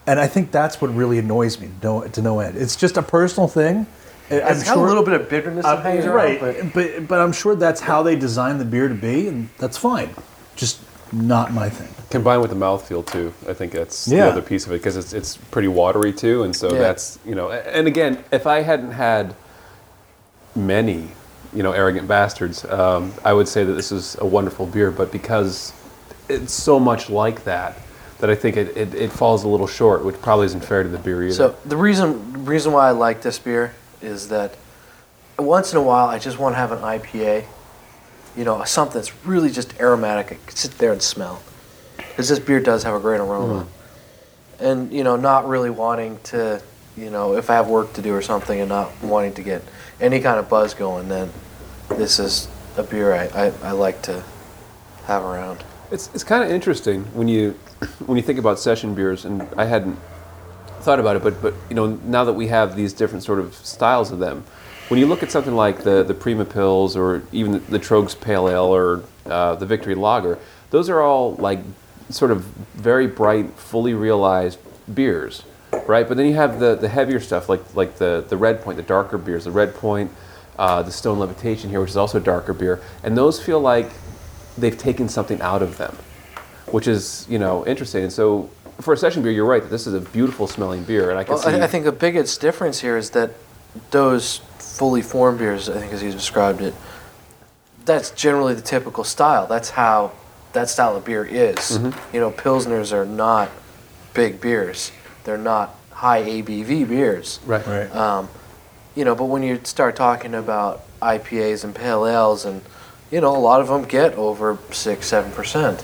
And 0.08 0.20
I 0.20 0.28
think 0.28 0.52
that's 0.52 0.80
what 0.82 0.94
really 0.94 1.18
annoys 1.20 1.60
me 1.60 1.68
to 1.82 1.86
no, 1.88 2.08
to 2.08 2.22
no 2.22 2.40
end. 2.40 2.58
It's 2.58 2.76
just 2.76 2.98
a 2.98 3.02
personal 3.02 3.48
thing. 3.48 3.88
I- 4.30 4.42
I'm 4.42 4.54
It's 4.54 4.64
got 4.64 4.78
a 4.78 4.82
little 4.82 5.04
bit 5.04 5.14
of 5.20 5.30
bitterness 5.30 5.66
that 5.66 5.80
Uh, 5.80 5.82
hangs 5.82 6.06
right, 6.08 6.40
but 6.40 6.74
but 6.74 7.08
but 7.08 7.20
I'm 7.22 7.32
sure 7.32 7.56
that's 7.56 7.82
how 7.82 8.02
they 8.04 8.16
designed 8.16 8.60
the 8.60 8.66
beer 8.66 8.88
to 8.88 8.96
be, 8.96 9.28
and 9.28 9.50
that's 9.60 9.78
fine. 9.78 10.10
Just 10.56 10.80
not 11.16 11.54
my 11.54 11.70
thing. 11.70 11.88
Combined 12.10 12.42
with 12.42 12.52
the 12.52 12.58
mouthfeel 12.58 13.06
too, 13.06 13.34
I 13.50 13.54
think 13.54 13.72
that's 13.72 14.08
Yeah. 14.08 14.26
the 14.26 14.32
other 14.34 14.42
piece 14.42 14.66
of 14.66 14.72
it 14.74 14.76
because 14.80 14.98
it's 14.98 15.14
it's 15.14 15.38
pretty 15.38 15.68
watery 15.70 16.12
too, 16.14 16.44
and 16.44 16.56
so 16.56 16.74
Yeah. 16.74 16.80
that's 16.80 17.18
you 17.26 17.34
know. 17.36 17.50
And 17.50 17.88
again, 17.88 18.24
if 18.32 18.46
I 18.46 18.62
hadn't 18.62 18.92
had 18.92 19.34
many, 20.56 21.10
you 21.54 21.64
know, 21.64 21.72
arrogant 21.72 22.08
bastards, 22.08 22.66
um, 22.66 23.14
I 23.24 23.34
would 23.34 23.48
say 23.48 23.64
that 23.64 23.74
this 23.74 23.92
is 23.92 24.16
a 24.20 24.26
wonderful 24.26 24.66
beer. 24.66 24.92
But 24.92 25.12
because 25.12 25.74
it's 26.30 26.54
so 26.54 26.80
much 26.80 27.10
like 27.10 27.44
that, 27.46 27.78
that 28.20 28.30
I 28.30 28.36
think 28.36 28.58
it, 28.58 28.76
it, 28.78 28.94
it 28.96 29.12
falls 29.12 29.44
a 29.44 29.48
little 29.48 29.68
short, 29.68 30.04
which 30.06 30.22
probably 30.22 30.46
isn't 30.48 30.64
fair 30.64 30.84
to 30.84 30.90
the 30.90 30.98
beer 30.98 31.24
either. 31.24 31.34
So 31.34 31.56
the 31.66 31.78
reason 31.78 32.46
reason 32.46 32.72
why 32.72 32.88
I 32.88 32.92
like 32.92 33.22
this 33.22 33.40
beer 33.40 33.74
is 34.02 34.28
that 34.30 34.56
once 35.40 35.72
in 35.72 35.78
a 35.78 35.82
while 35.82 36.08
I 36.08 36.20
just 36.20 36.40
want 36.40 36.54
to 36.56 36.58
have 36.60 36.72
an 36.72 36.80
IPA, 36.80 37.44
you 38.38 38.44
know, 38.44 38.64
something 38.64 38.96
that's 38.96 39.26
really 39.26 39.50
just 39.50 39.80
aromatic. 39.80 40.26
I 40.32 40.36
can 40.46 40.56
sit 40.56 40.78
there 40.78 40.92
and 40.92 41.02
smell, 41.02 41.42
because 41.98 42.30
this 42.30 42.40
beer 42.40 42.60
does 42.60 42.84
have 42.84 42.96
a 42.96 43.00
great 43.00 43.20
aroma, 43.20 43.64
mm-hmm. 43.64 44.64
and 44.64 44.94
you 44.94 45.04
know, 45.04 45.16
not 45.16 45.48
really 45.48 45.70
wanting 45.70 46.20
to, 46.24 46.62
you 46.98 47.10
know, 47.10 47.36
if 47.36 47.50
I 47.50 47.56
have 47.56 47.68
work 47.68 47.94
to 47.94 48.02
do 48.02 48.14
or 48.14 48.22
something, 48.22 48.60
and 48.60 48.70
not 48.70 48.92
wanting 49.02 49.34
to 49.36 49.44
get 49.44 49.64
any 50.02 50.20
kind 50.20 50.40
of 50.40 50.50
buzz 50.50 50.74
going, 50.74 51.08
then 51.08 51.32
this 51.90 52.20
is 52.20 52.48
a 52.78 52.84
beer 52.84 53.14
I, 53.14 53.28
I, 53.28 53.54
I 53.64 53.72
like 53.72 54.02
to 54.04 54.24
have 55.06 55.24
around. 55.24 55.64
It's, 55.92 56.10
it's 56.14 56.24
kind 56.24 56.44
of 56.44 56.50
interesting 56.50 57.04
when 57.14 57.28
you 57.28 57.52
when 58.06 58.18
you 58.18 58.24
think 58.24 58.40
about 58.40 58.60
session 58.60 58.96
beers, 58.96 59.26
and 59.26 59.48
I 59.58 59.66
hadn't 59.66 59.98
thought 60.82 61.00
about 61.00 61.16
it, 61.16 61.24
but 61.24 61.42
but 61.42 61.54
you 61.70 61.76
know 61.76 61.88
now 62.06 62.24
that 62.26 62.34
we 62.34 62.48
have 62.48 62.76
these 62.76 62.94
different 62.94 63.24
sort 63.24 63.40
of 63.40 63.54
styles 63.56 64.12
of 64.12 64.20
them, 64.20 64.44
when 64.90 65.00
you 65.00 65.08
look 65.08 65.24
at 65.24 65.32
something 65.32 65.56
like 65.56 65.84
the 65.84 66.04
the 66.04 66.14
Prima 66.14 66.46
Pils 66.46 66.96
or 66.96 67.24
even 67.32 67.54
the, 67.54 67.60
the 67.60 67.80
Troegs 67.80 68.20
Pale 68.20 68.50
Ale 68.50 68.76
or 68.76 69.04
uh, 69.26 69.56
the 69.56 69.66
Victory 69.66 69.96
Lager, 69.96 70.38
those 70.70 70.90
are 70.90 71.02
all 71.02 71.36
like 71.36 71.60
sort 72.10 72.32
of 72.32 72.44
very 72.76 73.08
bright, 73.08 73.50
fully 73.54 73.94
realized 73.94 74.60
beers, 74.94 75.44
right? 75.88 76.08
But 76.08 76.18
then 76.18 76.28
you 76.28 76.36
have 76.36 76.60
the 76.60 76.76
the 76.76 76.90
heavier 76.90 77.20
stuff 77.20 77.50
like 77.50 77.62
like 77.76 77.98
the 77.98 78.24
the 78.28 78.38
Red 78.38 78.62
Point, 78.62 78.78
the 78.78 78.84
darker 78.84 79.18
beers, 79.18 79.46
the 79.46 79.52
Red 79.52 79.74
Point. 79.76 80.12
Uh, 80.58 80.82
the 80.82 80.92
Stone 80.92 81.20
Levitation 81.20 81.70
here, 81.70 81.82
which 81.82 81.90
is 81.90 81.98
also 81.98 82.18
a 82.18 82.22
darker 82.22 82.54
beer, 82.54 82.82
and 83.04 83.18
those 83.18 83.44
feel 83.44 83.60
like 83.60 83.90
they've 84.58 84.78
taken 84.78 85.10
something 85.10 85.42
out 85.42 85.62
of 85.62 85.76
them, 85.78 85.94
which 86.68 86.88
is 86.88 87.28
you 87.30 87.38
know 87.38 87.68
interesting. 87.68 88.04
And 88.04 88.14
so 88.14 88.50
for 88.80 88.94
a 88.94 88.98
session 88.98 89.22
beer, 89.22 89.34
you're 89.34 89.44
right 89.46 89.62
that 89.62 89.68
this 89.68 89.86
is 89.86 89.94
a 89.94 90.00
beautiful 90.00 90.48
smelling 90.48 90.86
beer, 90.86 91.10
and 91.10 91.20
I 91.20 91.26
can 91.26 91.34
Well, 91.34 91.44
see. 91.44 91.50
I, 91.50 91.66
I 91.66 91.68
think 91.68 91.84
the 91.84 91.92
biggest 91.92 92.40
difference 92.40 92.80
here 92.80 92.96
is 92.96 93.10
that 93.10 93.32
those 93.92 94.38
fully 94.60 95.02
formed 95.02 95.40
beers, 95.40 95.70
I 95.70 95.80
think 95.80 95.94
as 95.94 96.04
you 96.04 96.12
described 96.12 96.62
it, 96.62 96.74
that's 97.86 98.12
generally 98.12 98.54
the 98.54 98.62
typical 98.62 99.04
style. 99.04 99.48
That's 99.48 99.70
how 99.70 100.12
that 100.54 100.70
style 100.70 100.96
of 100.96 101.06
beer 101.06 101.24
is. 101.24 101.78
Mm-hmm. 101.78 102.16
You 102.16 102.22
know, 102.22 102.32
Pilsners 102.32 102.92
are 102.92 103.06
not 103.06 103.50
big 104.14 104.42
beers. 104.42 104.92
They're 105.24 105.38
not 105.38 105.76
high 105.92 106.24
ABV 106.24 106.88
beers. 106.88 107.40
right. 107.46 107.66
Right. 107.66 107.96
Um, 107.96 108.30
you 108.96 109.04
know, 109.04 109.14
but 109.14 109.26
when 109.26 109.44
you 109.44 109.60
start 109.64 109.96
talking 109.96 110.34
about 110.34 110.84
IPAs 111.02 111.64
and 111.64 111.76
pale 111.76 112.08
ales, 112.08 112.46
and 112.46 112.62
you 113.12 113.22
know, 113.22 113.36
a 113.36 113.38
lot 113.38 113.62
of 113.62 113.68
them 113.68 113.84
get 113.84 114.14
over 114.16 114.58
six, 114.72 115.08
seven 115.08 115.32
percent. 115.32 115.84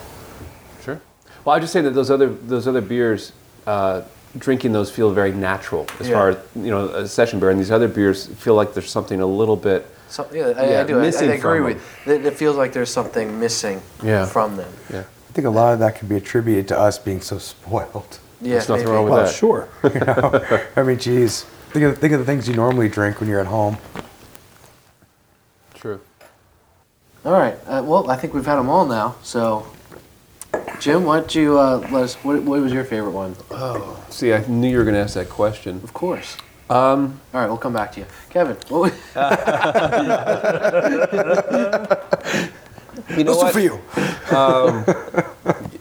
Sure. 0.84 1.02
Well, 1.44 1.56
I 1.56 1.60
just 1.60 1.74
say 1.74 1.82
that 1.82 1.92
those 1.92 2.10
other 2.10 2.30
those 2.30 2.68
other 2.68 2.82
beers, 2.82 3.34
uh, 3.68 4.04
drinking 4.38 4.72
those 4.74 4.90
feel 4.92 5.12
very 5.12 5.32
natural 5.32 5.86
as 6.00 6.08
Yeah. 6.08 6.16
far 6.16 6.30
as 6.30 6.38
you 6.56 6.72
know 6.72 6.86
a 6.90 7.08
session 7.08 7.40
beer, 7.40 7.50
and 7.50 7.60
these 7.60 7.72
other 7.72 7.88
beers 7.88 8.28
feel 8.28 8.56
like 8.56 8.74
there's 8.74 8.90
something 8.90 9.22
a 9.22 9.26
little 9.26 9.56
bit. 9.58 9.86
So 10.10 10.28
yeah, 10.34 10.48
I, 10.58 10.70
Yeah, 10.70 10.82
I 10.82 10.84
do. 10.84 11.00
I, 11.00 11.04
I 11.04 11.08
agree 11.08 11.40
from 11.40 11.64
with. 11.66 12.08
It, 12.08 12.26
it 12.26 12.34
feels 12.36 12.56
like 12.58 12.74
there's 12.74 12.92
something 12.92 13.40
missing 13.40 13.82
Yeah. 14.04 14.26
from 14.26 14.56
them. 14.58 14.72
Yeah. 14.92 15.00
I 15.30 15.34
think 15.34 15.48
a 15.48 15.50
lot 15.50 15.74
of 15.74 15.80
that 15.80 15.96
can 15.96 16.08
be 16.10 16.16
attributed 16.18 16.68
to 16.70 16.78
us 16.80 16.98
being 17.00 17.22
so 17.22 17.38
spoiled. 17.38 18.20
Yeah, 18.42 18.54
There's 18.54 18.70
nothing 18.70 18.86
maybe. 18.86 18.96
wrong 18.96 19.06
with 19.06 19.14
well, 19.14 19.26
that. 19.26 19.34
sure. 19.34 20.70
I 20.76 20.84
mean, 20.84 20.98
geez, 21.00 21.44
think 21.70 21.86
of 21.86 21.98
think 22.00 22.12
of 22.14 22.20
the 22.20 22.26
things 22.26 22.50
you 22.50 22.56
normally 22.56 22.90
drink 22.90 23.20
when 23.20 23.30
you're 23.30 23.40
at 23.40 23.48
home. 23.48 23.78
True. 25.76 26.00
All 27.24 27.32
right. 27.34 27.56
Uh, 27.68 27.84
well, 27.86 28.10
I 28.10 28.16
think 28.18 28.34
we've 28.34 28.46
had 28.46 28.56
them 28.58 28.70
all 28.70 28.86
now. 28.86 29.16
So, 29.24 29.68
Jim, 30.80 31.06
why 31.06 31.20
don't 31.20 31.36
you 31.36 31.60
uh, 31.60 31.78
let 31.92 32.04
us? 32.04 32.16
What, 32.16 32.42
what 32.42 32.60
was 32.60 32.74
your 32.74 32.84
favorite 32.84 33.12
one? 33.12 33.36
Oh, 33.52 34.04
see, 34.10 34.34
I 34.34 34.46
knew 34.48 34.70
you 34.70 34.78
were 34.78 34.84
going 34.84 34.96
to 34.96 35.02
ask 35.02 35.14
that 35.14 35.30
question. 35.30 35.80
Of 35.84 35.94
course. 35.94 36.38
Um, 36.72 37.20
All 37.34 37.42
right, 37.42 37.48
we'll 37.48 37.58
come 37.58 37.74
back 37.74 37.92
to 37.94 38.00
you, 38.00 38.06
Kevin. 38.30 38.56
What 38.70 38.82
was, 38.82 38.92
you 43.18 43.24
know 43.24 43.36
what? 43.36 43.54
for 43.54 43.60
you. 43.60 43.80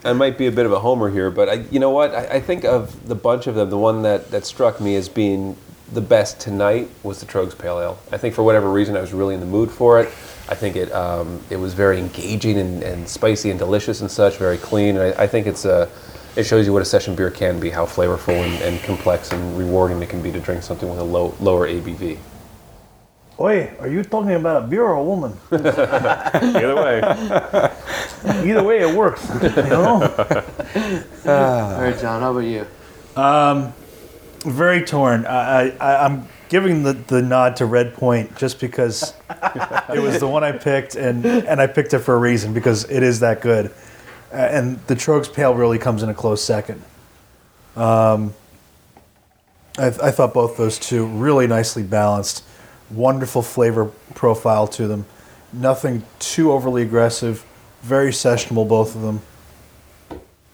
I 0.03 0.13
might 0.13 0.37
be 0.37 0.47
a 0.47 0.51
bit 0.51 0.65
of 0.65 0.71
a 0.71 0.79
homer 0.79 1.09
here, 1.09 1.31
but 1.31 1.49
I, 1.49 1.53
you 1.71 1.79
know 1.79 1.91
what? 1.91 2.13
I, 2.13 2.25
I 2.25 2.39
think 2.41 2.65
of 2.65 3.07
the 3.07 3.15
bunch 3.15 3.47
of 3.47 3.55
them, 3.55 3.69
the 3.69 3.77
one 3.77 4.01
that, 4.01 4.31
that 4.31 4.45
struck 4.45 4.81
me 4.81 4.95
as 4.95 5.09
being 5.09 5.55
the 5.91 6.01
best 6.01 6.39
tonight 6.39 6.89
was 7.03 7.19
the 7.19 7.25
Troegs 7.25 7.57
Pale 7.57 7.79
Ale. 7.79 7.99
I 8.11 8.17
think 8.17 8.33
for 8.33 8.43
whatever 8.43 8.71
reason, 8.71 8.95
I 8.95 9.01
was 9.01 9.13
really 9.13 9.33
in 9.33 9.39
the 9.39 9.45
mood 9.45 9.69
for 9.69 9.99
it. 9.99 10.07
I 10.49 10.55
think 10.55 10.75
it 10.75 10.91
um, 10.91 11.41
it 11.49 11.57
was 11.57 11.73
very 11.73 11.99
engaging 11.99 12.57
and, 12.57 12.83
and 12.83 13.07
spicy 13.07 13.49
and 13.49 13.59
delicious 13.59 14.01
and 14.01 14.09
such, 14.09 14.37
very 14.37 14.57
clean. 14.57 14.97
And 14.97 15.13
I, 15.15 15.23
I 15.23 15.27
think 15.27 15.47
it's 15.47 15.65
a 15.65 15.89
it 16.35 16.43
shows 16.43 16.65
you 16.65 16.73
what 16.73 16.81
a 16.81 16.85
session 16.85 17.15
beer 17.15 17.29
can 17.29 17.59
be, 17.59 17.69
how 17.69 17.85
flavorful 17.85 18.33
and, 18.33 18.61
and 18.63 18.81
complex 18.83 19.31
and 19.31 19.57
rewarding 19.57 20.01
it 20.01 20.09
can 20.09 20.21
be 20.21 20.31
to 20.31 20.39
drink 20.39 20.63
something 20.63 20.89
with 20.89 20.99
a 20.99 21.03
low 21.03 21.35
lower 21.39 21.67
ABV. 21.67 22.17
Oi, 23.39 23.71
are 23.79 23.87
you 23.87 24.03
talking 24.03 24.33
about 24.33 24.63
a 24.63 24.67
beer 24.67 24.83
or 24.83 24.93
a 24.93 25.03
woman? 25.03 25.35
Either 25.51 26.75
way, 26.75 27.01
Either 28.23 28.63
way, 28.63 28.81
it 28.81 28.95
works. 28.95 29.27
You 29.41 29.49
know. 29.63 30.03
all 31.25 31.81
right, 31.81 31.97
John. 31.99 32.21
How 32.21 32.31
about 32.31 32.39
you? 32.45 32.67
Very 34.43 34.83
torn. 34.83 35.25
I, 35.25 35.69
I, 35.77 36.05
I'm 36.05 36.27
giving 36.49 36.83
the, 36.83 36.93
the 36.93 37.21
nod 37.21 37.55
to 37.57 37.65
Red 37.65 37.93
Point 37.93 38.35
just 38.37 38.59
because 38.59 39.13
it 39.89 40.01
was 40.01 40.19
the 40.19 40.27
one 40.27 40.43
I 40.43 40.51
picked, 40.51 40.95
and, 40.95 41.25
and 41.25 41.61
I 41.61 41.67
picked 41.67 41.93
it 41.93 41.99
for 41.99 42.15
a 42.15 42.17
reason 42.17 42.53
because 42.53 42.89
it 42.89 43.03
is 43.03 43.19
that 43.19 43.41
good. 43.41 43.71
and 44.31 44.79
the 44.87 44.95
Troegs 44.95 45.31
Pale 45.31 45.55
really 45.55 45.77
comes 45.77 46.03
in 46.03 46.09
a 46.09 46.13
close 46.13 46.43
second. 46.43 46.81
Um, 47.75 48.33
I, 49.77 49.87
I 49.87 50.11
thought 50.11 50.33
both 50.33 50.57
those 50.57 50.79
two 50.79 51.05
really 51.05 51.47
nicely 51.47 51.83
balanced, 51.83 52.43
wonderful 52.89 53.41
flavor 53.41 53.91
profile 54.15 54.67
to 54.69 54.87
them. 54.87 55.05
Nothing 55.53 56.03
too 56.19 56.51
overly 56.51 56.81
aggressive, 56.81 57.45
very 57.81 58.11
sessionable 58.11 58.67
both 58.67 58.95
of 58.95 59.01
them. 59.01 59.21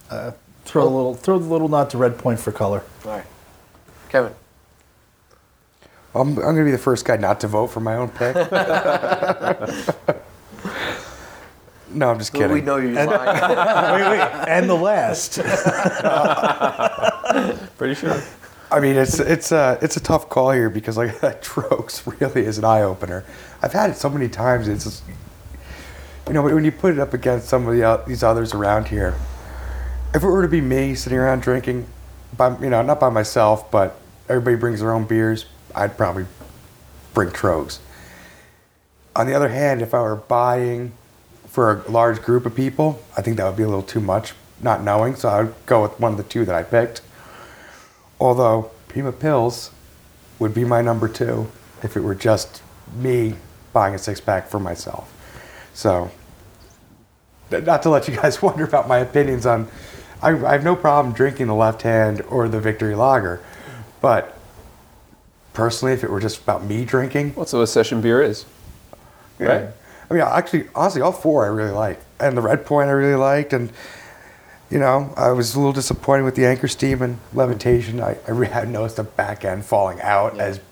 Uh, 0.09 0.31
throw 0.65 0.83
a 0.83 0.85
little 0.85 1.13
throw 1.15 1.39
the 1.39 1.45
little 1.45 1.69
nod 1.69 1.89
to 1.91 1.97
Red 1.97 2.17
Point 2.17 2.39
for 2.39 2.51
color. 2.51 2.83
All 4.07 4.07
right, 4.07 4.11
Kevin. 4.11 4.33
I'm, 6.15 6.29
I'm 6.29 6.35
going 6.35 6.55
to 6.57 6.65
be 6.65 6.71
the 6.71 6.77
first 6.77 7.05
guy 7.05 7.17
not 7.17 7.39
to 7.41 7.47
vote 7.47 7.67
for 7.67 7.79
my 7.79 7.95
own 7.95 8.09
pick. 8.09 8.35
no, 11.91 12.09
I'm 12.09 12.17
just 12.17 12.33
kidding. 12.33 12.51
We 12.51 12.61
know 12.61 12.77
you're 12.77 12.93
lying. 12.93 13.05
wait, 14.01 14.09
wait, 14.09 14.21
and 14.47 14.69
the 14.69 14.75
last. 14.75 15.39
Pretty 17.77 17.95
sure. 17.95 18.21
I 18.69 18.81
mean, 18.81 18.97
it's 18.97 19.19
it's 19.19 19.53
a 19.53 19.77
it's 19.81 19.95
a 19.95 20.01
tough 20.01 20.29
call 20.29 20.51
here 20.51 20.69
because 20.69 20.97
like 20.97 21.21
that 21.21 21.41
Troegs 21.41 22.05
really 22.19 22.45
is 22.45 22.57
an 22.57 22.65
eye 22.65 22.81
opener. 22.81 23.23
I've 23.61 23.71
had 23.71 23.91
it 23.91 23.95
so 23.95 24.09
many 24.09 24.27
times. 24.27 24.67
It's 24.67 24.83
just, 24.83 25.03
you 26.27 26.33
know 26.33 26.41
when 26.41 26.65
you 26.65 26.71
put 26.71 26.93
it 26.93 26.99
up 26.99 27.13
against 27.13 27.47
some 27.47 27.67
of 27.67 27.75
the 27.75 27.83
o- 27.83 28.03
these 28.05 28.23
others 28.23 28.53
around 28.53 28.87
here. 28.87 29.15
If 30.13 30.23
it 30.23 30.27
were 30.27 30.41
to 30.41 30.47
be 30.47 30.61
me 30.61 30.95
sitting 30.95 31.19
around 31.19 31.41
drinking, 31.41 31.85
by 32.35 32.57
you 32.59 32.69
know 32.69 32.81
not 32.81 32.99
by 32.99 33.09
myself, 33.09 33.69
but 33.71 33.99
everybody 34.27 34.55
brings 34.55 34.79
their 34.79 34.93
own 34.93 35.05
beers, 35.05 35.45
I'd 35.75 35.97
probably 35.97 36.25
bring 37.13 37.29
Troegs. 37.29 37.79
On 39.15 39.25
the 39.25 39.33
other 39.33 39.49
hand, 39.49 39.81
if 39.81 39.93
I 39.93 40.01
were 40.01 40.15
buying 40.15 40.91
for 41.47 41.83
a 41.83 41.91
large 41.91 42.21
group 42.21 42.45
of 42.45 42.55
people, 42.55 43.01
I 43.17 43.21
think 43.21 43.37
that 43.37 43.45
would 43.45 43.55
be 43.55 43.63
a 43.63 43.67
little 43.67 43.81
too 43.81 43.99
much, 43.99 44.33
not 44.61 44.83
knowing. 44.83 45.15
So 45.15 45.29
I 45.29 45.43
would 45.43 45.55
go 45.65 45.81
with 45.81 45.99
one 45.99 46.11
of 46.11 46.17
the 46.17 46.23
two 46.23 46.45
that 46.45 46.53
I 46.53 46.63
picked. 46.63 47.01
Although 48.19 48.71
Prima 48.87 49.11
Pils 49.11 49.71
would 50.39 50.53
be 50.53 50.63
my 50.63 50.81
number 50.81 51.07
two 51.07 51.49
if 51.83 51.95
it 51.97 52.01
were 52.01 52.15
just 52.15 52.61
me 52.95 53.35
buying 53.73 53.95
a 53.95 53.97
six 53.97 54.19
pack 54.19 54.47
for 54.47 54.59
myself. 54.59 55.11
So, 55.73 56.11
not 57.51 57.83
to 57.83 57.89
let 57.89 58.07
you 58.07 58.15
guys 58.15 58.41
wonder 58.41 58.63
about 58.63 58.87
my 58.87 58.97
opinions 58.97 59.45
on, 59.45 59.69
I, 60.21 60.29
I 60.29 60.51
have 60.53 60.63
no 60.63 60.75
problem 60.75 61.13
drinking 61.13 61.47
the 61.47 61.55
left 61.55 61.81
hand 61.83 62.21
or 62.29 62.47
the 62.49 62.59
Victory 62.59 62.95
Lager, 62.95 63.39
but 64.01 64.37
personally, 65.53 65.93
if 65.93 66.03
it 66.03 66.09
were 66.09 66.19
just 66.19 66.41
about 66.41 66.63
me 66.63 66.85
drinking, 66.85 67.31
What's 67.35 67.53
what 67.53 67.61
a 67.61 67.67
session 67.67 68.01
beer 68.01 68.21
is? 68.21 68.45
yeah. 69.39 69.47
Right. 69.47 69.69
I 70.09 70.13
mean, 70.13 70.23
actually, 70.23 70.67
honestly, 70.73 71.01
all 71.01 71.11
four 71.11 71.45
I 71.45 71.49
really 71.49 71.71
like, 71.71 71.99
and 72.19 72.37
the 72.37 72.41
Red 72.41 72.65
Point 72.65 72.89
I 72.89 72.93
really 72.93 73.15
liked, 73.15 73.53
and 73.53 73.71
you 74.69 74.79
know, 74.79 75.13
I 75.15 75.31
was 75.31 75.55
a 75.55 75.59
little 75.59 75.73
disappointed 75.73 76.23
with 76.23 76.35
the 76.35 76.45
Anchor 76.45 76.67
Steam 76.67 77.01
and 77.01 77.19
Levitation. 77.33 78.01
I, 78.01 78.17
I 78.27 78.31
really 78.31 78.51
had 78.53 78.69
noticed 78.69 78.97
the 78.97 79.03
back 79.03 79.45
end 79.45 79.65
falling 79.65 80.01
out 80.01 80.39
as, 80.39 80.57
you 80.57 80.63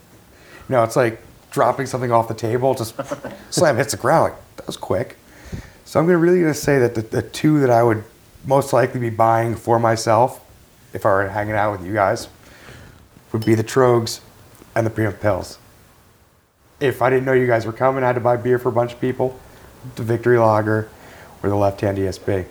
know, 0.69 0.83
it's 0.83 0.95
like 0.95 1.21
dropping 1.51 1.85
something 1.85 2.11
off 2.11 2.27
the 2.27 2.33
table, 2.33 2.73
just 2.75 2.95
slam 3.49 3.77
hits 3.77 3.91
the 3.91 3.97
ground. 3.97 4.33
Like 4.33 4.55
that 4.57 4.67
was 4.67 4.77
quick. 4.77 5.17
So 5.85 5.99
I'm 5.99 6.05
gonna 6.07 6.17
really 6.17 6.39
gonna 6.41 6.53
say 6.53 6.79
that 6.79 6.95
the, 6.95 7.01
the 7.01 7.21
two 7.21 7.59
that 7.59 7.69
I 7.69 7.83
would 7.83 8.03
most 8.45 8.73
likely 8.73 8.99
be 8.99 9.09
buying 9.09 9.55
for 9.55 9.79
myself, 9.79 10.41
if 10.93 11.05
I 11.05 11.09
were 11.09 11.29
hanging 11.29 11.55
out 11.55 11.77
with 11.77 11.85
you 11.85 11.93
guys, 11.93 12.27
would 13.31 13.45
be 13.45 13.55
the 13.55 13.63
Troegs 13.63 14.21
and 14.75 14.85
the 14.85 14.89
Prima 14.89 15.11
Pils 15.11 15.57
if 16.79 17.01
I 17.01 17.09
didn't 17.09 17.25
know 17.25 17.33
you 17.33 17.47
guys 17.47 17.65
were 17.65 17.73
coming, 17.73 18.03
I 18.03 18.07
had 18.07 18.13
to 18.13 18.21
buy 18.21 18.37
beer 18.37 18.59
for 18.59 18.69
a 18.69 18.71
bunch 18.71 18.93
of 18.93 19.01
people, 19.01 19.39
the 19.95 20.03
Victory 20.03 20.37
Lager 20.37 20.89
or 21.41 21.49
the 21.49 21.55
Left 21.55 21.81
Hand 21.81 21.97
ESB. 21.97 22.45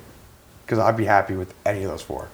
Because 0.64 0.78
I'd 0.78 0.96
be 0.96 1.04
happy 1.04 1.36
with 1.36 1.54
any 1.66 1.84
of 1.84 1.90
those 1.90 2.02
four. 2.02 2.28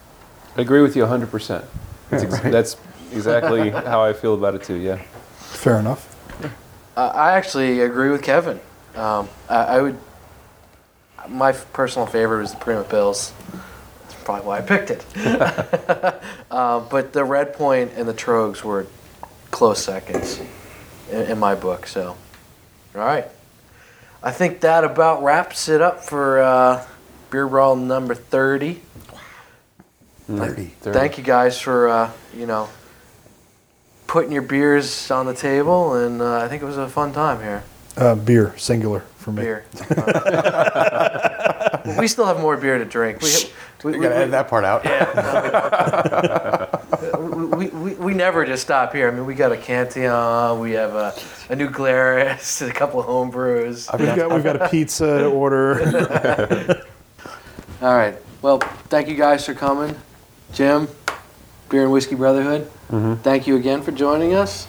I 0.56 0.61
agree 0.61 0.82
with 0.82 0.96
you 0.96 1.04
100%. 1.04 1.64
That's, 2.11 2.24
ex- 2.24 2.32
right. 2.42 2.50
that's 2.50 2.76
exactly 3.12 3.70
how 3.70 4.02
I 4.02 4.12
feel 4.12 4.34
about 4.34 4.56
it 4.56 4.64
too, 4.64 4.74
yeah. 4.74 5.00
Fair 5.36 5.78
enough. 5.78 6.16
Uh, 6.96 7.06
I 7.14 7.34
actually 7.34 7.82
agree 7.82 8.11
with 8.11 8.20
Kevin. 8.20 8.58
Um, 8.96 9.28
I, 9.48 9.54
I 9.54 9.80
would. 9.80 9.96
My 11.31 11.53
personal 11.53 12.07
favorite 12.07 12.41
was 12.41 12.53
the 12.53 12.59
Prima 12.59 12.85
Pils. 12.85 13.33
That's 14.03 14.14
probably 14.24 14.47
why 14.47 14.59
I 14.59 14.62
picked 14.62 14.91
it. 14.91 15.05
uh, 16.51 16.81
but 16.81 17.12
the 17.12 17.24
Red 17.24 17.55
Point 17.55 17.93
and 17.95 18.09
the 18.09 18.14
Troegs 18.14 18.64
were 18.64 18.87
close 19.51 19.83
seconds 19.83 20.41
in, 21.11 21.22
in 21.22 21.39
my 21.39 21.55
book. 21.55 21.87
So, 21.87 22.16
all 22.95 23.01
right. 23.01 23.26
I 24.22 24.33
think 24.33 24.61
that 24.61 24.85
about 24.85 25.22
wraps 25.22 25.68
it 25.68 25.81
up 25.81 26.05
for 26.05 26.41
uh, 26.41 26.87
Beer 27.31 27.47
Brawl 27.47 27.76
number 27.76 28.14
30. 28.14 28.81
30. 30.26 30.64
Thank 30.83 31.18
you 31.18 31.24
guys 31.24 31.61
for, 31.61 31.89
uh, 31.89 32.12
you 32.37 32.47
know, 32.47 32.68
putting 34.07 34.33
your 34.33 34.43
beers 34.43 35.11
on 35.11 35.26
the 35.26 35.35
table, 35.35 35.95
and 35.95 36.20
uh, 36.20 36.39
I 36.39 36.49
think 36.49 36.62
it 36.62 36.66
was 36.66 36.76
a 36.76 36.89
fun 36.89 37.12
time 37.12 37.41
here. 37.41 37.62
Uh, 37.97 38.14
beer, 38.14 38.55
singular 38.57 39.05
for 39.21 39.33
me. 39.33 39.43
Beer. 39.43 39.64
we 41.99 42.09
still 42.09 42.27
have 42.27 42.41
more 42.41 42.57
beer 42.57 42.79
to 42.79 42.85
drink. 42.85 43.21
We, 43.21 43.29
we, 43.85 43.93
we, 43.93 43.99
gotta 44.03 44.16
edit 44.16 44.31
that 44.31 44.49
part 44.49 44.64
out. 44.64 44.85
Yeah. 44.85 46.68
we, 47.21 47.68
we, 47.68 47.95
we 47.95 48.14
never 48.14 48.47
just 48.47 48.62
stop 48.62 48.95
here. 48.95 49.09
I 49.09 49.11
mean, 49.11 49.27
we 49.27 49.35
got 49.35 49.53
a 49.53 49.57
Cantillon, 49.57 50.59
we 50.59 50.73
have 50.73 50.95
a, 50.95 51.14
a 51.51 51.57
new 51.57 51.68
Glarus, 51.68 52.62
a 52.68 52.73
couple 52.73 53.01
of 53.01 53.07
home 53.07 53.31
brews. 53.31 53.89
We've 53.99 54.16
got 54.16 54.33
we've 54.33 54.45
got 54.45 54.61
a 54.61 54.68
pizza 54.68 55.18
to 55.18 55.27
order. 55.27 56.83
All 57.83 57.95
right. 57.95 58.16
Well, 58.43 58.59
thank 58.89 59.09
you 59.09 59.16
guys 59.16 59.45
for 59.45 59.55
coming. 59.55 59.97
Jim, 60.53 60.89
Beer 61.68 61.83
and 61.83 61.93
Whiskey 61.93 62.14
Brotherhood, 62.14 62.62
mm-hmm. 62.89 63.14
thank 63.16 63.47
you 63.47 63.57
again 63.57 63.83
for 63.83 63.93
joining 63.93 64.35
us. 64.35 64.66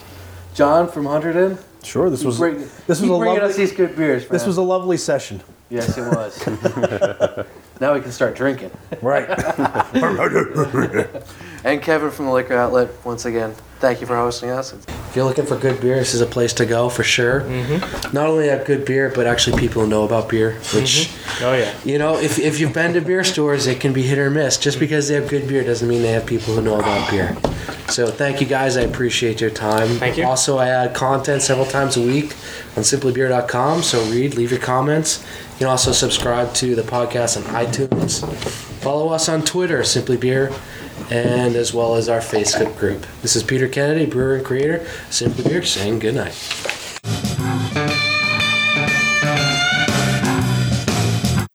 John 0.54 0.90
from 0.90 1.06
Hunterdon. 1.06 1.58
Sure, 1.84 2.10
this 2.10 2.20
Keep 2.20 2.28
was 2.28 2.38
bring- 2.38 2.58
this 2.88 3.02
was 3.02 3.10
a 3.10 3.18
bringing 3.18 3.42
us 3.42 3.56
these 3.56 3.72
good 3.72 3.96
beers. 3.96 4.28
this 4.28 4.42
man. 4.44 4.48
was 4.50 4.58
a 4.58 4.62
lovely 4.62 4.98
session. 4.98 5.42
yes, 5.70 5.98
it 5.98 6.02
was. 6.02 6.46
now 7.82 7.94
we 7.94 8.02
can 8.02 8.12
start 8.12 8.36
drinking. 8.36 8.72
Right. 9.02 9.28
And 11.64 11.80
Kevin 11.82 12.10
from 12.10 12.26
the 12.26 12.32
Liquor 12.32 12.56
Outlet, 12.56 12.90
once 13.06 13.26
again, 13.26 13.54
thank 13.82 14.00
you 14.00 14.08
for 14.08 14.16
hosting 14.16 14.52
us. 14.52 14.74
If 14.74 15.16
you're 15.16 15.26
looking 15.26 15.46
for 15.46 15.58
good 15.58 15.82
beer, 15.82 15.96
this 15.96 16.14
is 16.14 16.22
a 16.22 16.26
place 16.26 16.54
to 16.54 16.66
go 16.66 16.88
for 16.88 17.04
sure. 17.04 17.42
Mm-hmm. 17.42 18.16
Not 18.16 18.28
only 18.28 18.48
have 18.48 18.66
good 18.66 18.86
beer, 18.86 19.12
but 19.14 19.28
actually 19.28 19.60
people 19.60 19.82
who 19.82 19.90
know 19.90 20.06
about 20.06 20.30
beer, 20.30 20.54
which, 20.74 21.10
mm-hmm. 21.10 21.44
Oh 21.44 21.54
yeah. 21.54 21.74
you 21.84 21.98
know, 21.98 22.18
if, 22.18 22.40
if 22.40 22.60
you've 22.60 22.74
been 22.74 22.94
to 22.94 23.02
beer 23.02 23.24
stores, 23.24 23.68
it 23.68 23.82
can 23.82 23.92
be 23.92 24.04
hit 24.04 24.18
or 24.18 24.30
miss. 24.30 24.58
Just 24.58 24.76
mm-hmm. 24.76 24.86
because 24.86 25.10
they 25.10 25.16
have 25.16 25.28
good 25.28 25.48
beer 25.48 25.64
doesn't 25.64 25.88
mean 25.88 26.02
they 26.02 26.12
have 26.12 26.26
people 26.26 26.54
who 26.54 26.62
know 26.62 26.80
about 26.80 27.10
beer. 27.10 27.36
So 27.90 28.08
thank 28.08 28.40
you 28.40 28.48
guys. 28.48 28.78
I 28.78 28.82
appreciate 28.82 29.42
your 29.42 29.50
time. 29.50 29.90
Thank 29.98 30.18
you. 30.18 30.26
Also, 30.26 30.58
I 30.58 30.70
add 30.70 30.96
content 30.96 31.42
several 31.42 31.66
times 31.66 31.98
a 31.98 32.02
week 32.02 32.36
on 32.78 32.84
simplybeer.com. 32.84 33.84
So 33.84 34.02
read, 34.06 34.36
leave 34.36 34.52
your 34.52 34.62
comments. 34.62 35.26
You 35.54 35.58
can 35.60 35.68
also 35.68 35.92
subscribe 35.92 36.54
to 36.56 36.74
the 36.76 36.84
podcast 36.84 37.36
on 37.36 37.44
iTunes. 37.54 38.26
Follow 38.82 39.10
us 39.10 39.28
on 39.28 39.44
Twitter, 39.44 39.84
Simply 39.84 40.16
Beer, 40.16 40.54
and 41.10 41.56
as 41.56 41.74
well 41.74 41.96
as 41.96 42.10
our 42.10 42.20
Facebook 42.20 42.78
group. 42.78 43.06
This 43.22 43.36
is 43.36 43.44
Peter 43.44 43.68
Kennedy, 43.68 44.06
brewer 44.06 44.36
and 44.36 44.46
creator, 44.46 44.86
Simply 45.10 45.44
Beer, 45.44 45.64
saying 45.64 46.00
good 46.00 46.16
night. 46.16 46.34